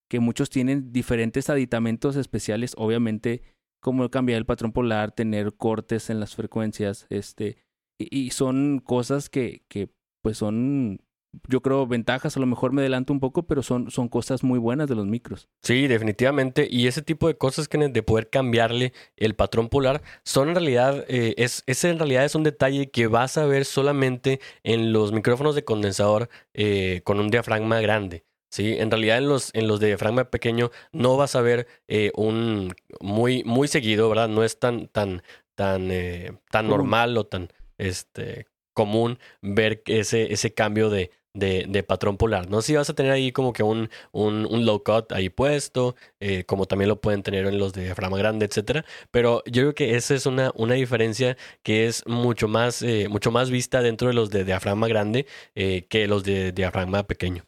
que 0.10 0.20
muchos 0.20 0.50
tienen 0.50 0.92
diferentes 0.92 1.50
aditamentos 1.50 2.16
especiales. 2.16 2.74
Obviamente, 2.78 3.42
como 3.82 4.10
cambiar 4.10 4.38
el 4.38 4.46
patrón 4.46 4.72
polar, 4.72 5.12
tener 5.12 5.56
cortes 5.56 6.10
en 6.10 6.20
las 6.20 6.36
frecuencias, 6.36 7.08
este, 7.10 7.58
y, 7.98 8.18
y 8.18 8.30
son 8.30 8.80
cosas 8.80 9.30
que, 9.30 9.64
que 9.68 9.90
pues 10.22 10.38
son 10.38 11.02
yo 11.48 11.62
creo, 11.62 11.86
ventajas, 11.88 12.36
a 12.36 12.40
lo 12.40 12.46
mejor 12.46 12.72
me 12.72 12.82
adelanto 12.82 13.14
un 13.14 13.20
poco, 13.20 13.44
pero 13.44 13.64
son, 13.64 13.92
son 13.92 14.08
cosas 14.08 14.44
muy 14.44 14.60
buenas 14.60 14.88
de 14.88 14.96
los 14.96 15.06
micros. 15.06 15.48
Sí, 15.62 15.88
definitivamente. 15.88 16.68
Y 16.70 16.88
ese 16.88 17.02
tipo 17.02 17.28
de 17.28 17.38
cosas 17.38 17.68
que 17.68 17.78
de 17.78 18.04
poder 18.04 18.30
cambiarle 18.30 18.94
el 19.16 19.36
patrón 19.36 19.70
polar 19.70 20.02
son 20.24 20.50
en 20.50 20.56
realidad, 20.56 21.06
eh, 21.08 21.36
es, 21.38 21.64
ese 21.68 21.90
en 21.90 22.00
realidad 22.00 22.26
es 22.26 22.36
un 22.36 22.44
detalle 22.44 22.90
que 22.90 23.08
vas 23.08 23.38
a 23.38 23.46
ver 23.46 23.66
solamente 23.66 24.40
en 24.64 24.92
los 24.92 25.12
micrófonos 25.12 25.56
de 25.56 25.64
condensador 25.64 26.30
eh, 26.54 27.02
con 27.04 27.20
un 27.20 27.30
diafragma 27.30 27.80
grande. 27.80 28.26
Sí, 28.52 28.76
en 28.80 28.90
realidad 28.90 29.20
en 29.20 29.30
los, 29.30 29.52
en 29.54 29.68
los 29.68 29.80
de 29.80 29.88
diafragma 29.88 30.26
pequeño 30.26 30.72
no 30.92 31.18
vas 31.18 31.36
a 31.36 31.42
ver 31.42 31.68
eh, 31.88 32.12
un 32.16 32.74
muy, 33.00 33.44
muy 33.44 33.68
seguido, 33.68 34.10
¿verdad? 34.10 34.28
No 34.28 34.44
es 34.44 34.60
tan, 34.60 34.88
tan, 34.88 35.22
tan, 35.54 35.92
eh, 35.92 36.32
tan 36.50 36.68
normal 36.68 37.16
o 37.18 37.28
tan 37.28 37.50
este, 37.78 38.48
común 38.74 39.20
ver 39.42 39.84
ese, 39.86 40.34
ese 40.34 40.54
cambio 40.54 40.90
de, 40.90 41.12
de, 41.40 41.84
patrón 41.88 42.18
polar, 42.18 42.50
¿no? 42.50 42.62
Si 42.62 42.76
vas 42.76 42.90
a 42.90 42.94
tener 42.94 43.12
ahí 43.12 43.32
como 43.32 43.54
que 43.54 43.64
un, 43.64 43.90
un, 44.12 44.66
low 44.66 44.84
cut 44.84 45.12
ahí 45.12 45.30
puesto, 45.30 45.96
eh, 46.20 46.44
como 46.44 46.66
también 46.66 46.90
lo 46.90 47.02
pueden 47.02 47.24
tener 47.24 47.46
en 47.48 47.58
los 47.58 47.74
de 47.74 47.86
diafragma 47.86 48.18
grande, 48.18 48.46
etcétera. 48.46 48.86
Pero 49.12 49.44
yo 49.46 49.64
creo 49.64 49.76
que 49.76 49.96
esa 49.96 50.16
es 50.16 50.26
una, 50.26 50.52
una 50.56 50.76
diferencia 50.76 51.38
que 51.64 51.88
es 51.88 52.06
mucho 52.06 52.48
más, 52.48 52.82
eh, 52.82 53.08
mucho 53.10 53.32
más 53.32 53.50
vista 53.50 53.82
dentro 53.82 54.10
de 54.10 54.14
los 54.14 54.30
de 54.30 54.44
diafragma 54.44 54.88
grande 54.88 55.26
eh, 55.56 55.86
que 55.90 56.08
los 56.08 56.24
de 56.24 56.52
diafragma 56.52 57.04
pequeño. 57.04 57.46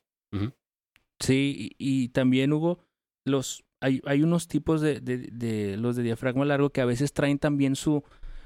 Sí, 1.19 1.75
y, 1.77 2.09
también, 2.09 2.51
Hugo, 2.51 2.79
los, 3.25 3.63
hay, 3.79 4.01
hay 4.05 4.23
unos 4.23 4.47
tipos 4.47 4.81
de, 4.81 4.99
de, 4.99 5.17
de, 5.31 5.77
los 5.77 5.95
de 5.95 6.03
diafragma 6.03 6.45
largo 6.45 6.71
que 6.71 6.81
a 6.81 6.85
veces 6.85 7.13
traen 7.13 7.37
también 7.37 7.75
su, 7.75 8.03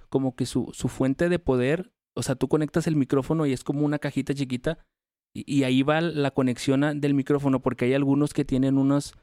como 0.10 0.36
que 0.36 0.46
su, 0.46 0.72
su 0.74 0.90
fuente 0.90 1.30
de 1.30 1.40
poder. 1.40 1.92
O 2.18 2.24
sea, 2.24 2.36
tú 2.36 2.48
conectas 2.48 2.88
el 2.88 2.96
micrófono 2.96 3.46
y 3.46 3.54
es 3.54 3.64
como 3.64 3.86
una 3.86 4.00
cajita 4.00 4.34
chiquita 4.34 4.80
y 5.36 5.64
ahí 5.64 5.84
va 5.84 6.00
la 6.02 6.32
conexión 6.32 7.02
del 7.02 7.14
micrófono 7.14 7.62
porque 7.62 7.86
hay 7.86 7.94
algunos 7.94 8.34
que 8.34 8.46
tienen 8.46 8.78
unos, 8.78 9.16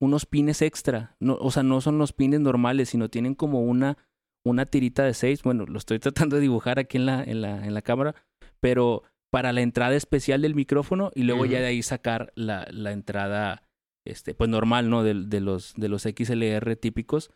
unos 0.00 0.26
pines 0.26 0.62
extra. 0.62 1.16
No, 1.20 1.36
o 1.40 1.50
sea, 1.50 1.62
no 1.62 1.80
son 1.80 1.98
los 1.98 2.12
pines 2.12 2.40
normales, 2.40 2.88
sino 2.88 3.08
tienen 3.08 3.34
como 3.34 3.62
una, 3.62 3.96
una 4.44 4.66
tirita 4.66 5.04
de 5.04 5.14
seis. 5.14 5.42
Bueno, 5.42 5.66
lo 5.66 5.78
estoy 5.78 5.98
tratando 6.00 6.36
de 6.36 6.42
dibujar 6.42 6.78
aquí 6.78 6.96
en 6.96 7.06
la, 7.06 7.22
en 7.22 7.40
la, 7.40 7.64
en 7.64 7.74
la 7.74 7.82
cámara, 7.82 8.14
pero 8.60 9.04
para 9.32 9.52
la 9.52 9.60
entrada 9.60 9.94
especial 9.94 10.42
del 10.42 10.56
micrófono 10.56 11.12
y 11.14 11.22
luego 11.22 11.42
uh 11.42 11.46
-huh. 11.46 11.50
ya 11.50 11.60
de 11.60 11.66
ahí 11.66 11.82
sacar 11.82 12.32
la, 12.34 12.66
la 12.72 12.90
entrada 12.90 13.62
este, 14.04 14.34
pues 14.34 14.50
normal, 14.50 14.90
¿no? 14.90 15.04
De, 15.04 15.14
de, 15.14 15.40
los, 15.40 15.74
de 15.76 15.88
los 15.88 16.02
XLR 16.02 16.74
típicos. 16.76 17.30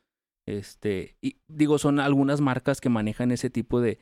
Este, 0.47 1.17
y 1.23 1.37
digo, 1.49 1.79
son 1.79 2.01
algunas 2.01 2.41
marcas 2.41 2.81
que 2.81 2.89
manejan 2.89 3.31
ese 3.31 3.49
tipo 3.49 3.81
de, 3.81 3.99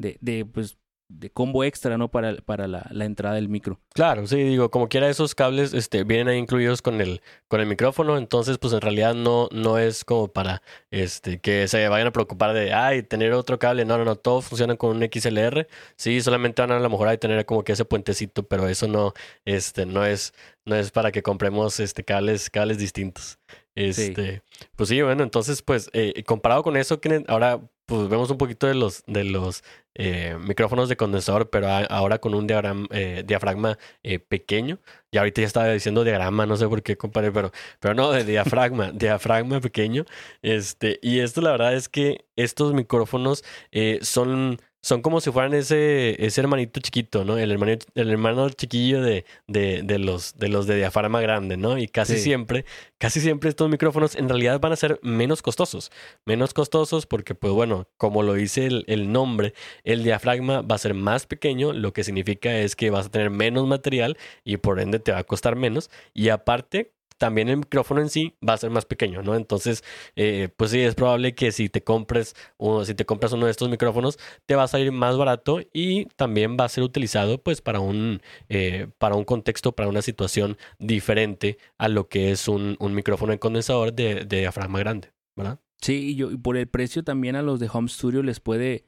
de, 0.00 0.18
de 0.20 0.44
pues, 0.46 0.78
de 1.08 1.30
combo 1.30 1.64
extra, 1.64 1.98
¿no? 1.98 2.10
Para, 2.10 2.36
para 2.36 2.66
la, 2.66 2.86
la, 2.90 3.04
entrada 3.04 3.34
del 3.34 3.48
micro. 3.48 3.78
Claro, 3.94 4.26
sí, 4.26 4.36
digo, 4.36 4.70
como 4.70 4.88
quiera 4.88 5.08
esos 5.08 5.34
cables 5.34 5.74
este, 5.74 6.04
vienen 6.04 6.28
ahí 6.28 6.38
incluidos 6.38 6.82
con 6.82 7.00
el, 7.00 7.20
con 7.48 7.60
el 7.60 7.66
micrófono, 7.66 8.16
entonces 8.16 8.58
pues 8.58 8.72
en 8.72 8.80
realidad 8.80 9.14
no, 9.14 9.48
no 9.52 9.78
es 9.78 10.04
como 10.04 10.28
para 10.28 10.62
este, 10.90 11.40
que 11.40 11.68
se 11.68 11.88
vayan 11.88 12.08
a 12.08 12.12
preocupar 12.12 12.54
de, 12.54 12.72
ay, 12.72 13.02
tener 13.02 13.32
otro 13.32 13.58
cable, 13.58 13.84
no, 13.84 13.98
no, 13.98 14.04
no, 14.04 14.16
todo 14.16 14.40
funciona 14.40 14.76
con 14.76 14.96
un 14.96 15.08
XLR, 15.10 15.66
sí, 15.96 16.20
solamente 16.20 16.62
van 16.62 16.72
a, 16.72 16.76
a 16.78 16.80
lo 16.80 16.90
mejor 16.90 17.08
a 17.08 17.16
tener 17.16 17.44
como 17.44 17.64
que 17.64 17.72
ese 17.72 17.84
puentecito, 17.84 18.42
pero 18.48 18.66
eso 18.68 18.88
no, 18.88 19.12
este, 19.44 19.86
no 19.86 20.04
es, 20.04 20.32
no 20.64 20.74
es 20.74 20.90
para 20.90 21.12
que 21.12 21.22
compremos 21.22 21.80
este, 21.80 22.04
cables, 22.04 22.50
cables 22.50 22.78
distintos. 22.78 23.38
Este, 23.74 24.36
sí. 24.36 24.60
pues 24.76 24.88
sí, 24.88 25.02
bueno, 25.02 25.24
entonces, 25.24 25.60
pues, 25.60 25.90
eh, 25.92 26.22
comparado 26.24 26.62
con 26.62 26.76
eso, 26.76 27.00
ahora 27.26 27.60
pues 27.86 28.08
vemos 28.08 28.30
un 28.30 28.38
poquito 28.38 28.66
de 28.66 28.74
los, 28.74 29.04
de 29.06 29.24
los 29.24 29.62
eh, 29.94 30.36
micrófonos 30.40 30.88
de 30.88 30.96
condensador, 30.96 31.50
pero 31.50 31.68
a, 31.68 31.84
ahora 31.84 32.18
con 32.18 32.34
un 32.34 32.46
diagrama, 32.46 32.86
eh, 32.90 33.22
diafragma 33.26 33.78
eh, 34.02 34.18
pequeño. 34.18 34.80
Y 35.10 35.18
ahorita 35.18 35.40
ya 35.42 35.46
estaba 35.46 35.68
diciendo 35.68 36.04
diagrama, 36.04 36.46
no 36.46 36.56
sé 36.56 36.68
por 36.68 36.82
qué 36.82 36.96
comparé, 36.96 37.30
pero, 37.32 37.52
pero 37.80 37.94
no, 37.94 38.10
de 38.12 38.24
diafragma, 38.24 38.90
diafragma 38.94 39.60
pequeño. 39.60 40.04
Este, 40.42 40.98
y 41.02 41.20
esto 41.20 41.40
la 41.40 41.52
verdad 41.52 41.74
es 41.74 41.88
que 41.88 42.26
estos 42.36 42.72
micrófonos 42.74 43.44
eh, 43.72 43.98
son 44.02 44.58
son 44.84 45.00
como 45.00 45.22
si 45.22 45.32
fueran 45.32 45.54
ese, 45.54 46.14
ese 46.22 46.42
hermanito 46.42 46.78
chiquito, 46.78 47.24
¿no? 47.24 47.38
El 47.38 47.50
hermano, 47.50 47.72
el 47.94 48.10
hermano 48.10 48.50
chiquillo 48.50 49.00
de, 49.00 49.24
de, 49.46 49.80
de, 49.82 49.98
los, 49.98 50.36
de 50.36 50.48
los 50.48 50.66
de 50.66 50.76
diafragma 50.76 51.22
grande, 51.22 51.56
¿no? 51.56 51.78
Y 51.78 51.88
casi 51.88 52.16
sí. 52.16 52.24
siempre, 52.24 52.66
casi 52.98 53.22
siempre 53.22 53.48
estos 53.48 53.70
micrófonos 53.70 54.14
en 54.14 54.28
realidad 54.28 54.60
van 54.60 54.72
a 54.72 54.76
ser 54.76 55.00
menos 55.02 55.40
costosos. 55.40 55.90
Menos 56.26 56.52
costosos 56.52 57.06
porque, 57.06 57.34
pues 57.34 57.54
bueno, 57.54 57.88
como 57.96 58.22
lo 58.22 58.34
dice 58.34 58.66
el, 58.66 58.84
el 58.86 59.10
nombre, 59.10 59.54
el 59.84 60.04
diafragma 60.04 60.60
va 60.60 60.74
a 60.74 60.78
ser 60.78 60.92
más 60.92 61.24
pequeño, 61.24 61.72
lo 61.72 61.94
que 61.94 62.04
significa 62.04 62.54
es 62.54 62.76
que 62.76 62.90
vas 62.90 63.06
a 63.06 63.10
tener 63.10 63.30
menos 63.30 63.66
material 63.66 64.18
y 64.44 64.58
por 64.58 64.80
ende 64.80 64.98
te 64.98 65.12
va 65.12 65.20
a 65.20 65.24
costar 65.24 65.56
menos. 65.56 65.90
Y 66.12 66.28
aparte, 66.28 66.92
también 67.24 67.48
el 67.48 67.56
micrófono 67.56 68.02
en 68.02 68.10
sí 68.10 68.34
va 68.46 68.52
a 68.52 68.58
ser 68.58 68.68
más 68.68 68.84
pequeño, 68.84 69.22
¿no? 69.22 69.34
Entonces, 69.34 69.82
eh, 70.14 70.50
pues 70.58 70.72
sí, 70.72 70.80
es 70.80 70.94
probable 70.94 71.34
que 71.34 71.52
si 71.52 71.70
te 71.70 71.82
compres 71.82 72.34
uno, 72.58 72.84
si 72.84 72.94
te 72.94 73.06
compras 73.06 73.32
uno 73.32 73.46
de 73.46 73.50
estos 73.50 73.70
micrófonos, 73.70 74.18
te 74.44 74.56
va 74.56 74.64
a 74.64 74.68
salir 74.68 74.92
más 74.92 75.16
barato 75.16 75.60
y 75.72 76.04
también 76.16 76.58
va 76.60 76.66
a 76.66 76.68
ser 76.68 76.84
utilizado, 76.84 77.42
pues, 77.42 77.62
para 77.62 77.80
un, 77.80 78.20
eh, 78.50 78.88
para 78.98 79.14
un 79.14 79.24
contexto, 79.24 79.72
para 79.72 79.88
una 79.88 80.02
situación 80.02 80.58
diferente 80.78 81.56
a 81.78 81.88
lo 81.88 82.10
que 82.10 82.30
es 82.30 82.46
un, 82.46 82.76
un 82.78 82.94
micrófono 82.94 83.32
en 83.32 83.38
condensador 83.38 83.94
de, 83.94 84.26
diafragma 84.26 84.80
grande, 84.80 85.14
¿verdad? 85.34 85.60
Sí, 85.80 86.10
y, 86.10 86.14
yo, 86.16 86.30
y 86.30 86.36
por 86.36 86.58
el 86.58 86.68
precio 86.68 87.04
también 87.04 87.36
a 87.36 87.42
los 87.42 87.58
de 87.58 87.70
Home 87.72 87.88
Studio 87.88 88.22
les 88.22 88.40
puede, 88.40 88.84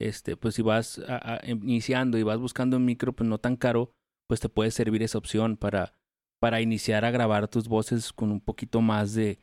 este, 0.00 0.36
pues 0.36 0.54
si 0.54 0.62
vas 0.62 1.02
iniciando 1.44 2.18
y 2.18 2.22
vas 2.22 2.38
buscando 2.38 2.76
un 2.76 2.84
micro, 2.84 3.12
pues 3.14 3.28
no 3.28 3.38
tan 3.38 3.56
caro, 3.56 3.90
pues 4.28 4.38
te 4.38 4.48
puede 4.48 4.70
servir 4.70 5.02
esa 5.02 5.18
opción 5.18 5.56
para 5.56 5.96
para 6.40 6.60
iniciar 6.60 7.04
a 7.04 7.10
grabar 7.10 7.48
tus 7.48 7.68
voces 7.68 8.12
con 8.12 8.32
un 8.32 8.40
poquito 8.40 8.80
más 8.80 9.14
de, 9.14 9.38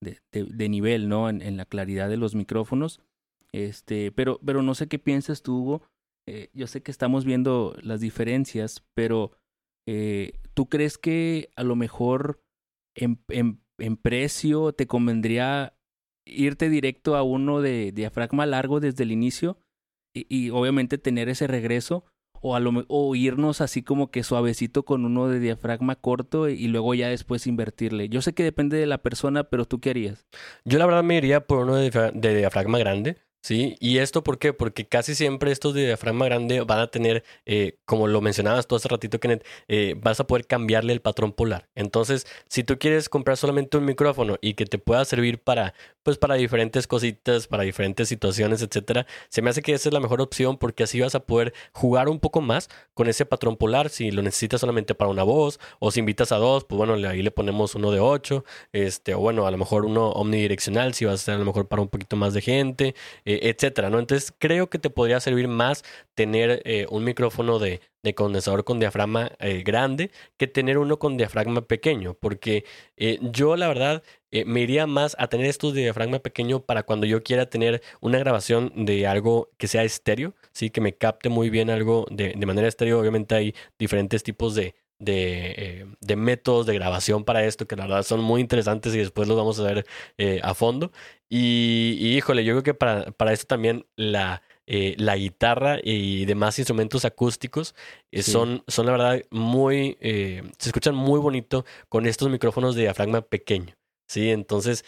de, 0.00 0.68
nivel, 0.68 1.08
¿no? 1.08 1.28
En, 1.28 1.42
en, 1.42 1.56
la 1.56 1.66
claridad 1.66 2.08
de 2.08 2.16
los 2.16 2.34
micrófonos. 2.34 3.00
Este, 3.52 4.12
pero, 4.12 4.40
pero 4.44 4.62
no 4.62 4.74
sé 4.74 4.88
qué 4.88 4.98
piensas 4.98 5.42
tú, 5.42 5.58
Hugo. 5.58 5.82
Eh, 6.28 6.50
yo 6.54 6.66
sé 6.66 6.82
que 6.82 6.90
estamos 6.90 7.24
viendo 7.24 7.76
las 7.82 8.00
diferencias, 8.00 8.84
pero 8.94 9.32
eh, 9.88 10.32
¿tú 10.54 10.68
crees 10.68 10.98
que 10.98 11.50
a 11.56 11.62
lo 11.62 11.76
mejor 11.76 12.40
en, 12.96 13.22
en, 13.28 13.60
en, 13.78 13.96
precio 13.96 14.72
te 14.72 14.86
convendría 14.86 15.78
irte 16.26 16.68
directo 16.68 17.14
a 17.16 17.22
uno 17.22 17.60
de 17.60 17.92
diafragma 17.92 18.46
largo 18.46 18.80
desde 18.80 19.04
el 19.04 19.12
inicio 19.12 19.58
y, 20.14 20.26
y 20.28 20.50
obviamente 20.50 20.98
tener 20.98 21.28
ese 21.28 21.46
regreso? 21.46 22.04
O, 22.40 22.54
a 22.54 22.60
lo, 22.60 22.84
o 22.88 23.14
irnos 23.14 23.60
así 23.60 23.82
como 23.82 24.10
que 24.10 24.22
suavecito 24.22 24.84
con 24.84 25.04
uno 25.04 25.28
de 25.28 25.40
diafragma 25.40 25.96
corto 25.96 26.48
y 26.48 26.66
luego 26.68 26.94
ya 26.94 27.08
después 27.08 27.46
invertirle. 27.46 28.08
Yo 28.08 28.22
sé 28.22 28.34
que 28.34 28.42
depende 28.42 28.76
de 28.76 28.86
la 28.86 28.98
persona, 28.98 29.44
pero 29.44 29.64
tú 29.64 29.80
qué 29.80 29.90
harías? 29.90 30.26
Yo 30.64 30.78
la 30.78 30.86
verdad 30.86 31.02
me 31.02 31.16
iría 31.16 31.40
por 31.40 31.58
uno 31.64 31.76
de, 31.76 31.90
de 32.14 32.36
diafragma 32.36 32.78
grande. 32.78 33.16
Sí, 33.46 33.76
y 33.78 33.98
esto 33.98 34.24
¿por 34.24 34.40
qué? 34.40 34.52
Porque 34.52 34.86
casi 34.86 35.14
siempre 35.14 35.52
estos 35.52 35.72
de 35.72 35.86
diafragma 35.86 36.24
grande 36.24 36.62
van 36.62 36.80
a 36.80 36.88
tener, 36.88 37.22
eh, 37.44 37.76
como 37.84 38.08
lo 38.08 38.20
mencionabas 38.20 38.66
tú 38.66 38.74
hace 38.74 38.88
ratito, 38.88 39.20
Kenneth, 39.20 39.46
eh, 39.68 39.94
vas 40.02 40.18
a 40.18 40.26
poder 40.26 40.48
cambiarle 40.48 40.92
el 40.92 41.00
patrón 41.00 41.30
polar. 41.32 41.68
Entonces, 41.76 42.26
si 42.48 42.64
tú 42.64 42.76
quieres 42.76 43.08
comprar 43.08 43.36
solamente 43.36 43.76
un 43.76 43.84
micrófono 43.84 44.36
y 44.40 44.54
que 44.54 44.66
te 44.66 44.78
pueda 44.78 45.04
servir 45.04 45.38
para, 45.38 45.74
pues 46.02 46.18
para 46.18 46.34
diferentes 46.34 46.88
cositas, 46.88 47.46
para 47.46 47.62
diferentes 47.62 48.08
situaciones, 48.08 48.62
etcétera, 48.62 49.06
se 49.28 49.42
me 49.42 49.50
hace 49.50 49.62
que 49.62 49.74
esa 49.74 49.90
es 49.90 49.92
la 49.92 50.00
mejor 50.00 50.20
opción 50.20 50.58
porque 50.58 50.82
así 50.82 50.98
vas 50.98 51.14
a 51.14 51.20
poder 51.20 51.54
jugar 51.70 52.08
un 52.08 52.18
poco 52.18 52.40
más 52.40 52.68
con 52.94 53.08
ese 53.08 53.26
patrón 53.26 53.56
polar. 53.56 53.90
Si 53.90 54.10
lo 54.10 54.22
necesitas 54.22 54.60
solamente 54.60 54.96
para 54.96 55.08
una 55.08 55.22
voz 55.22 55.60
o 55.78 55.92
si 55.92 56.00
invitas 56.00 56.32
a 56.32 56.38
dos, 56.38 56.64
pues 56.64 56.76
bueno, 56.78 56.94
ahí 57.08 57.22
le 57.22 57.30
ponemos 57.30 57.76
uno 57.76 57.92
de 57.92 58.00
ocho, 58.00 58.44
este, 58.72 59.14
o 59.14 59.20
bueno, 59.20 59.46
a 59.46 59.52
lo 59.52 59.56
mejor 59.56 59.84
uno 59.84 60.08
omnidireccional, 60.08 60.94
si 60.94 61.04
vas 61.04 61.14
a 61.14 61.24
ser 61.24 61.34
a 61.34 61.38
lo 61.38 61.44
mejor 61.44 61.68
para 61.68 61.80
un 61.80 61.88
poquito 61.88 62.16
más 62.16 62.34
de 62.34 62.40
gente. 62.40 62.96
Eh, 63.24 63.35
eh, 63.36 63.50
etcétera, 63.50 63.90
¿no? 63.90 63.98
Entonces 63.98 64.32
creo 64.38 64.68
que 64.68 64.78
te 64.78 64.90
podría 64.90 65.20
servir 65.20 65.48
más 65.48 65.84
tener 66.14 66.62
eh, 66.64 66.86
un 66.90 67.04
micrófono 67.04 67.58
de, 67.58 67.80
de, 68.02 68.14
condensador 68.14 68.64
con 68.64 68.80
diafragma 68.80 69.32
eh, 69.38 69.62
grande 69.64 70.10
que 70.36 70.46
tener 70.46 70.78
uno 70.78 70.98
con 70.98 71.16
diafragma 71.16 71.62
pequeño, 71.62 72.14
porque 72.14 72.64
yo 73.20 73.56
la 73.56 73.68
verdad 73.68 74.02
me 74.44 74.60
iría 74.60 74.86
más 74.86 75.16
a 75.18 75.28
tener 75.28 75.46
estos 75.46 75.74
de 75.74 75.82
diafragma 75.82 76.18
pequeño 76.18 76.60
para 76.60 76.82
cuando 76.82 77.06
yo 77.06 77.22
quiera 77.22 77.48
tener 77.48 77.82
una 78.00 78.18
grabación 78.18 78.72
de 78.74 79.06
algo 79.06 79.50
que 79.56 79.68
sea 79.68 79.84
estéreo, 79.84 80.34
sí, 80.52 80.70
que 80.70 80.80
me 80.80 80.94
capte 80.94 81.28
muy 81.28 81.50
bien 81.50 81.70
algo 81.70 82.06
de, 82.10 82.34
de 82.36 82.46
manera 82.46 82.68
estéreo. 82.68 83.00
Obviamente 83.00 83.34
hay 83.34 83.54
diferentes 83.78 84.22
tipos 84.22 84.54
de, 84.54 84.74
de, 84.98 85.86
de, 86.00 86.16
métodos 86.16 86.66
de 86.66 86.74
grabación 86.74 87.24
para 87.24 87.44
esto 87.44 87.66
que 87.66 87.76
la 87.76 87.86
verdad 87.86 88.02
son 88.02 88.20
muy 88.20 88.40
interesantes 88.40 88.94
y 88.94 88.98
después 88.98 89.28
los 89.28 89.36
vamos 89.36 89.60
a 89.60 89.64
ver 89.64 89.86
a 90.42 90.54
fondo. 90.54 90.92
Y, 91.28 92.16
híjole, 92.16 92.44
yo 92.44 92.54
creo 92.54 92.62
que 92.62 92.74
para, 92.74 93.10
para 93.12 93.32
esto 93.32 93.46
también 93.46 93.86
la, 93.96 94.42
eh, 94.68 94.96
la 94.98 95.16
guitarra 95.16 95.78
y 95.80 96.24
demás 96.24 96.58
instrumentos 96.58 97.04
acústicos 97.04 97.76
eh, 98.10 98.22
son, 98.22 98.64
son 98.66 98.86
la 98.86 98.92
verdad 98.92 99.22
muy, 99.30 99.96
eh, 100.00 100.42
se 100.58 100.70
escuchan 100.70 100.96
muy 100.96 101.20
bonito 101.20 101.64
con 101.88 102.04
estos 102.04 102.28
micrófonos 102.30 102.74
de 102.74 102.82
diafragma 102.82 103.20
pequeño. 103.20 103.75
Sí, 104.08 104.30
entonces 104.30 104.84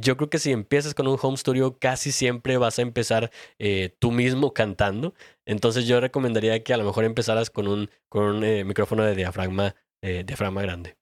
yo 0.00 0.16
creo 0.16 0.30
que 0.30 0.38
si 0.38 0.52
empiezas 0.52 0.94
con 0.94 1.08
un 1.08 1.18
home 1.20 1.36
studio 1.36 1.78
casi 1.78 2.12
siempre 2.12 2.56
vas 2.56 2.78
a 2.78 2.82
empezar 2.82 3.30
tú 3.98 4.12
mismo 4.12 4.54
cantando. 4.54 5.14
Entonces 5.44 5.86
yo 5.86 6.00
recomendaría 6.00 6.62
que 6.62 6.72
a 6.72 6.76
lo 6.76 6.84
mejor 6.84 7.04
empezaras 7.04 7.50
con 7.50 7.66
un, 7.66 7.90
con 8.08 8.24
un 8.24 8.66
micrófono 8.66 9.02
de 9.02 9.16
diafragma, 9.16 9.74
diafragma 10.02 10.62
grande. 10.62 10.96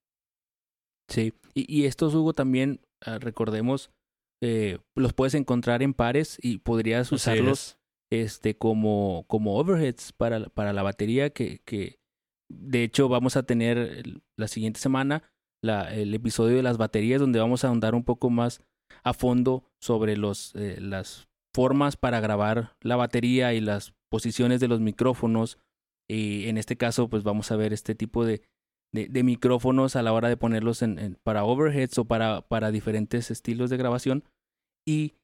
Sí, 1.10 1.32
y, 1.54 1.64
y 1.74 1.86
estos, 1.86 2.14
Hugo, 2.14 2.34
también, 2.34 2.80
ah, 3.00 3.18
recordemos, 3.18 3.90
eh, 4.42 4.78
los 4.94 5.14
puedes 5.14 5.34
encontrar 5.34 5.82
en 5.82 5.94
pares 5.94 6.38
y 6.40 6.58
podrías 6.58 7.10
usarlos 7.10 7.78
este, 8.12 8.56
como, 8.56 9.24
como 9.26 9.56
overheads 9.56 10.12
para, 10.12 10.44
para 10.50 10.72
la 10.72 10.82
batería 10.82 11.30
que, 11.30 11.60
que 11.64 11.98
de 12.48 12.84
hecho 12.84 13.08
vamos 13.08 13.36
a 13.36 13.42
tener 13.42 14.04
la 14.36 14.48
siguiente 14.48 14.80
semana 14.80 15.22
el 15.62 16.14
episodio 16.14 16.56
de 16.56 16.62
las 16.62 16.78
baterías 16.78 17.20
donde 17.20 17.40
vamos 17.40 17.64
a 17.64 17.68
ahondar 17.68 17.94
un 17.94 18.04
poco 18.04 18.30
más 18.30 18.60
a 19.04 19.12
fondo 19.12 19.64
sobre 19.80 20.16
los, 20.16 20.54
eh, 20.54 20.78
las 20.80 21.28
formas 21.54 21.96
para 21.96 22.20
grabar 22.20 22.76
la 22.80 22.96
batería 22.96 23.54
y 23.54 23.60
las 23.60 23.94
posiciones 24.10 24.60
de 24.60 24.68
los 24.68 24.80
micrófonos 24.80 25.58
y 26.08 26.48
en 26.48 26.58
este 26.58 26.76
caso 26.76 27.08
pues 27.08 27.22
vamos 27.22 27.50
a 27.50 27.56
ver 27.56 27.72
este 27.72 27.94
tipo 27.94 28.24
de, 28.24 28.42
de, 28.92 29.22
micrófonos 29.22 29.96
a 29.96 30.02
la 30.02 30.12
hora 30.12 30.28
de 30.28 30.36
ponerlos 30.36 30.82
en, 30.82 31.18
para 31.22 31.44
overheads 31.44 31.98
o 31.98 32.06
para, 32.06 32.42
para 32.42 32.70
diferentes 32.70 33.30
estilos 33.30 33.70
de 33.70 33.76
grabación. 33.76 34.24
Y 34.86 35.14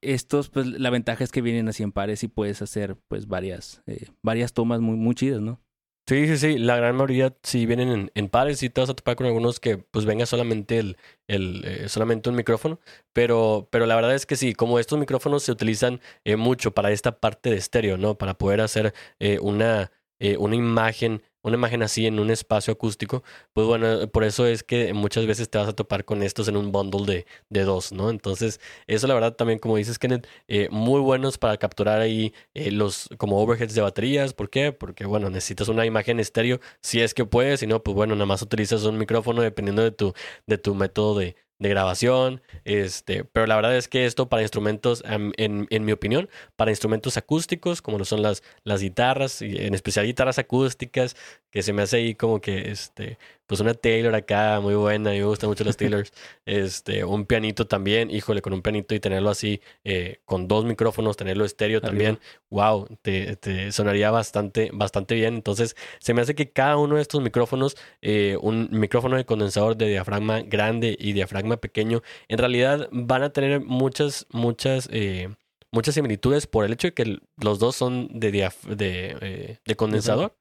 estos, 0.00 0.50
pues 0.50 0.66
la 0.66 0.90
ventaja 0.90 1.22
es 1.22 1.30
que 1.30 1.42
vienen 1.42 1.68
así 1.68 1.82
en 1.82 1.92
pares 1.92 2.24
y 2.24 2.28
puedes 2.28 2.62
hacer 2.62 2.96
pues 3.08 3.28
varias, 3.28 3.82
eh, 3.86 4.08
varias 4.22 4.52
tomas 4.52 4.80
muy, 4.80 4.96
muy 4.96 5.14
chidas, 5.14 5.40
¿no? 5.40 5.60
Sí, 6.06 6.26
sí, 6.26 6.36
sí. 6.36 6.58
La 6.58 6.76
gran 6.76 6.96
mayoría 6.96 7.34
sí 7.42 7.64
vienen 7.64 7.88
en, 7.88 8.10
en, 8.14 8.28
pares 8.28 8.62
y 8.62 8.68
te 8.68 8.78
vas 8.80 8.90
a 8.90 8.94
topar 8.94 9.16
con 9.16 9.26
algunos 9.26 9.58
que 9.58 9.78
pues 9.78 10.04
venga 10.04 10.26
solamente 10.26 10.78
el, 10.78 10.98
el 11.28 11.64
eh, 11.64 11.88
solamente 11.88 12.28
un 12.28 12.36
micrófono. 12.36 12.78
Pero, 13.14 13.68
pero 13.70 13.86
la 13.86 13.94
verdad 13.96 14.14
es 14.14 14.26
que 14.26 14.36
sí, 14.36 14.52
como 14.52 14.78
estos 14.78 14.98
micrófonos 14.98 15.44
se 15.44 15.52
utilizan 15.52 16.00
eh, 16.24 16.36
mucho 16.36 16.72
para 16.74 16.90
esta 16.92 17.20
parte 17.20 17.48
de 17.48 17.56
estéreo, 17.56 17.96
¿no? 17.96 18.18
Para 18.18 18.34
poder 18.36 18.60
hacer 18.60 18.92
una, 19.40 19.92
una 20.38 20.56
imagen 20.56 21.22
una 21.44 21.56
imagen 21.56 21.82
así 21.82 22.06
en 22.06 22.18
un 22.18 22.30
espacio 22.30 22.72
acústico, 22.72 23.22
pues 23.52 23.66
bueno, 23.66 24.08
por 24.08 24.24
eso 24.24 24.46
es 24.46 24.64
que 24.64 24.92
muchas 24.94 25.26
veces 25.26 25.48
te 25.50 25.58
vas 25.58 25.68
a 25.68 25.74
topar 25.74 26.04
con 26.04 26.22
estos 26.22 26.48
en 26.48 26.56
un 26.56 26.72
bundle 26.72 27.04
de, 27.06 27.26
de 27.50 27.62
dos, 27.64 27.92
¿no? 27.92 28.10
Entonces, 28.10 28.60
eso 28.86 29.06
la 29.06 29.14
verdad 29.14 29.34
también, 29.36 29.58
como 29.58 29.76
dices, 29.76 29.98
Kenneth, 29.98 30.26
eh, 30.48 30.68
muy 30.70 31.00
buenos 31.00 31.38
para 31.38 31.56
capturar 31.58 32.00
ahí 32.00 32.32
eh, 32.54 32.70
los 32.70 33.08
como 33.18 33.40
overheads 33.40 33.74
de 33.74 33.82
baterías. 33.82 34.32
¿Por 34.32 34.50
qué? 34.50 34.72
Porque, 34.72 35.04
bueno, 35.06 35.30
necesitas 35.30 35.68
una 35.68 35.86
imagen 35.86 36.18
estéreo, 36.18 36.60
si 36.80 37.00
es 37.00 37.14
que 37.14 37.24
puedes, 37.26 37.60
si 37.60 37.66
no, 37.66 37.82
pues 37.82 37.94
bueno, 37.94 38.14
nada 38.14 38.26
más 38.26 38.42
utilizas 38.42 38.84
un 38.84 38.98
micrófono 38.98 39.42
dependiendo 39.42 39.82
de 39.82 39.92
tu, 39.92 40.14
de 40.46 40.58
tu 40.58 40.74
método 40.74 41.18
de, 41.18 41.36
de 41.58 41.68
grabación, 41.68 42.42
este, 42.64 43.24
pero 43.24 43.46
la 43.46 43.56
verdad 43.56 43.76
es 43.76 43.88
que 43.88 44.06
esto 44.06 44.28
para 44.28 44.42
instrumentos, 44.42 45.02
en, 45.06 45.32
en, 45.36 45.84
mi 45.84 45.92
opinión, 45.92 46.28
para 46.56 46.72
instrumentos 46.72 47.16
acústicos, 47.16 47.80
como 47.80 47.98
lo 47.98 48.04
son 48.04 48.22
las, 48.22 48.42
las 48.64 48.80
guitarras, 48.80 49.40
y 49.40 49.56
en 49.58 49.74
especial 49.74 50.06
guitarras 50.06 50.38
acústicas, 50.38 51.16
que 51.50 51.62
se 51.62 51.72
me 51.72 51.82
hace 51.82 51.98
ahí 51.98 52.14
como 52.14 52.40
que, 52.40 52.70
este, 52.70 53.18
pues 53.46 53.60
una 53.60 53.74
Taylor 53.74 54.14
acá 54.14 54.60
muy 54.60 54.74
buena, 54.74 55.10
me 55.10 55.24
gustan 55.24 55.50
mucho 55.50 55.64
las 55.64 55.76
Taylors, 55.76 56.12
este, 56.46 57.04
un 57.04 57.26
pianito 57.26 57.66
también, 57.66 58.10
híjole, 58.10 58.42
con 58.42 58.52
un 58.52 58.62
pianito 58.62 58.94
y 58.94 59.00
tenerlo 59.00 59.30
así, 59.30 59.60
eh, 59.84 60.20
con 60.24 60.48
dos 60.48 60.64
micrófonos, 60.64 61.16
tenerlo 61.16 61.44
estéreo 61.44 61.80
también, 61.80 62.18
wow, 62.50 62.86
te, 63.02 63.36
te, 63.36 63.72
sonaría 63.72 64.10
bastante, 64.10 64.70
bastante 64.72 65.14
bien. 65.14 65.34
Entonces, 65.34 65.76
se 65.98 66.14
me 66.14 66.22
hace 66.22 66.34
que 66.34 66.50
cada 66.50 66.76
uno 66.76 66.96
de 66.96 67.02
estos 67.02 67.20
micrófonos, 67.20 67.76
eh, 68.02 68.38
un 68.40 68.68
micrófono 68.72 69.16
de 69.16 69.24
condensador 69.24 69.76
de 69.76 69.88
diafragma 69.88 70.40
grande 70.42 70.96
y 70.98 71.12
diafragma 71.12 71.56
pequeño, 71.58 72.02
en 72.28 72.38
realidad 72.38 72.88
van 72.92 73.22
a 73.22 73.30
tener 73.30 73.60
muchas, 73.60 74.26
muchas, 74.30 74.88
eh, 74.92 75.28
muchas 75.74 75.94
similitudes 75.94 76.46
por 76.46 76.64
el 76.64 76.72
hecho 76.72 76.88
de 76.88 76.94
que 76.94 77.18
los 77.42 77.58
dos 77.58 77.76
son 77.76 78.08
de, 78.12 78.30
de, 78.30 79.58
de 79.64 79.74
condensador. 79.76 80.36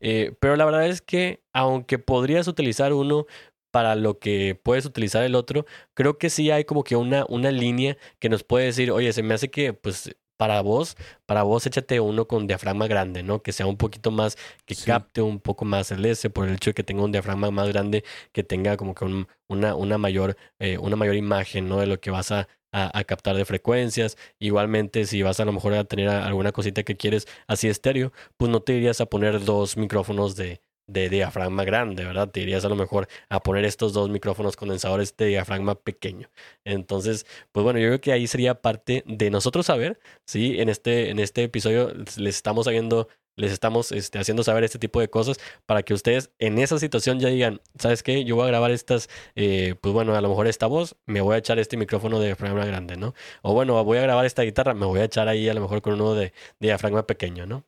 Eh, 0.00 0.34
pero 0.40 0.56
la 0.56 0.64
verdad 0.64 0.86
es 0.86 1.02
que 1.02 1.42
aunque 1.52 1.98
podrías 1.98 2.48
utilizar 2.48 2.92
uno 2.92 3.26
para 3.70 3.94
lo 3.94 4.18
que 4.18 4.58
puedes 4.60 4.86
utilizar 4.86 5.22
el 5.24 5.34
otro, 5.34 5.66
creo 5.94 6.18
que 6.18 6.30
sí 6.30 6.50
hay 6.50 6.64
como 6.64 6.84
que 6.84 6.96
una, 6.96 7.26
una 7.28 7.50
línea 7.52 7.98
que 8.18 8.30
nos 8.30 8.42
puede 8.42 8.66
decir, 8.66 8.90
oye, 8.90 9.12
se 9.12 9.22
me 9.22 9.34
hace 9.34 9.50
que 9.50 9.74
pues 9.74 10.10
para 10.38 10.60
vos, 10.62 10.96
para 11.26 11.42
vos 11.42 11.66
échate 11.66 11.98
uno 12.00 12.26
con 12.28 12.46
diafragma 12.46 12.86
grande, 12.86 13.22
¿no? 13.24 13.42
Que 13.42 13.52
sea 13.52 13.66
un 13.66 13.76
poquito 13.76 14.12
más, 14.12 14.38
que 14.64 14.76
capte 14.76 15.20
un 15.20 15.40
poco 15.40 15.64
más 15.64 15.90
el 15.90 16.04
S 16.06 16.30
por 16.30 16.46
el 16.48 16.54
hecho 16.54 16.70
de 16.70 16.74
que 16.74 16.84
tenga 16.84 17.02
un 17.02 17.10
diafragma 17.12 17.50
más 17.50 17.68
grande, 17.68 18.04
que 18.32 18.44
tenga 18.44 18.76
como 18.76 18.94
que 18.94 19.04
una, 19.48 19.74
una, 19.74 19.98
mayor, 19.98 20.36
eh, 20.60 20.78
una 20.78 20.94
mayor 20.94 21.16
imagen, 21.16 21.68
¿no? 21.68 21.78
De 21.80 21.86
lo 21.86 22.00
que 22.00 22.12
vas 22.12 22.30
a, 22.30 22.48
a, 22.72 23.04
captar 23.04 23.36
de 23.36 23.44
frecuencias. 23.44 24.16
Igualmente, 24.38 25.04
si 25.06 25.22
vas 25.22 25.40
a 25.40 25.44
lo 25.44 25.52
mejor 25.52 25.74
a 25.74 25.84
tener 25.84 26.08
alguna 26.08 26.52
cosita 26.52 26.82
que 26.82 26.96
quieres 26.96 27.26
así 27.46 27.68
estéreo, 27.68 28.12
pues 28.36 28.50
no 28.50 28.60
te 28.60 28.74
irías 28.74 29.00
a 29.00 29.06
poner 29.06 29.44
dos 29.44 29.76
micrófonos 29.76 30.36
de, 30.36 30.62
de 30.88 31.08
diafragma 31.08 31.64
grande, 31.64 32.04
¿verdad? 32.04 32.30
Te 32.30 32.40
irías 32.40 32.64
a 32.64 32.68
lo 32.68 32.76
mejor 32.76 33.08
a 33.28 33.40
poner 33.40 33.64
estos 33.64 33.92
dos 33.92 34.10
micrófonos 34.10 34.56
condensadores 34.56 35.16
de 35.16 35.26
diafragma 35.26 35.76
pequeño. 35.76 36.30
Entonces, 36.64 37.26
pues 37.52 37.64
bueno, 37.64 37.78
yo 37.78 37.88
creo 37.88 38.00
que 38.00 38.12
ahí 38.12 38.26
sería 38.26 38.60
parte 38.60 39.04
de 39.06 39.30
nosotros 39.30 39.66
saber, 39.66 40.00
¿sí? 40.26 40.60
En 40.60 40.68
este, 40.68 41.10
en 41.10 41.18
este 41.20 41.44
episodio 41.44 41.92
les 42.16 42.36
estamos 42.36 42.64
sabiendo 42.64 43.08
les 43.38 43.52
estamos 43.52 43.92
este, 43.92 44.18
haciendo 44.18 44.42
saber 44.42 44.64
este 44.64 44.78
tipo 44.78 45.00
de 45.00 45.08
cosas 45.08 45.38
para 45.66 45.82
que 45.82 45.94
ustedes 45.94 46.30
en 46.38 46.58
esa 46.58 46.78
situación 46.78 47.20
ya 47.20 47.28
digan, 47.28 47.60
¿sabes 47.78 48.02
qué? 48.02 48.24
Yo 48.24 48.36
voy 48.36 48.44
a 48.44 48.48
grabar 48.48 48.70
estas, 48.70 49.08
eh, 49.36 49.74
pues 49.80 49.94
bueno, 49.94 50.14
a 50.14 50.20
lo 50.20 50.28
mejor 50.28 50.46
esta 50.46 50.66
voz, 50.66 50.96
me 51.06 51.20
voy 51.20 51.36
a 51.36 51.38
echar 51.38 51.58
este 51.58 51.76
micrófono 51.76 52.20
de 52.20 52.26
diafragma 52.26 52.64
grande, 52.66 52.96
¿no? 52.96 53.14
O 53.42 53.54
bueno, 53.54 53.82
voy 53.84 53.98
a 53.98 54.02
grabar 54.02 54.26
esta 54.26 54.42
guitarra, 54.42 54.74
me 54.74 54.86
voy 54.86 55.00
a 55.00 55.04
echar 55.04 55.28
ahí 55.28 55.48
a 55.48 55.54
lo 55.54 55.60
mejor 55.60 55.82
con 55.82 55.94
uno 55.94 56.14
de, 56.14 56.32
diafragma 56.60 57.06
pequeño, 57.06 57.46
¿no? 57.46 57.64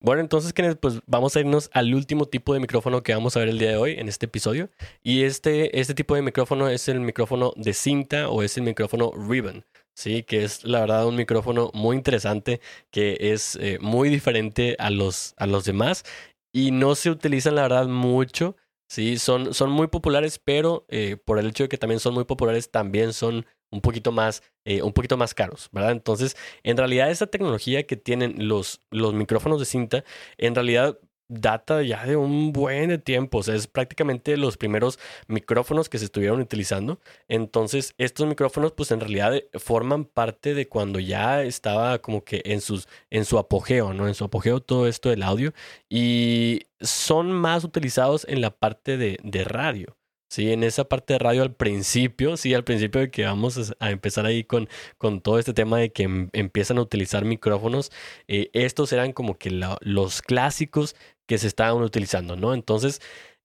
Bueno, 0.00 0.20
entonces, 0.20 0.52
pues 0.80 1.00
vamos 1.06 1.34
a 1.34 1.40
irnos 1.40 1.70
al 1.72 1.92
último 1.92 2.26
tipo 2.26 2.54
de 2.54 2.60
micrófono 2.60 3.02
que 3.02 3.14
vamos 3.14 3.36
a 3.36 3.40
ver 3.40 3.48
el 3.48 3.58
día 3.58 3.70
de 3.70 3.76
hoy 3.76 3.94
en 3.98 4.08
este 4.08 4.26
episodio. 4.26 4.70
Y 5.02 5.24
este, 5.24 5.80
este 5.80 5.92
tipo 5.94 6.14
de 6.14 6.22
micrófono 6.22 6.68
es 6.68 6.88
el 6.88 7.00
micrófono 7.00 7.52
de 7.56 7.72
cinta 7.74 8.28
o 8.28 8.44
es 8.44 8.56
el 8.56 8.62
micrófono 8.62 9.10
ribbon. 9.12 9.64
Sí, 9.98 10.22
que 10.22 10.44
es 10.44 10.62
la 10.62 10.78
verdad 10.78 11.08
un 11.08 11.16
micrófono 11.16 11.72
muy 11.74 11.96
interesante, 11.96 12.60
que 12.92 13.16
es 13.18 13.56
eh, 13.56 13.78
muy 13.80 14.10
diferente 14.10 14.76
a 14.78 14.90
los, 14.90 15.34
a 15.38 15.48
los 15.48 15.64
demás 15.64 16.04
y 16.52 16.70
no 16.70 16.94
se 16.94 17.10
utilizan 17.10 17.56
la 17.56 17.62
verdad 17.62 17.88
mucho. 17.88 18.54
Sí, 18.88 19.18
son, 19.18 19.52
son 19.54 19.70
muy 19.72 19.88
populares, 19.88 20.38
pero 20.38 20.86
eh, 20.88 21.16
por 21.16 21.40
el 21.40 21.48
hecho 21.48 21.64
de 21.64 21.68
que 21.68 21.78
también 21.78 21.98
son 21.98 22.14
muy 22.14 22.24
populares, 22.26 22.70
también 22.70 23.12
son 23.12 23.44
un 23.72 23.80
poquito 23.80 24.12
más, 24.12 24.44
eh, 24.64 24.82
un 24.82 24.92
poquito 24.92 25.16
más 25.16 25.34
caros, 25.34 25.68
¿verdad? 25.72 25.90
Entonces, 25.90 26.36
en 26.62 26.76
realidad, 26.76 27.10
esta 27.10 27.26
tecnología 27.26 27.84
que 27.84 27.96
tienen 27.96 28.46
los, 28.46 28.80
los 28.92 29.14
micrófonos 29.14 29.58
de 29.58 29.66
cinta, 29.66 30.04
en 30.38 30.54
realidad 30.54 30.96
data 31.28 31.82
ya 31.82 32.04
de 32.06 32.16
un 32.16 32.52
buen 32.52 33.00
tiempo, 33.02 33.38
o 33.38 33.42
sea, 33.42 33.54
es 33.54 33.66
prácticamente 33.66 34.36
los 34.36 34.56
primeros 34.56 34.98
micrófonos 35.26 35.88
que 35.88 35.98
se 35.98 36.06
estuvieron 36.06 36.40
utilizando. 36.40 37.00
Entonces, 37.28 37.94
estos 37.98 38.26
micrófonos 38.26 38.72
pues 38.72 38.90
en 38.90 39.00
realidad 39.00 39.34
eh, 39.36 39.48
forman 39.54 40.04
parte 40.04 40.54
de 40.54 40.68
cuando 40.68 40.98
ya 41.00 41.42
estaba 41.42 41.98
como 41.98 42.24
que 42.24 42.42
en 42.44 42.60
sus 42.60 42.88
en 43.10 43.24
su 43.24 43.38
apogeo, 43.38 43.92
¿no? 43.94 44.08
En 44.08 44.14
su 44.14 44.24
apogeo 44.24 44.60
todo 44.60 44.86
esto 44.88 45.10
del 45.10 45.22
audio 45.22 45.52
y 45.88 46.62
son 46.80 47.32
más 47.32 47.64
utilizados 47.64 48.26
en 48.28 48.40
la 48.40 48.50
parte 48.50 48.96
de, 48.96 49.18
de 49.22 49.44
radio. 49.44 49.98
Sí, 50.30 50.52
en 50.52 50.62
esa 50.62 50.84
parte 50.84 51.14
de 51.14 51.18
radio 51.18 51.42
al 51.42 51.54
principio, 51.54 52.36
sí, 52.36 52.52
al 52.52 52.62
principio 52.62 53.00
de 53.00 53.10
que 53.10 53.24
vamos 53.24 53.74
a 53.80 53.90
empezar 53.90 54.26
ahí 54.26 54.44
con, 54.44 54.68
con 54.98 55.22
todo 55.22 55.38
este 55.38 55.54
tema 55.54 55.78
de 55.78 55.90
que 55.90 56.02
em, 56.02 56.28
empiezan 56.34 56.76
a 56.76 56.82
utilizar 56.82 57.24
micrófonos, 57.24 57.90
eh, 58.28 58.50
estos 58.52 58.92
eran 58.92 59.12
como 59.14 59.38
que 59.38 59.50
los 59.80 60.20
clásicos 60.20 60.96
que 61.28 61.38
se 61.38 61.46
estaban 61.46 61.82
utilizando, 61.84 62.36
¿no? 62.36 62.54
Entonces, 62.54 63.00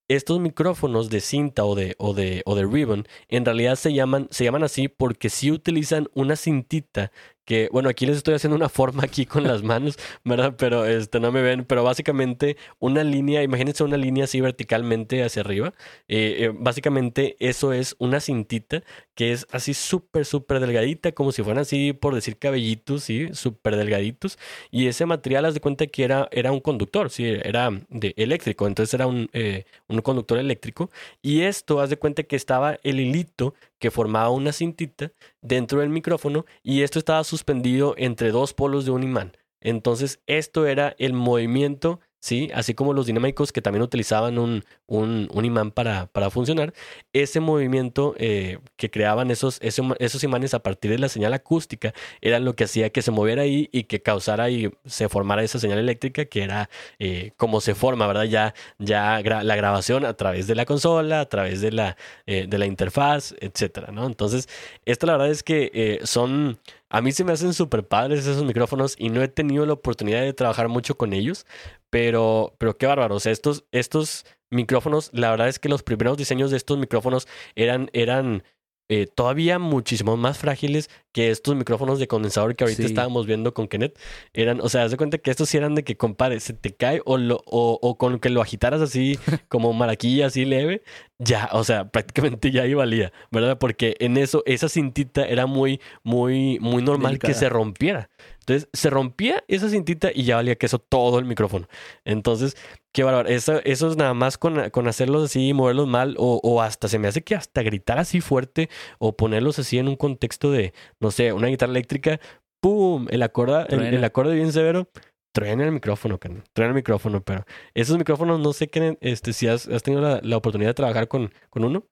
estos 0.07 0.39
micrófonos 0.39 1.09
de 1.09 1.21
cinta 1.21 1.65
o 1.65 1.75
de, 1.75 1.95
o 1.99 2.13
de, 2.13 2.41
o 2.45 2.55
de 2.55 2.65
ribbon 2.65 3.05
en 3.29 3.45
realidad 3.45 3.75
se 3.75 3.93
llaman, 3.93 4.27
se 4.31 4.43
llaman 4.45 4.63
así 4.63 4.87
porque 4.87 5.29
sí 5.29 5.51
utilizan 5.51 6.07
una 6.13 6.35
cintita 6.35 7.11
que, 7.45 7.69
bueno, 7.71 7.89
aquí 7.89 8.05
les 8.05 8.17
estoy 8.17 8.33
haciendo 8.35 8.55
una 8.55 8.69
forma 8.69 9.03
aquí 9.03 9.25
con 9.25 9.43
las 9.43 9.63
manos, 9.63 9.97
¿verdad? 10.23 10.55
Pero 10.57 10.85
este, 10.85 11.19
no 11.19 11.31
me 11.31 11.41
ven, 11.41 11.65
pero 11.65 11.83
básicamente 11.83 12.57
una 12.79 13.03
línea, 13.03 13.43
imagínense 13.43 13.83
una 13.83 13.97
línea 13.97 14.25
así 14.25 14.41
verticalmente 14.41 15.23
hacia 15.23 15.41
arriba. 15.41 15.73
Eh, 16.07 16.37
eh, 16.39 16.51
básicamente 16.53 17.35
eso 17.39 17.73
es 17.73 17.95
una 17.99 18.19
cintita 18.19 18.83
que 19.15 19.31
es 19.31 19.47
así 19.51 19.73
súper, 19.73 20.25
súper 20.25 20.59
delgadita, 20.59 21.11
como 21.11 21.31
si 21.31 21.43
fueran 21.43 21.61
así, 21.61 21.93
por 21.93 22.15
decir 22.15 22.37
cabellitos, 22.37 23.03
¿sí? 23.03 23.29
Súper 23.33 23.75
delgaditos. 23.75 24.39
Y 24.71 24.87
ese 24.87 25.05
material, 25.05 25.45
haz 25.45 25.53
de 25.53 25.59
cuenta 25.59 25.87
que 25.87 26.03
era, 26.03 26.27
era 26.31 26.51
un 26.51 26.59
conductor, 26.59 27.09
¿sí? 27.09 27.25
Era 27.25 27.69
de 27.89 28.13
eléctrico, 28.17 28.67
entonces 28.67 28.93
era 28.93 29.07
un, 29.07 29.29
eh, 29.33 29.65
un 29.87 30.01
conductor 30.01 30.37
eléctrico. 30.39 30.89
Y 31.21 31.41
esto, 31.41 31.79
haz 31.79 31.89
de 31.89 31.97
cuenta 31.97 32.23
que 32.23 32.35
estaba 32.35 32.79
el 32.83 32.99
hilito 32.99 33.53
que 33.83 33.91
formaba 33.91 34.29
una 34.29 34.53
cintita 34.53 35.11
dentro 35.41 35.81
del 35.81 35.89
micrófono 35.89 36.45
y 36.63 36.83
esto 36.83 36.99
estaba 36.99 37.21
suspendido 37.33 37.95
entre 37.97 38.29
dos 38.29 38.53
polos 38.53 38.85
de 38.85 38.91
un 38.91 39.01
imán. 39.01 39.35
Entonces, 39.59 40.21
esto 40.27 40.67
era 40.67 40.95
el 40.99 41.13
movimiento 41.13 41.99
¿sí? 42.23 42.49
Así 42.53 42.73
como 42.73 42.93
los 42.93 43.05
dinámicos 43.05 43.51
que 43.51 43.61
también 43.61 43.83
utilizaban 43.83 44.39
un, 44.39 44.63
un, 44.87 45.27
imán 45.43 45.71
para, 45.71 46.05
para, 46.05 46.29
funcionar, 46.29 46.73
ese 47.11 47.41
movimiento 47.41 48.15
eh, 48.17 48.59
que 48.77 48.89
creaban 48.89 49.29
esos, 49.29 49.59
esos, 49.61 50.23
imanes 50.23 50.53
a 50.53 50.63
partir 50.63 50.91
de 50.91 50.99
la 50.99 51.09
señal 51.09 51.33
acústica 51.33 51.93
era 52.21 52.39
lo 52.39 52.55
que 52.55 52.63
hacía 52.63 52.91
que 52.91 53.01
se 53.01 53.11
moviera 53.11 53.41
ahí 53.41 53.67
y 53.73 53.83
que 53.83 54.01
causara 54.01 54.49
y 54.49 54.71
se 54.85 55.09
formara 55.09 55.43
esa 55.43 55.59
señal 55.59 55.79
eléctrica 55.79 56.23
que 56.23 56.43
era 56.43 56.69
eh, 56.97 57.33
como 57.35 57.59
se 57.59 57.75
forma, 57.75 58.07
¿verdad? 58.07 58.23
Ya, 58.23 58.53
ya 58.79 59.19
la 59.19 59.55
grabación 59.57 60.05
a 60.05 60.13
través 60.13 60.47
de 60.47 60.55
la 60.55 60.63
consola, 60.63 61.19
a 61.19 61.27
través 61.27 61.59
de 61.59 61.73
la, 61.73 61.97
eh, 62.25 62.45
de 62.47 62.57
la 62.57 62.67
interfaz, 62.67 63.35
etcétera, 63.41 63.91
¿no? 63.91 64.05
Entonces, 64.05 64.47
esto 64.85 65.07
la 65.07 65.13
verdad 65.13 65.29
es 65.29 65.43
que 65.43 65.99
son 66.05 66.57
a 66.93 67.01
mí 67.01 67.11
se 67.11 67.23
me 67.23 67.31
hacen 67.31 67.53
súper 67.53 67.87
padres 67.87 68.19
esos 68.27 68.43
micrófonos 68.43 68.95
y 68.99 69.09
no 69.09 69.23
he 69.23 69.27
tenido 69.27 69.65
la 69.65 69.73
oportunidad 69.73 70.21
de 70.21 70.31
trabajar 70.31 70.69
mucho 70.69 70.95
con 70.95 71.11
ellos, 71.11 71.47
pero, 71.93 72.55
pero 72.57 72.75
qué 72.75 72.87
bárbaro. 72.87 73.13
O 73.13 73.19
sea, 73.19 73.31
estos, 73.31 73.65
estos 73.71 74.25
micrófonos, 74.49 75.11
la 75.13 75.29
verdad 75.29 75.47
es 75.47 75.59
que 75.59 75.69
los 75.69 75.83
primeros 75.83 76.17
diseños 76.17 76.49
de 76.49 76.57
estos 76.57 76.79
micrófonos 76.79 77.27
eran, 77.53 77.91
eran 77.93 78.41
eh, 78.89 79.05
todavía 79.05 79.59
muchísimo 79.59 80.17
más 80.17 80.39
frágiles 80.39 80.89
que 81.11 81.29
estos 81.29 81.55
micrófonos 81.55 81.99
de 81.99 82.07
condensador 82.07 82.55
que 82.55 82.63
ahorita 82.63 82.81
estábamos 82.81 83.27
viendo 83.27 83.53
con 83.53 83.67
Kenneth. 83.67 83.99
Eran, 84.33 84.59
o 84.59 84.69
sea, 84.69 84.83
haz 84.83 84.91
de 84.91 84.97
cuenta 84.97 85.19
que 85.19 85.29
estos 85.29 85.49
sí 85.49 85.57
eran 85.57 85.75
de 85.75 85.83
que, 85.83 85.95
compare, 85.95 86.39
se 86.39 86.53
te 86.53 86.75
cae 86.75 87.01
o, 87.05 87.17
lo, 87.17 87.43
o, 87.45 87.77
o 87.79 87.97
con 87.99 88.19
que 88.19 88.31
lo 88.31 88.41
agitaras 88.41 88.81
así 88.81 89.19
como 89.49 89.71
maraquilla, 89.73 90.25
así 90.25 90.45
leve, 90.45 90.81
ya, 91.19 91.49
o 91.53 91.63
sea, 91.63 91.89
prácticamente 91.91 92.49
ya 92.49 92.63
ahí 92.63 92.73
valía, 92.73 93.13
¿verdad? 93.29 93.59
Porque 93.59 93.95
en 93.99 94.17
eso, 94.17 94.41
esa 94.47 94.67
cintita 94.67 95.25
era 95.25 95.45
muy, 95.45 95.79
muy, 96.03 96.57
muy 96.59 96.81
normal 96.81 97.19
que 97.19 97.35
se 97.35 97.49
rompiera. 97.49 98.09
Entonces 98.43 98.67
se 98.73 98.89
rompía 98.89 99.43
esa 99.47 99.69
cintita 99.69 100.11
y 100.13 100.23
ya 100.23 100.35
valía 100.35 100.55
queso 100.55 100.77
todo 100.77 101.17
el 101.17 101.25
micrófono. 101.25 101.67
Entonces, 102.03 102.57
qué 102.91 103.03
bárbaro. 103.03 103.29
Eso, 103.29 103.61
eso 103.63 103.89
es 103.89 103.95
nada 103.95 104.13
más 104.13 104.37
con, 104.37 104.69
con 104.69 104.87
hacerlos 104.89 105.23
así, 105.23 105.53
moverlos 105.53 105.87
mal, 105.87 106.15
o, 106.17 106.41
o, 106.43 106.61
hasta 106.61 106.89
se 106.89 106.99
me 106.99 107.07
hace 107.07 107.23
que 107.23 107.35
hasta 107.35 107.63
gritar 107.63 107.99
así 107.99 108.19
fuerte, 108.19 108.69
o 108.99 109.15
ponerlos 109.15 109.59
así 109.59 109.77
en 109.77 109.87
un 109.87 109.95
contexto 109.95 110.51
de, 110.51 110.73
no 110.99 111.09
sé, 111.11 111.31
una 111.31 111.47
guitarra 111.47 111.71
eléctrica, 111.71 112.19
¡pum! 112.61 113.07
El 113.09 113.23
acorde, 113.23 113.65
el, 113.69 114.03
acorde 114.03 114.35
bien 114.35 114.51
severo. 114.51 114.89
en 115.35 115.61
el 115.61 115.71
micrófono, 115.71 116.19
en 116.21 116.43
el 116.63 116.73
micrófono, 116.73 117.23
pero 117.23 117.45
esos 117.73 117.97
micrófonos 117.97 118.41
no 118.41 118.51
sé 118.51 118.67
qué, 118.67 118.97
este, 118.99 119.31
si 119.31 119.47
has, 119.47 119.67
has 119.69 119.83
tenido 119.83 120.01
la, 120.01 120.19
la, 120.21 120.35
oportunidad 120.37 120.71
de 120.71 120.75
trabajar 120.75 121.07
con, 121.07 121.31
con 121.49 121.63
uno. 121.63 121.85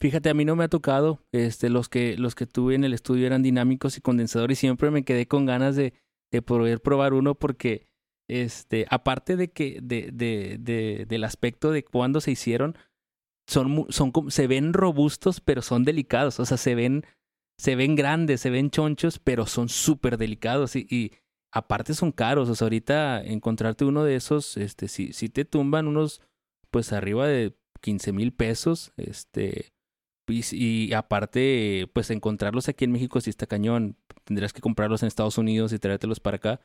Fíjate, 0.00 0.30
a 0.30 0.34
mí 0.34 0.44
no 0.44 0.54
me 0.54 0.64
ha 0.64 0.68
tocado. 0.68 1.24
Este, 1.32 1.70
los 1.70 1.88
que, 1.88 2.16
los 2.16 2.34
que 2.34 2.46
tuve 2.46 2.74
en 2.74 2.84
el 2.84 2.94
estudio 2.94 3.26
eran 3.26 3.42
dinámicos 3.42 3.96
y 3.96 4.00
condensadores 4.00 4.58
y 4.58 4.60
siempre 4.60 4.90
me 4.90 5.04
quedé 5.04 5.26
con 5.26 5.44
ganas 5.44 5.74
de, 5.74 5.92
de 6.30 6.42
poder 6.42 6.80
probar 6.80 7.14
uno 7.14 7.34
porque, 7.34 7.86
este, 8.28 8.86
aparte 8.90 9.36
de 9.36 9.50
que, 9.50 9.80
de, 9.82 10.10
de, 10.12 10.58
de 10.60 11.06
del 11.08 11.24
aspecto 11.24 11.72
de 11.72 11.84
cuándo 11.84 12.20
se 12.20 12.30
hicieron, 12.30 12.76
son, 13.48 13.86
son, 13.88 14.12
se 14.28 14.46
ven 14.46 14.72
robustos, 14.72 15.40
pero 15.40 15.62
son 15.62 15.84
delicados. 15.84 16.38
O 16.38 16.44
sea, 16.44 16.58
se 16.58 16.74
ven, 16.76 17.04
se 17.58 17.74
ven 17.74 17.96
grandes, 17.96 18.40
se 18.40 18.50
ven 18.50 18.70
chonchos, 18.70 19.18
pero 19.18 19.46
son 19.46 19.68
súper 19.68 20.16
delicados 20.16 20.76
y, 20.76 20.86
y, 20.88 21.12
aparte 21.50 21.94
son 21.94 22.12
caros. 22.12 22.48
O 22.48 22.54
sea, 22.54 22.66
ahorita 22.66 23.20
encontrarte 23.24 23.84
uno 23.84 24.04
de 24.04 24.14
esos, 24.14 24.56
este, 24.58 24.86
si, 24.86 25.12
si 25.12 25.28
te 25.28 25.44
tumban 25.44 25.88
unos, 25.88 26.20
pues 26.70 26.92
arriba 26.92 27.26
de 27.26 27.56
15 27.80 28.12
mil 28.12 28.32
pesos, 28.32 28.92
este, 28.96 29.72
y, 30.28 30.92
aparte, 30.92 31.88
pues 31.92 32.10
encontrarlos 32.10 32.68
aquí 32.68 32.84
en 32.84 32.92
México 32.92 33.20
sí 33.20 33.30
está 33.30 33.46
cañón. 33.46 33.96
Tendrías 34.24 34.52
que 34.52 34.60
comprarlos 34.60 35.02
en 35.02 35.08
Estados 35.08 35.38
Unidos 35.38 35.72
y 35.72 35.78
traértelos 35.78 36.20
para 36.20 36.36
acá. 36.36 36.60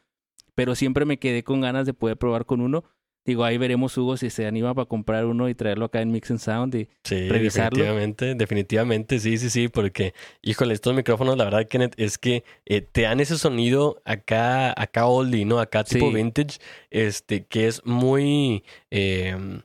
Pero 0.55 0.76
siempre 0.76 1.05
me 1.05 1.18
quedé 1.18 1.43
con 1.43 1.61
ganas 1.61 1.86
de 1.86 1.93
poder 1.93 2.18
probar 2.18 2.45
con 2.45 2.61
uno. 2.61 2.84
Digo, 3.26 3.45
ahí 3.45 3.57
veremos 3.57 3.97
Hugo 3.97 4.18
si 4.18 4.30
se 4.30 4.45
anima 4.45 4.76
para 4.76 4.86
comprar 4.86 5.26
uno 5.26 5.47
y 5.47 5.55
traerlo 5.55 5.86
acá 5.86 6.01
en 6.01 6.11
Mix 6.11 6.30
and 6.30 6.41
Sound 6.41 6.76
y 6.76 6.89
sí, 7.05 7.30
revisarlo. 7.30 7.78
Definitivamente, 7.78 8.36
definitivamente, 8.36 9.20
sí, 9.20 9.38
sí, 9.38 9.49
sí, 9.49 9.70
porque, 9.70 10.14
híjole, 10.41 10.74
estos 10.74 10.93
micrófonos, 10.93 11.38
la 11.38 11.45
verdad, 11.45 11.68
Kenneth, 11.70 11.93
es 11.97 12.18
que 12.18 12.43
eh, 12.66 12.82
te 12.82 13.03
dan 13.03 13.22
ese 13.22 13.38
sonido 13.38 14.01
acá, 14.03 14.74
acá 14.80 15.05
oldie, 15.05 15.45
¿no? 15.45 15.59
Acá 15.59 15.86
tipo 15.86 16.11
vintage, 16.11 16.59
este, 16.91 17.45
que 17.45 17.68
es 17.68 17.86
muy, 17.86 18.66
eh, 18.91 19.61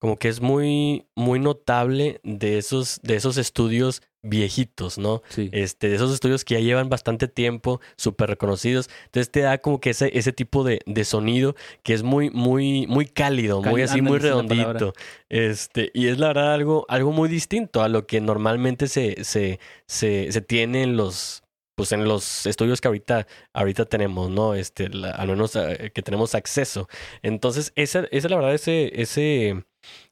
como 0.00 0.16
que 0.16 0.28
es 0.28 0.40
muy, 0.40 1.06
muy 1.14 1.38
notable 1.38 2.20
de 2.24 2.58
esos, 2.58 3.00
de 3.02 3.16
esos 3.16 3.36
estudios 3.36 4.02
viejitos, 4.22 4.98
¿no? 4.98 5.22
Sí. 5.28 5.50
Este, 5.52 5.88
de 5.90 5.96
esos 5.96 6.12
estudios 6.12 6.44
que 6.44 6.54
ya 6.54 6.60
llevan 6.60 6.88
bastante 6.88 7.28
tiempo, 7.28 7.80
súper 7.96 8.30
reconocidos. 8.30 8.88
Entonces 9.04 9.30
te 9.30 9.40
da 9.40 9.58
como 9.58 9.78
que 9.78 9.90
ese, 9.90 10.10
ese 10.18 10.32
tipo 10.32 10.64
de, 10.64 10.80
de 10.86 11.04
sonido 11.04 11.54
que 11.82 11.92
es 11.92 12.02
muy, 12.02 12.30
muy, 12.30 12.86
muy 12.86 13.06
cálido, 13.06 13.62
muy 13.62 13.82
así, 13.82 14.00
muy 14.00 14.18
redondito. 14.18 14.94
Este, 15.28 15.90
y 15.92 16.08
es 16.08 16.18
la 16.18 16.28
verdad 16.28 16.54
algo, 16.54 16.86
algo 16.88 17.12
muy 17.12 17.28
distinto 17.28 17.82
a 17.82 17.88
lo 17.88 18.06
que 18.06 18.22
normalmente 18.22 18.88
se, 18.88 19.22
se, 19.24 19.60
se, 19.86 20.32
se 20.32 20.40
tiene 20.40 20.82
en 20.82 20.96
los, 20.96 21.42
pues 21.74 21.92
en 21.92 22.04
los 22.04 22.46
estudios 22.46 22.80
que 22.80 22.88
ahorita, 22.88 23.26
ahorita 23.52 23.84
tenemos, 23.84 24.30
¿no? 24.30 24.54
Este, 24.54 24.90
al 25.14 25.28
menos 25.28 25.56
eh, 25.56 25.90
que 25.94 26.02
tenemos 26.02 26.34
acceso. 26.34 26.88
Entonces, 27.22 27.72
esa, 27.74 28.04
esa 28.10 28.28
la 28.28 28.36
verdad, 28.36 28.54
ese, 28.54 28.92
ese, 29.00 29.64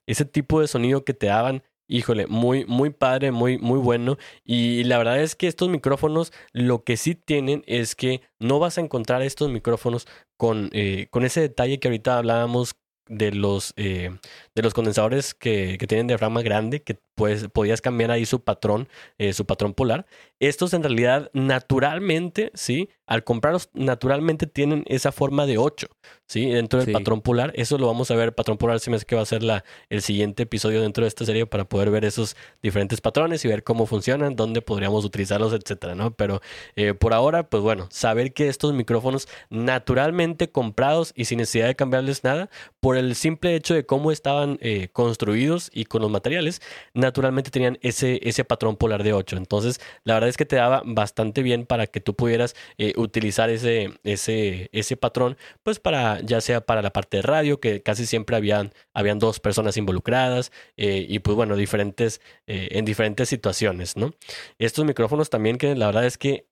ese 0.09 0.25
tipo 0.25 0.61
de 0.61 0.67
sonido 0.69 1.05
que 1.05 1.15
te 1.15 1.27
daban, 1.27 1.63
híjole, 1.87 2.27
muy, 2.27 2.65
muy 2.65 2.91
padre, 2.91 3.31
muy, 3.31 3.59
muy 3.59 3.79
bueno. 3.79 4.17
Y 4.45 4.85
la 4.85 4.99
verdad 4.99 5.21
es 5.21 5.37
que 5.37 5.47
estos 5.47 5.69
micrófonos, 5.69 6.33
lo 6.53 6.83
que 6.83 6.97
sí 6.97 7.15
tienen 7.15 7.63
es 7.67 7.95
que 7.95 8.23
no 8.39 8.59
vas 8.59 8.79
a 8.79 8.81
encontrar 8.81 9.23
estos 9.23 9.51
micrófonos 9.51 10.07
con, 10.37 10.71
eh, 10.73 11.09
con 11.11 11.25
ese 11.25 11.43
detalle 11.43 11.79
que 11.79 11.89
ahorita 11.89 12.19
hablábamos 12.19 12.77
de 13.07 13.33
los, 13.33 13.75
eh, 13.77 14.11
de 14.59 14.65
los 14.65 14.75
condensadores 14.75 15.35
que, 15.35 15.77
que, 15.79 15.87
tienen 15.87 16.09
diafragma 16.09 16.43
grande, 16.43 16.83
que 16.83 16.99
pues, 17.15 17.47
podías 17.53 17.81
cambiar 17.81 18.11
ahí 18.11 18.27
su 18.27 18.41
patrón, 18.43 18.89
eh, 19.19 19.33
su 19.33 19.47
patrón 19.47 19.73
polar. 19.73 20.07
Estos 20.41 20.75
en 20.75 20.83
realidad 20.83 21.31
naturalmente, 21.33 22.51
¿sí? 22.55 22.91
Al 23.07 23.25
comprarlos 23.25 23.71
naturalmente 23.73 24.47
tienen 24.47 24.85
esa 24.87 25.13
forma 25.13 25.47
de 25.47 25.59
8, 25.59 25.89
¿sí? 26.27 26.47
Dentro 26.47 26.81
del 26.81 26.93
patrón 26.93 27.21
polar. 27.21 27.53
Eso 27.55 27.79
lo 27.79 27.87
vamos 27.87 28.11
a 28.11 28.17
ver, 28.17 28.35
patrón 28.35 28.59
polar 28.59 28.81
se 28.81 28.91
me 28.91 28.97
hace 28.97 29.07
que 29.07 29.17
va 29.17 29.23
a 29.23 29.27
ser 29.27 29.43
la, 29.43 29.65
el 29.91 30.03
siguiente 30.03 30.45
episodio 30.45 30.81
dentro 30.81 31.05
de 31.05 31.09
esta 31.09 31.25
serie 31.25 31.47
para 31.47 31.65
poder 31.65 31.91
ver 31.91 32.05
esos 32.05 32.37
diferentes 32.63 33.01
patrones 33.01 33.45
y 33.45 33.49
ver 33.49 33.65
cómo 33.65 33.87
funcionan, 33.87 34.37
dónde 34.37 34.63
podríamos 34.63 35.05
utilizarlos, 35.05 35.53
etcétera, 35.53 35.95
¿no? 35.95 36.13
Pero 36.13 36.41
eh, 36.77 36.95
por 36.95 37.15
ahora, 37.15 37.49
pues 37.49 37.63
bueno, 37.63 37.87
saber 37.91 38.33
que 38.33 38.49
estos 38.49 38.75
micrófonos 38.75 39.29
naturalmente 39.51 40.51
comprados 40.51 41.13
y 41.17 41.27
sin 41.27 41.39
necesidad 41.39 41.67
de 41.67 41.77
cambiarles 41.77 42.25
nada, 42.25 42.51
por 42.81 42.97
el 42.97 43.15
simple 43.15 43.55
hecho 43.55 43.75
de 43.75 43.87
cómo 43.87 44.13
estaban 44.13 44.48
eh, 44.61 44.89
construidos 44.93 45.71
y 45.75 45.85
con 45.85 46.01
los 46.01 46.11
materiales, 46.11 46.63
naturalmente 46.95 47.51
tenían 47.51 47.79
ese, 47.83 48.21
ese 48.23 48.45
patrón 48.45 48.77
polar 48.77 49.03
de 49.03 49.13
8. 49.13 49.37
Entonces, 49.37 49.81
la 50.05 50.15
verdad 50.15 50.31
es 50.31 50.37
que 50.37 50.47
te 50.47 50.57
daba 50.57 50.83
bastante 50.87 51.43
bien 51.43 51.67
para 51.67 51.87
que 51.87 52.01
tú 52.01 52.15
pudieras 52.15 52.55
eh, 52.79 52.95
utilizar 52.97 53.51
ese, 53.51 53.91
ese, 54.05 54.71
ese 54.73 54.97
patrón, 54.97 55.37
pues 55.63 55.81
para, 55.81 56.21
ya 56.21 56.41
sea 56.41 56.61
para 56.63 56.81
la 56.81 56.93
parte 56.93 57.19
de 57.19 57.23
radio, 57.23 57.61
que 57.61 57.83
casi 57.83 58.07
siempre 58.07 58.37
habían, 58.37 58.73
habían 58.95 59.19
dos 59.19 59.41
personas 59.41 59.77
involucradas, 59.77 60.53
eh, 60.77 61.05
y 61.09 61.19
pues 61.19 61.37
bueno, 61.37 61.57
diferentes, 61.57 62.21
en 62.47 62.85
diferentes 62.85 63.29
situaciones, 63.29 63.97
¿no? 63.97 64.15
Estos 64.59 64.85
micrófonos 64.85 65.31
también 65.31 65.59
que 65.59 65.75
la 65.75 65.87
verdad 65.87 66.07
es 66.07 66.17
que 66.17 66.47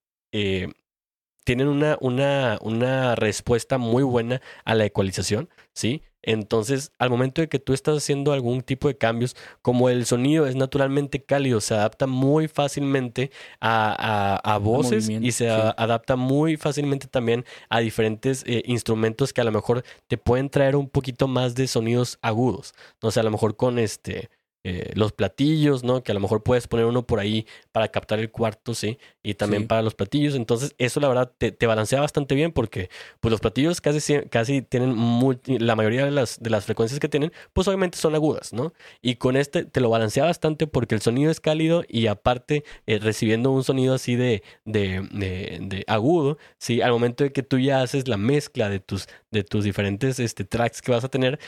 tienen 1.47 1.69
una, 1.69 1.97
una, 2.01 2.59
una 2.61 3.15
respuesta 3.15 3.79
muy 3.79 4.03
buena 4.03 4.43
a 4.65 4.75
la 4.75 4.85
ecualización, 4.85 5.49
¿sí? 5.73 6.03
Entonces, 6.21 6.91
al 6.99 7.09
momento 7.09 7.41
de 7.41 7.49
que 7.49 7.61
tú 7.61 7.73
estás 7.73 7.99
haciendo 7.99 8.33
algún 8.33 8.63
tipo 8.63 8.89
de 8.89 8.99
cambios, 8.99 9.37
como 9.63 9.89
el 9.89 10.07
sonido 10.07 10.47
es 10.47 10.57
naturalmente 10.57 11.23
cálido, 11.23 11.61
se 11.61 11.75
adapta 11.75 12.09
muy 12.09 12.49
fácilmente 12.49 13.31
a, 13.61 14.41
a, 14.43 14.59
voces 14.59 15.09
y 15.09 15.31
se 15.31 15.49
adapta 15.49 16.17
muy 16.17 16.57
fácilmente 16.57 17.07
también 17.07 17.45
a 17.69 17.79
diferentes 17.79 18.43
eh, 18.45 18.65
instrumentos 18.67 19.33
que 19.33 19.41
a 19.41 19.45
lo 19.45 19.53
mejor 19.53 19.85
te 20.09 20.19
pueden 20.19 20.51
traer 20.51 20.75
un 20.75 20.89
poquito 20.89 21.29
más 21.29 21.55
de 21.55 21.69
sonidos 21.69 22.19
agudos. 22.23 22.75
O 23.03 23.13
sea, 23.13 23.21
a 23.21 23.25
lo 23.25 23.31
mejor 23.31 23.55
con 23.55 23.79
este 23.79 24.31
eh, 24.69 24.91
los 24.95 25.13
platillos, 25.13 25.85
¿no? 25.85 26.03
Que 26.03 26.11
a 26.11 26.15
lo 26.15 26.21
mejor 26.21 26.43
puedes 26.43 26.67
poner 26.67 26.87
uno 26.87 27.07
por 27.07 27.21
ahí 27.21 27.47
para 27.71 27.87
captar 27.89 28.19
el 28.19 28.33
cuarto, 28.33 28.75
¿sí? 28.75 28.99
Y 29.23 29.35
también 29.35 29.63
Sí. 29.63 29.69
para 29.69 29.83
los 29.83 29.95
platillos. 29.95 30.35
Entonces, 30.35 30.75
eso 30.79 30.99
la 30.99 31.07
verdad 31.07 31.33
te, 31.39 31.53
te 31.53 31.67
balancea 31.69 32.01
bastante 32.01 32.35
bien 32.35 32.51
porque 32.51 32.91
pues 33.21 33.31
los 33.31 33.41
platillos 33.41 33.81
casi, 33.81 34.23
casi 34.29 34.63
tienen 34.63 34.93
multi- 34.97 35.61
la 35.61 35.77
mayoría 35.77 36.05
de 36.05 36.11
las, 36.11 36.43
de 36.43 36.51
las 36.51 36.65
frecuencias 36.65 36.99
que 36.99 37.09
tienen, 37.09 37.31
pues 37.53 37.69
obviamente 37.69 37.97
son 37.97 38.15
agudas, 38.17 38.53
¿no? 38.53 38.73
Y 39.03 39.15
con 39.17 39.37
este 39.37 39.65
te 39.65 39.81
lo 39.81 39.89
balancea 39.89 40.25
bastante 40.25 40.67
porque 40.67 40.97
el 40.97 41.01
sonido 41.01 41.31
es 41.31 41.39
cálido 41.41 41.85
y 41.89 42.09
aparte 42.09 42.65
eh, 42.87 42.99
recibiendo 42.99 43.53
un 43.53 43.63
sonido 43.63 43.95
así 43.95 44.17
de, 44.17 44.43
de, 44.65 45.07
de- 45.13 45.59
de 45.61 45.85
agudo, 45.87 46.39
¿sí? 46.59 46.83
Al 46.83 46.91
momento 46.91 47.23
de 47.23 47.31
que 47.33 47.43
tú 47.45 47.59
ya 47.61 47.83
haces 47.83 48.09
la 48.09 48.17
mezcla 48.17 48.69
de 48.69 48.81
tus, 48.81 49.07
de 49.31 49.45
tus 49.45 49.63
diferentes 49.65 50.19
este, 50.19 50.45
tracks 50.45 50.83
que 50.83 50.91
vas 50.91 51.05
a 51.05 51.09
tener, 51.09 51.39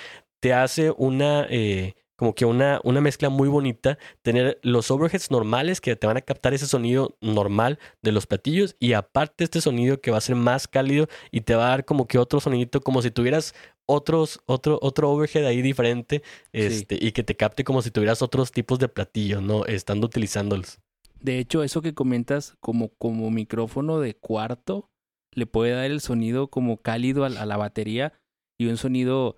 te 0.40 0.52
hace 0.54 0.92
una... 0.96 1.46
eh, 1.50 1.94
como 2.18 2.34
que 2.34 2.44
una, 2.44 2.80
una 2.82 3.00
mezcla 3.00 3.28
muy 3.28 3.48
bonita, 3.48 3.96
tener 4.22 4.58
los 4.62 4.90
overheads 4.90 5.30
normales 5.30 5.80
que 5.80 5.94
te 5.94 6.08
van 6.08 6.16
a 6.16 6.20
captar 6.20 6.52
ese 6.52 6.66
sonido 6.66 7.16
normal 7.20 7.78
de 8.02 8.10
los 8.10 8.26
platillos 8.26 8.74
y 8.80 8.94
aparte 8.94 9.44
este 9.44 9.60
sonido 9.60 10.00
que 10.00 10.10
va 10.10 10.18
a 10.18 10.20
ser 10.20 10.34
más 10.34 10.66
cálido 10.66 11.06
y 11.30 11.42
te 11.42 11.54
va 11.54 11.66
a 11.66 11.70
dar 11.70 11.84
como 11.84 12.08
que 12.08 12.18
otro 12.18 12.40
sonidito, 12.40 12.80
como 12.80 13.02
si 13.02 13.12
tuvieras 13.12 13.54
otros, 13.86 14.40
otro, 14.46 14.80
otro 14.82 15.10
overhead 15.10 15.46
ahí 15.46 15.62
diferente, 15.62 16.22
este, 16.52 16.98
y 17.00 17.12
que 17.12 17.22
te 17.22 17.36
capte 17.36 17.62
como 17.62 17.82
si 17.82 17.92
tuvieras 17.92 18.20
otros 18.20 18.50
tipos 18.50 18.80
de 18.80 18.88
platillos, 18.88 19.40
¿no? 19.40 19.64
Estando 19.64 20.06
utilizándolos. 20.08 20.80
De 21.20 21.38
hecho, 21.38 21.62
eso 21.62 21.82
que 21.82 21.94
comentas 21.94 22.56
como, 22.60 22.88
como 22.98 23.30
micrófono 23.30 24.00
de 24.00 24.14
cuarto 24.14 24.90
le 25.32 25.46
puede 25.46 25.72
dar 25.72 25.84
el 25.84 26.00
sonido 26.00 26.48
como 26.48 26.78
cálido 26.78 27.24
a, 27.24 27.28
la- 27.28 27.42
a 27.42 27.46
la 27.46 27.56
batería 27.56 28.12
y 28.58 28.66
un 28.66 28.76
sonido. 28.76 29.36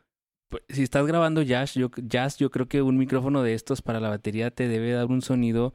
Pues, 0.50 0.62
Si 0.68 0.82
estás 0.82 1.06
grabando 1.06 1.42
jazz 1.42 1.74
yo, 1.74 1.90
jazz, 2.02 2.36
yo 2.36 2.50
creo 2.50 2.68
que 2.68 2.82
un 2.82 2.98
micrófono 2.98 3.42
de 3.42 3.54
estos 3.54 3.80
para 3.80 4.00
la 4.00 4.10
batería 4.10 4.50
te 4.50 4.68
debe 4.68 4.92
dar 4.92 5.06
un 5.06 5.22
sonido 5.22 5.72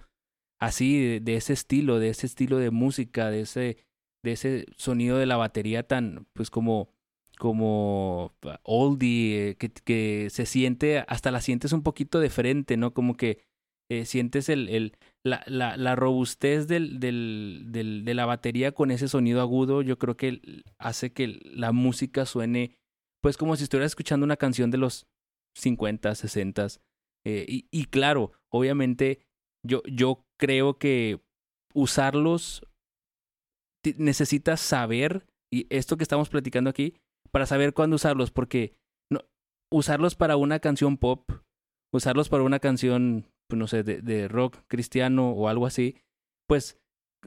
así, 0.59 1.19
de, 1.19 1.35
ese 1.35 1.53
estilo, 1.53 1.99
de 1.99 2.09
ese 2.09 2.27
estilo 2.27 2.57
de 2.57 2.71
música, 2.71 3.31
de 3.31 3.41
ese, 3.41 3.77
de 4.23 4.31
ese 4.31 4.65
sonido 4.77 5.17
de 5.17 5.25
la 5.25 5.37
batería 5.37 5.83
tan, 5.83 6.27
pues 6.33 6.49
como, 6.49 6.89
como 7.39 8.33
oldie, 8.63 9.49
eh, 9.49 9.55
que, 9.55 9.69
que 9.69 10.27
se 10.29 10.45
siente, 10.45 10.99
hasta 11.07 11.31
la 11.31 11.41
sientes 11.41 11.73
un 11.73 11.83
poquito 11.83 12.19
de 12.19 12.29
frente, 12.29 12.77
¿no? 12.77 12.93
Como 12.93 13.15
que 13.15 13.43
eh, 13.89 14.05
sientes 14.05 14.49
el, 14.49 14.69
el, 14.69 14.97
la, 15.23 15.43
la, 15.45 15.77
la 15.77 15.95
robustez 15.95 16.67
del, 16.67 16.99
del, 16.99 17.65
del, 17.67 18.03
de 18.03 18.13
la 18.15 18.25
batería 18.25 18.71
con 18.71 18.89
ese 18.89 19.07
sonido 19.07 19.41
agudo, 19.41 19.83
yo 19.83 19.99
creo 19.99 20.17
que 20.17 20.41
hace 20.79 21.13
que 21.13 21.39
la 21.43 21.71
música 21.71 22.25
suene, 22.25 22.77
pues 23.25 23.37
como 23.37 23.55
si 23.55 23.63
estuvieras 23.63 23.93
escuchando 23.93 24.23
una 24.23 24.37
canción 24.37 24.69
de 24.69 24.77
los 24.77 25.07
50, 25.57 26.13
60. 26.13 26.67
Eh, 27.25 27.63
y, 27.71 27.85
claro, 27.85 28.33
obviamente 28.53 29.25
yo, 29.65 29.81
yo 29.91 30.23
creo 30.39 30.77
que 30.77 31.23
usarlos 31.73 32.61
necesitas 33.97 34.61
saber, 34.61 35.25
y 35.51 35.65
esto 35.75 35.97
que 35.97 36.03
estamos 36.03 36.29
platicando 36.29 36.69
aquí, 36.69 36.97
para 37.31 37.47
saber 37.47 37.73
cuándo 37.73 37.95
usarlos, 37.95 38.29
porque 38.29 38.75
no, 39.11 39.21
usarlos 39.73 40.13
para 40.13 40.37
una 40.37 40.59
canción 40.59 40.97
pop, 40.97 41.27
usarlos 41.91 42.29
para 42.29 42.43
una 42.43 42.59
canción, 42.59 43.25
pues 43.49 43.57
no 43.57 43.65
sé, 43.65 43.81
de, 43.81 44.03
de 44.03 44.27
rock 44.27 44.59
cristiano 44.67 45.31
o 45.31 45.47
algo 45.49 45.65
así, 45.65 45.97
pues 46.47 46.77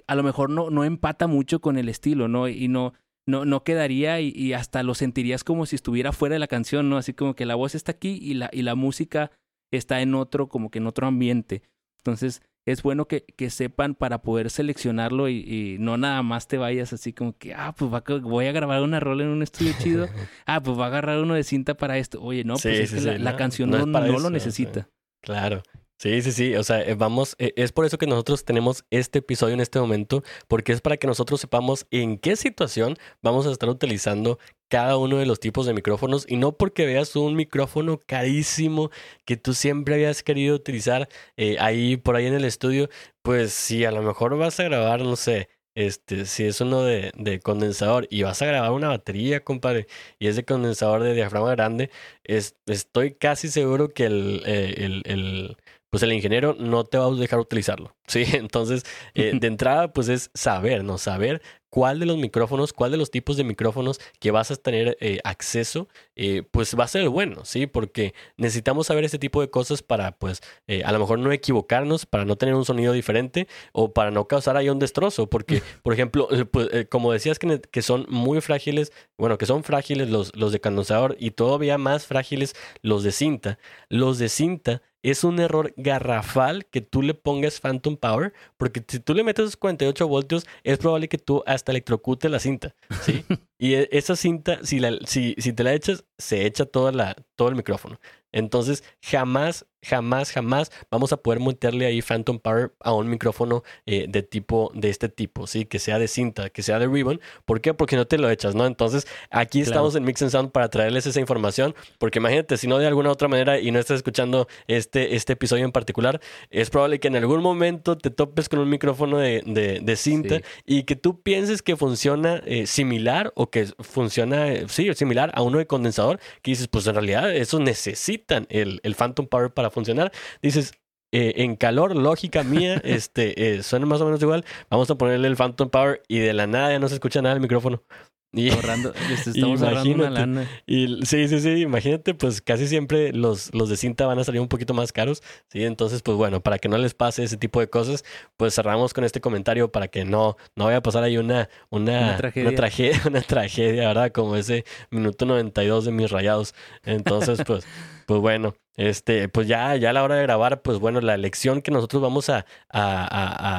a 0.07 0.15
lo 0.15 0.23
mejor 0.23 0.49
no, 0.49 0.71
no 0.71 0.85
empata 0.85 1.27
mucho 1.27 1.61
con 1.61 1.77
el 1.77 1.89
estilo, 1.89 2.29
¿no? 2.29 2.47
Y 2.47 2.69
no, 2.69 2.95
no, 3.29 3.45
no 3.45 3.63
quedaría 3.63 4.21
y, 4.21 4.33
y 4.35 4.55
hasta 4.55 4.83
lo 4.83 4.95
sentirías 4.95 5.45
como 5.45 5.67
si 5.67 5.77
estuviera 5.77 6.13
fuera 6.13 6.35
de 6.35 6.39
la 6.41 6.47
canción, 6.49 6.89
¿no? 6.89 6.97
Así 6.97 7.13
como 7.15 7.35
que 7.35 7.47
la 7.47 7.55
voz 7.55 7.75
está 7.75 7.93
aquí 7.93 8.19
y 8.21 8.35
la, 8.35 8.49
y 8.53 8.63
la 8.63 8.75
música 8.75 9.31
está 9.71 10.01
en 10.01 10.15
otro, 10.15 10.49
como 10.49 10.71
que 10.71 10.79
en 10.79 10.87
otro 10.87 11.07
ambiente. 11.07 11.63
Entonces, 11.99 12.43
es 12.65 12.83
bueno 12.83 13.07
que, 13.07 13.25
que 13.37 13.51
sepan 13.51 13.95
para 13.95 14.23
poder 14.23 14.51
seleccionarlo 14.51 15.29
y, 15.29 15.39
y 15.41 15.77
no 15.79 15.97
nada 15.97 16.23
más 16.23 16.49
te 16.49 16.59
vayas 16.59 16.93
así 16.93 17.13
como 17.13 17.37
que, 17.37 17.55
ah, 17.55 17.75
pues 17.77 17.93
va 17.93 17.99
a- 18.07 18.19
voy 18.21 18.47
a 18.47 18.53
grabar 18.53 18.83
una 18.83 19.01
rola 19.01 19.25
en 19.25 19.31
un 19.31 19.43
estudio 19.43 19.73
chido. 19.79 20.09
Ah, 20.47 20.63
pues 20.63 20.79
va 20.79 20.85
a 20.85 20.89
agarrar 20.89 21.19
uno 21.23 21.35
de 21.35 21.45
cinta 21.45 21.75
para 21.77 21.99
esto. 21.99 22.23
Oye, 22.23 22.45
no, 22.45 22.57
Sí, 22.57 22.69
pues 22.69 22.81
es 22.81 22.89
sí, 22.91 22.97
que 22.97 23.01
sí, 23.03 23.19
la, 23.19 23.37
canción 23.37 23.71
no 23.71 23.85
no, 23.85 23.87
no 23.87 24.05
eso, 24.07 24.19
lo 24.19 24.31
necesita. 24.31 24.89
Claro. 25.23 25.63
Sí, 26.01 26.23
sí, 26.23 26.31
sí. 26.31 26.55
O 26.55 26.63
sea, 26.63 26.81
eh, 26.81 26.95
vamos, 26.95 27.35
eh, 27.39 27.53
es 27.57 27.73
por 27.73 27.85
eso 27.85 27.99
que 27.99 28.07
nosotros 28.07 28.45
tenemos 28.45 28.85
este 28.91 29.19
episodio 29.19 29.55
en 29.55 29.61
este 29.61 29.81
momento, 29.81 30.23
porque 30.47 30.73
es 30.73 30.81
para 30.81 30.97
que 30.97 31.09
nosotros 31.09 31.41
sepamos 31.41 31.87
en 31.91 32.19
qué 32.19 32.37
situación 32.37 32.97
vamos 33.21 33.47
a 33.49 33.51
estar 33.51 33.69
utilizando 33.69 34.39
cada 34.69 34.97
uno 34.97 35.17
de 35.19 35.27
los 35.27 35.41
tipos 35.41 35.67
de 35.67 35.75
micrófonos 35.75 36.25
y 36.29 36.37
no 36.37 36.53
porque 36.53 36.87
veas 36.87 37.17
un 37.17 37.35
micrófono 37.35 37.99
carísimo 38.07 38.91
que 39.25 39.37
tú 39.37 39.55
siempre 39.55 39.95
habías 39.95 40.23
querido 40.23 40.55
utilizar 40.55 41.09
eh, 41.37 41.57
ahí 41.59 41.97
por 41.97 42.15
ahí 42.15 42.27
en 42.27 42.35
el 42.35 42.45
estudio, 42.45 42.89
pues 43.23 43.53
si 43.53 43.85
a 43.85 43.91
lo 43.91 44.03
mejor 44.03 44.37
vas 44.39 44.61
a 44.61 44.65
grabar, 44.65 45.01
no 45.01 45.17
sé, 45.17 45.49
este, 45.75 46.27
si 46.27 46.45
es 46.45 46.61
uno 46.61 46.83
de, 46.83 47.13
de 47.17 47.41
condensador 47.41 48.07
y 48.11 48.23
vas 48.23 48.43
a 48.43 48.47
grabar 48.47 48.73
una 48.73 48.89
batería, 48.89 49.45
compadre, 49.45 49.87
y 50.19 50.27
es 50.29 50.37
de 50.37 50.45
condensador 50.45 51.03
de 51.03 51.15
diafragma 51.15 51.51
grande, 51.53 51.91
es, 52.25 52.57
estoy 52.67 53.15
casi 53.15 53.49
seguro 53.49 53.89
que 53.89 54.07
el, 54.07 54.43
el, 54.45 55.57
pues 55.91 56.03
el 56.03 56.13
ingeniero 56.13 56.55
no 56.59 56.85
te 56.85 56.99
va 56.99 57.07
a 57.07 57.11
dejar 57.11 57.39
utilizarlo, 57.41 57.95
¿sí? 58.07 58.25
Entonces, 58.33 58.85
eh, 59.15 59.33
de 59.35 59.47
entrada, 59.49 59.93
pues 59.93 60.09
es 60.09 60.31
saber, 60.35 60.85
¿no? 60.85 60.99
Saber 60.99 61.43
cuál 61.71 61.99
de 61.99 62.07
los 62.07 62.17
micrófonos, 62.17 62.73
cuál 62.73 62.91
de 62.91 62.97
los 62.97 63.11
tipos 63.11 63.37
de 63.37 63.45
micrófonos 63.45 64.01
que 64.21 64.31
vas 64.31 64.51
a 64.51 64.57
tener 64.57 64.97
eh, 65.01 65.21
acceso, 65.25 65.89
eh, 66.17 66.43
pues 66.51 66.75
va 66.79 66.85
a 66.85 66.89
ser 66.89 67.03
el 67.03 67.09
bueno, 67.09 67.45
¿sí? 67.45 67.67
Porque 67.67 68.15
necesitamos 68.37 68.87
saber 68.87 69.05
ese 69.05 69.19
tipo 69.19 69.41
de 69.41 69.51
cosas 69.51 69.83
para, 69.83 70.13
pues, 70.13 70.41
eh, 70.67 70.83
a 70.85 70.93
lo 70.93 70.99
mejor 70.99 71.19
no 71.19 71.31
equivocarnos, 71.33 72.07
para 72.07 72.25
no 72.25 72.37
tener 72.37 72.55
un 72.55 72.65
sonido 72.65 72.93
diferente 72.93 73.49
o 73.73 73.93
para 73.93 74.11
no 74.11 74.27
causar 74.27 74.57
ahí 74.57 74.69
un 74.69 74.79
destrozo, 74.79 75.29
porque, 75.29 75.63
por 75.83 75.93
ejemplo, 75.93 76.29
pues, 76.51 76.69
como 76.89 77.13
decías 77.13 77.39
que, 77.39 77.61
que 77.61 77.83
son 77.83 78.07
muy 78.09 78.41
frágiles, 78.41 78.93
bueno, 79.17 79.39
que 79.39 79.47
son 79.47 79.65
frágiles 79.65 80.11
los, 80.11 80.35
los 80.37 80.53
de 80.53 80.61
condensador 80.61 81.17
y 81.19 81.33
todavía 81.33 81.79
más 81.79 82.07
frágiles 82.07 82.55
los 82.83 83.03
de 83.03 83.13
cinta, 83.13 83.59
los 83.89 84.19
de 84.19 84.29
cinta 84.29 84.83
es 85.11 85.25
un 85.25 85.39
error 85.41 85.73
garrafal 85.77 86.67
que 86.67 86.81
tú 86.81 87.03
le 87.03 87.15
pongas 87.15 87.61
Phantom 87.61 87.97
Power, 87.97 88.33
porque 88.57 88.85
si 88.87 89.01
tú 89.01 89.15
le 89.15 89.25
metes 89.25 89.57
48 89.57 90.09
voltios, 90.09 90.47
es 90.65 90.79
probable 90.79 91.09
que 91.09 91.19
tú 91.19 91.43
hasta 91.47 91.73
electrocutes 91.73 92.31
la 92.31 92.39
cinta, 92.39 92.75
¿sí? 93.03 93.25
y 93.59 93.75
e- 93.75 93.89
esa 93.93 94.17
cinta, 94.17 94.59
si, 94.63 94.81
la, 94.81 94.97
si, 95.07 95.35
si 95.39 95.53
te 95.53 95.65
la 95.65 95.75
echas, 95.75 96.05
se 96.19 96.47
echa 96.47 96.67
toda 96.67 96.93
la, 96.93 97.17
todo 97.37 97.49
el 97.49 97.57
micrófono. 97.57 97.99
Entonces, 98.33 98.85
jamás, 99.03 99.67
jamás, 99.83 100.33
jamás 100.33 100.71
vamos 100.91 101.13
a 101.13 101.17
poder 101.19 101.41
meterle 101.41 101.87
ahí 101.87 102.03
Phantom 102.03 102.39
Power 102.39 102.73
a 102.81 102.93
un 102.93 103.09
micrófono 103.09 103.63
eh, 103.87 104.07
de 104.09 104.23
tipo, 104.23 104.71
de 104.75 104.91
este 104.91 105.09
tipo, 105.09 105.47
¿sí? 105.47 105.65
Que 105.65 105.79
sea 105.79 105.99
de 105.99 106.09
cinta, 106.09 106.51
que 106.51 106.63
sea 106.63 106.79
de 106.79 106.87
ribbon. 106.87 107.21
¿Por 107.45 107.61
qué? 107.61 107.75
Porque 107.75 107.97
no 107.97 108.07
te 108.07 108.19
lo 108.19 108.29
echas, 108.31 108.55
¿no? 108.55 108.67
Entonces, 108.67 109.07
aquí 109.31 109.59
Claro. 109.63 109.71
estamos 109.73 109.95
en 109.97 110.05
Mix 110.05 110.23
and 110.23 110.31
Sound 110.31 110.51
para 110.53 110.69
traerles 110.69 111.07
esa 111.07 111.21
información, 111.21 111.75
porque 111.99 112.19
imagínate, 112.19 112.57
si 112.57 112.67
no 112.67 112.79
de 112.79 112.87
alguna 112.87 113.11
otra 113.11 113.29
manera 113.29 113.59
y 113.61 113.71
no 113.71 113.79
estás 113.79 113.97
escuchando 113.97 114.49
este, 114.67 115.15
este 115.17 115.33
episodio 115.35 115.65
en 115.65 115.73
particular, 115.73 116.21
es 116.51 116.71
probable 116.71 117.01
que 117.01 117.09
en 117.09 117.17
algún 117.17 117.43
momento 117.43 117.97
te 117.97 118.11
topes 118.11 118.49
con 118.49 118.59
un 118.59 118.69
micrófono 118.69 119.19
de, 119.19 119.43
de, 119.47 119.81
de 119.81 119.97
cinta 119.97 120.37
Sí. 120.39 120.43
y 120.67 120.83
que 120.85 120.97
tú 120.97 121.21
pienses 121.23 121.63
que 121.63 121.77
funciona 121.77 122.43
eh, 122.47 122.67
similar 122.67 123.33
o 123.37 123.51
que 123.51 123.67
funciona, 123.81 124.49
eh, 124.53 124.67
sí, 124.69 124.93
similar 124.95 125.31
a 125.35 125.43
uno 125.43 125.59
de 125.59 125.67
condensador, 125.67 126.19
que 126.43 126.51
dices, 126.53 126.69
pues 126.69 126.87
en 126.87 126.95
realidad 126.95 127.35
esos 127.35 127.61
necesitan 127.61 128.47
el, 128.51 128.81
el 128.83 128.95
Phantom 128.95 129.27
Power 129.27 129.51
para 129.53 129.68
funcionar. 129.71 130.13
Dices, 130.43 130.73
eh, 131.13 131.35
en 131.37 131.57
calor, 131.57 131.97
lógica 131.97 132.43
mía, 132.45 132.75
este, 132.85 133.57
eh, 133.57 133.63
suena 133.63 133.87
más 133.87 134.01
o 134.01 134.05
menos 134.05 134.21
igual. 134.23 134.45
Vamos 134.71 134.91
a 134.91 134.97
ponerle 134.97 135.29
el 135.29 135.37
Phantom 135.37 135.71
Power 135.71 136.03
y 136.09 136.19
de 136.19 136.35
la 136.35 136.47
nada 136.47 136.71
ya 136.71 136.79
no 136.79 136.89
se 136.89 136.95
escucha 136.95 137.23
nada 137.23 137.35
el 137.35 137.41
micrófono. 137.41 137.83
Y, 138.31 138.51
Ahorrando, 138.51 138.93
estamos 139.11 139.63
ahorrando 139.63 139.95
una 139.95 140.11
lana. 140.11 140.47
y 140.67 140.99
sí, 141.07 141.29
sí, 141.29 141.41
sí, 141.41 141.49
imagínate, 141.63 142.13
pues 142.13 142.43
casi 142.43 142.69
siempre 142.69 143.11
los, 143.15 143.55
los 143.55 143.71
de 143.71 143.79
cinta 143.79 144.05
van 144.05 144.19
a 144.19 144.25
salir 144.25 144.43
un 144.43 144.49
poquito 144.49 144.75
más 144.75 144.93
caros, 144.93 145.23
¿sí? 145.51 145.65
Entonces, 145.65 146.03
pues 146.03 146.15
bueno, 146.19 146.43
para 146.43 146.59
que 146.59 146.69
no 146.69 146.77
les 146.77 146.93
pase 146.93 147.25
ese 147.25 147.39
tipo 147.39 147.59
de 147.59 147.71
cosas, 147.71 148.05
pues 148.37 148.55
cerramos 148.55 148.93
con 148.93 149.05
este 149.05 149.23
comentario 149.23 149.73
para 149.73 149.89
que 149.89 150.05
no, 150.05 150.37
no 150.57 150.67
vaya 150.67 150.77
a 150.77 150.83
pasar 150.83 151.05
ahí 151.05 151.17
una, 151.17 151.49
una, 151.71 152.01
Una 152.01 152.17
tragedia. 152.19 152.49
una 152.49 152.57
tragedia, 152.57 153.01
una 153.07 153.21
tragedia, 153.23 153.89
¿verdad? 153.89 154.13
Como 154.13 154.37
ese 154.37 154.67
minuto 154.91 155.25
92 155.25 155.87
de 155.87 155.93
mis 155.93 156.11
rayados. 156.11 156.55
Entonces, 156.85 157.41
pues, 157.47 157.67
pues 158.07 158.21
bueno, 158.21 158.55
este, 158.79 159.29
pues 159.29 159.47
ya, 159.47 159.77
ya 159.77 159.91
a 159.91 159.93
la 159.93 160.03
hora 160.03 160.15
de 160.15 160.23
grabar, 160.23 160.63
pues 160.63 160.79
bueno, 160.79 161.03
la 161.03 161.15
elección 161.15 161.61
que 161.61 161.71
nosotros 161.71 162.01
vamos 162.01 162.31
a, 162.31 162.47
a, 162.71 163.05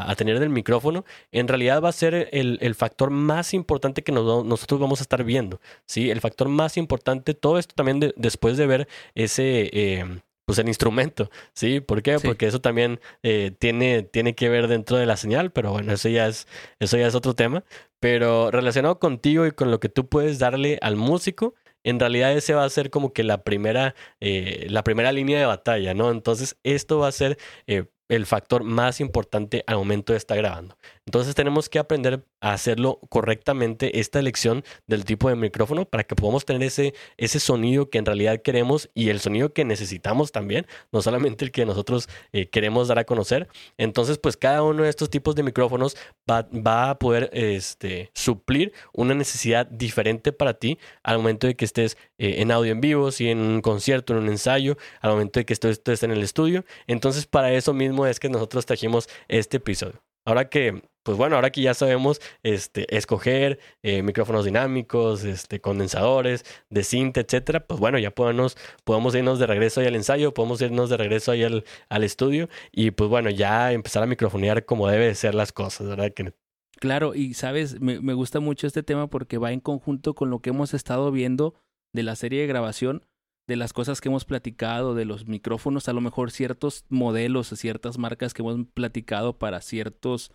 a- 0.08 0.10
a 0.12 0.16
tener 0.16 0.40
del 0.40 0.50
micrófono, 0.50 1.06
en 1.32 1.48
realidad 1.48 1.84
va 1.84 1.90
a 1.90 1.92
ser 1.92 2.30
el, 2.32 2.58
el 2.62 2.74
factor 2.74 3.12
más 3.12 3.54
importante 3.54 4.02
que 4.02 4.12
nos- 4.12 4.44
nosotros 4.46 4.80
vamos 4.80 5.00
a 5.02 5.04
estar 5.04 5.24
viendo, 5.24 5.62
¿sí? 5.86 6.10
El 6.10 6.22
factor 6.22 6.50
más 6.50 6.78
importante, 6.78 7.36
todo 7.36 7.60
esto 7.60 7.76
también 7.76 8.00
de- 8.00 8.14
después 8.18 8.58
de 8.58 8.66
ver 8.66 8.88
ese... 9.14 9.70
eh, 9.74 10.22
pues 10.46 10.58
el 10.58 10.68
instrumento, 10.68 11.30
¿sí? 11.54 11.80
¿Por 11.80 12.02
qué? 12.02 12.18
Sí. 12.18 12.26
Porque 12.26 12.48
eso 12.48 12.60
también 12.60 13.00
eh, 13.22 13.52
tiene, 13.60 14.02
tiene 14.02 14.34
que 14.34 14.50
ver 14.50 14.68
dentro 14.68 14.98
de 14.98 15.06
la 15.06 15.16
señal, 15.16 15.52
pero 15.52 15.72
bueno, 15.72 15.94
eso 15.94 16.10
ya 16.10 16.28
es, 16.28 16.48
eso 16.80 16.98
ya 16.98 17.06
es 17.06 17.14
otro 17.14 17.36
tema. 17.36 17.64
Pero 18.00 18.50
relacionado 18.50 18.98
contigo 18.98 19.46
y 19.46 19.52
con 19.52 19.70
lo 19.70 19.80
que 19.80 19.90
tú 19.90 20.08
puedes 20.10 20.40
darle 20.40 20.80
al 20.82 20.96
músico, 20.96 21.54
en 21.84 22.00
realidad 22.00 22.34
ese 22.34 22.54
va 22.54 22.64
a 22.64 22.70
ser 22.70 22.90
como 22.90 23.14
que 23.14 23.24
la 23.24 23.44
primera, 23.44 23.96
eh, 24.20 24.68
la 24.70 24.84
primera 24.84 25.12
línea 25.12 25.40
de 25.40 25.46
batalla, 25.46 25.94
¿no? 25.94 26.12
Entonces 26.12 26.58
esto 26.64 27.00
va 27.00 27.08
a 27.08 27.12
ser 27.12 27.38
eh, 27.68 27.86
el 28.10 28.26
factor 28.26 28.64
más 28.64 29.00
importante 29.00 29.64
al 29.68 29.78
momento 29.78 30.14
de 30.14 30.18
estar 30.18 30.38
grabando. 30.38 30.78
Entonces 31.06 31.36
tenemos 31.36 31.70
que 31.70 31.80
aprender 31.80 32.26
hacerlo 32.42 33.00
correctamente 33.10 34.00
esta 34.00 34.20
elección 34.20 34.64
del 34.88 35.06
tipo 35.06 35.30
de 35.30 35.36
micrófono 35.36 35.86
para 35.86 36.04
que 36.04 36.16
podamos 36.16 36.46
tener 36.46 36.64
ese, 36.64 36.94
ese 37.18 37.40
sonido 37.40 37.90
que 37.90 37.98
en 37.98 38.06
realidad 38.06 38.42
queremos 38.42 38.90
y 38.94 39.10
el 39.10 39.20
sonido 39.20 39.54
que 39.54 39.66
necesitamos 39.66 40.32
también, 40.32 40.66
no 40.92 41.02
solamente 41.02 41.46
el 41.46 41.52
que 41.52 41.66
nosotros 41.66 42.08
eh, 42.32 42.50
queremos 42.50 42.88
dar 42.88 43.00
a 43.00 43.04
conocer. 43.04 43.48
Entonces 43.78 44.18
pues 44.18 44.38
cada 44.38 44.64
uno 44.64 44.84
de 44.84 44.90
estos 44.90 45.10
tipos 45.10 45.36
de 45.36 45.44
micrófonos 45.44 45.96
va, 46.30 46.48
va, 46.54 46.92
a 46.92 47.00
poder 47.00 47.30
este, 47.34 48.12
suplir 48.14 48.74
una 48.94 49.14
necesidad 49.14 49.66
diferente 49.68 50.32
para 50.32 50.54
ti 50.54 50.80
al 51.04 51.18
momento 51.18 51.48
de 51.48 51.56
que 51.56 51.66
estés 51.66 51.98
eh, 52.18 52.36
en 52.42 52.52
audio 52.52 52.72
en 52.72 52.82
vivo, 52.82 53.12
si 53.12 53.30
en 53.30 53.40
un 53.40 53.62
concierto, 53.62 54.14
en 54.14 54.20
un 54.20 54.30
ensayo, 54.30 54.78
al 55.02 55.12
momento 55.12 55.40
de 55.40 55.46
que 55.46 55.54
estés 55.54 56.04
en 56.04 56.12
el 56.12 56.24
estudio. 56.24 56.66
Entonces 56.88 57.26
para 57.26 57.52
eso 57.54 57.74
mismo 57.74 58.06
es 58.06 58.20
que 58.20 58.30
nosotros 58.30 58.66
trajimos 58.66 59.10
este 59.28 59.58
episodio. 59.58 60.09
Ahora 60.30 60.48
que, 60.48 60.84
pues 61.02 61.18
bueno, 61.18 61.38
ahora 61.38 61.50
que 61.50 61.64
ya 61.64 61.74
sabemos 61.74 62.22
este, 62.44 62.96
escoger 62.96 63.58
eh, 63.82 64.04
micrófonos 64.04 64.46
dinámicos, 64.46 65.24
este, 65.24 65.60
condensadores, 65.60 66.46
de 66.70 66.84
cinta, 66.84 67.22
etcétera, 67.22 67.66
pues 67.66 67.80
bueno, 67.80 67.98
ya 67.98 68.12
podemos, 68.12 68.56
podemos 68.84 69.16
irnos 69.16 69.40
de 69.40 69.48
regreso 69.48 69.82
ahí 69.82 69.88
al 69.88 69.96
ensayo, 69.96 70.32
podemos 70.36 70.62
irnos 70.62 70.92
de 70.92 70.98
regreso 70.98 71.32
ahí 71.32 71.42
al, 71.44 71.64
al 71.90 72.04
estudio 72.04 72.48
y 72.72 72.92
pues 72.92 73.10
bueno, 73.10 73.32
ya 73.32 73.72
empezar 73.72 74.04
a 74.04 74.06
microfonear 74.06 74.66
como 74.66 74.88
debe 74.88 75.08
de 75.08 75.16
ser 75.16 75.34
las 75.34 75.52
cosas, 75.52 75.88
¿verdad? 75.88 76.14
Que... 76.14 76.32
Claro, 76.80 77.16
y 77.16 77.34
sabes, 77.34 77.82
me, 77.82 78.00
me 78.00 78.14
gusta 78.14 78.40
mucho 78.40 78.68
este 78.68 78.84
tema 78.84 79.08
porque 79.10 79.40
va 79.40 79.52
en 79.52 79.62
conjunto 79.62 80.14
con 80.14 80.30
lo 80.30 80.42
que 80.42 80.52
hemos 80.52 80.76
estado 80.76 81.12
viendo 81.12 81.56
de 81.92 82.04
la 82.04 82.16
serie 82.16 82.42
de 82.42 82.48
grabación 82.48 83.04
de 83.50 83.56
las 83.56 83.74
cosas 83.74 84.00
que 84.00 84.10
hemos 84.10 84.26
platicado, 84.26 84.94
de 84.94 85.06
los 85.06 85.28
micrófonos, 85.28 85.90
a 85.90 85.94
lo 85.94 86.02
mejor 86.02 86.30
ciertos 86.30 86.86
modelos, 86.88 87.48
ciertas 87.48 87.98
marcas 87.98 88.36
que 88.36 88.44
hemos 88.44 88.68
platicado 88.76 89.40
para 89.40 89.60
ciertos 89.62 90.32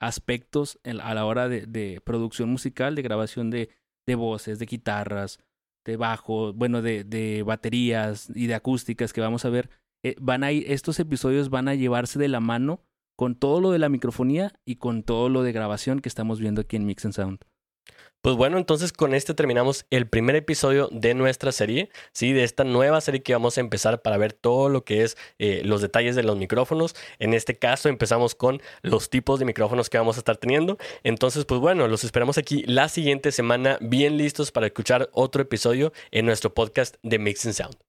aspectos 0.00 0.80
a 0.84 1.14
la 1.14 1.24
hora 1.24 1.48
de, 1.48 2.02
producción 2.04 2.48
musical, 2.48 2.96
de 2.96 3.02
grabación 3.02 3.50
de, 3.50 3.70
de, 4.08 4.14
voces, 4.16 4.58
de 4.58 4.66
guitarras, 4.66 5.38
de 5.84 5.96
bajo, 5.96 6.52
bueno, 6.52 6.82
de, 6.82 7.44
baterías 7.46 8.28
y 8.34 8.48
de 8.48 8.56
acústicas 8.56 9.12
que 9.12 9.20
vamos 9.20 9.44
a 9.44 9.50
ver. 9.50 9.70
Eh, 10.02 10.16
van 10.20 10.42
a 10.42 10.50
estos 10.50 10.98
episodios 10.98 11.50
van 11.50 11.68
a 11.68 11.76
llevarse 11.76 12.18
de 12.18 12.28
la 12.28 12.40
mano 12.40 12.82
con 13.16 13.36
todo 13.36 13.60
lo 13.60 13.70
de 13.70 13.78
la 13.78 13.88
microfonía 13.88 14.52
y 14.64 14.76
con 14.76 15.04
todo 15.04 15.28
lo 15.28 15.44
de 15.44 15.52
grabación 15.52 16.00
que 16.00 16.08
estamos 16.08 16.40
viendo 16.40 16.62
aquí 16.62 16.74
en 16.74 16.86
Mix 16.86 17.04
and 17.04 17.14
Sound. 17.14 17.38
Pues 18.20 18.34
bueno, 18.34 18.58
entonces 18.58 18.92
con 18.92 19.14
este 19.14 19.32
terminamos 19.32 19.86
el 19.90 20.08
primer 20.08 20.34
episodio 20.34 20.88
de 20.90 21.14
nuestra 21.14 21.52
serie, 21.52 21.88
¿sí? 22.12 22.32
De 22.32 22.42
esta 22.42 22.64
nueva 22.64 23.00
serie 23.00 23.22
que 23.22 23.32
vamos 23.32 23.56
a 23.56 23.60
empezar 23.60 24.02
para 24.02 24.16
ver 24.16 24.32
todo 24.32 24.68
lo 24.68 24.84
que 24.84 25.04
es 25.04 25.16
eh, 25.38 25.62
los 25.64 25.82
detalles 25.82 26.16
de 26.16 26.24
los 26.24 26.36
micrófonos. 26.36 26.96
En 27.20 27.32
este 27.32 27.56
caso 27.56 27.88
empezamos 27.88 28.34
con 28.34 28.60
los 28.82 29.08
tipos 29.08 29.38
de 29.38 29.44
micrófonos 29.44 29.88
que 29.88 29.98
vamos 29.98 30.16
a 30.16 30.20
estar 30.20 30.36
teniendo. 30.36 30.78
Entonces, 31.04 31.44
pues 31.44 31.60
bueno, 31.60 31.86
los 31.86 32.02
esperamos 32.02 32.38
aquí 32.38 32.64
la 32.66 32.88
siguiente 32.88 33.30
semana 33.30 33.78
bien 33.80 34.16
listos 34.18 34.50
para 34.50 34.66
escuchar 34.66 35.08
otro 35.12 35.42
episodio 35.42 35.92
en 36.10 36.26
nuestro 36.26 36.52
podcast 36.52 36.96
de 37.02 37.18
Mixing 37.20 37.54
Sound. 37.54 37.87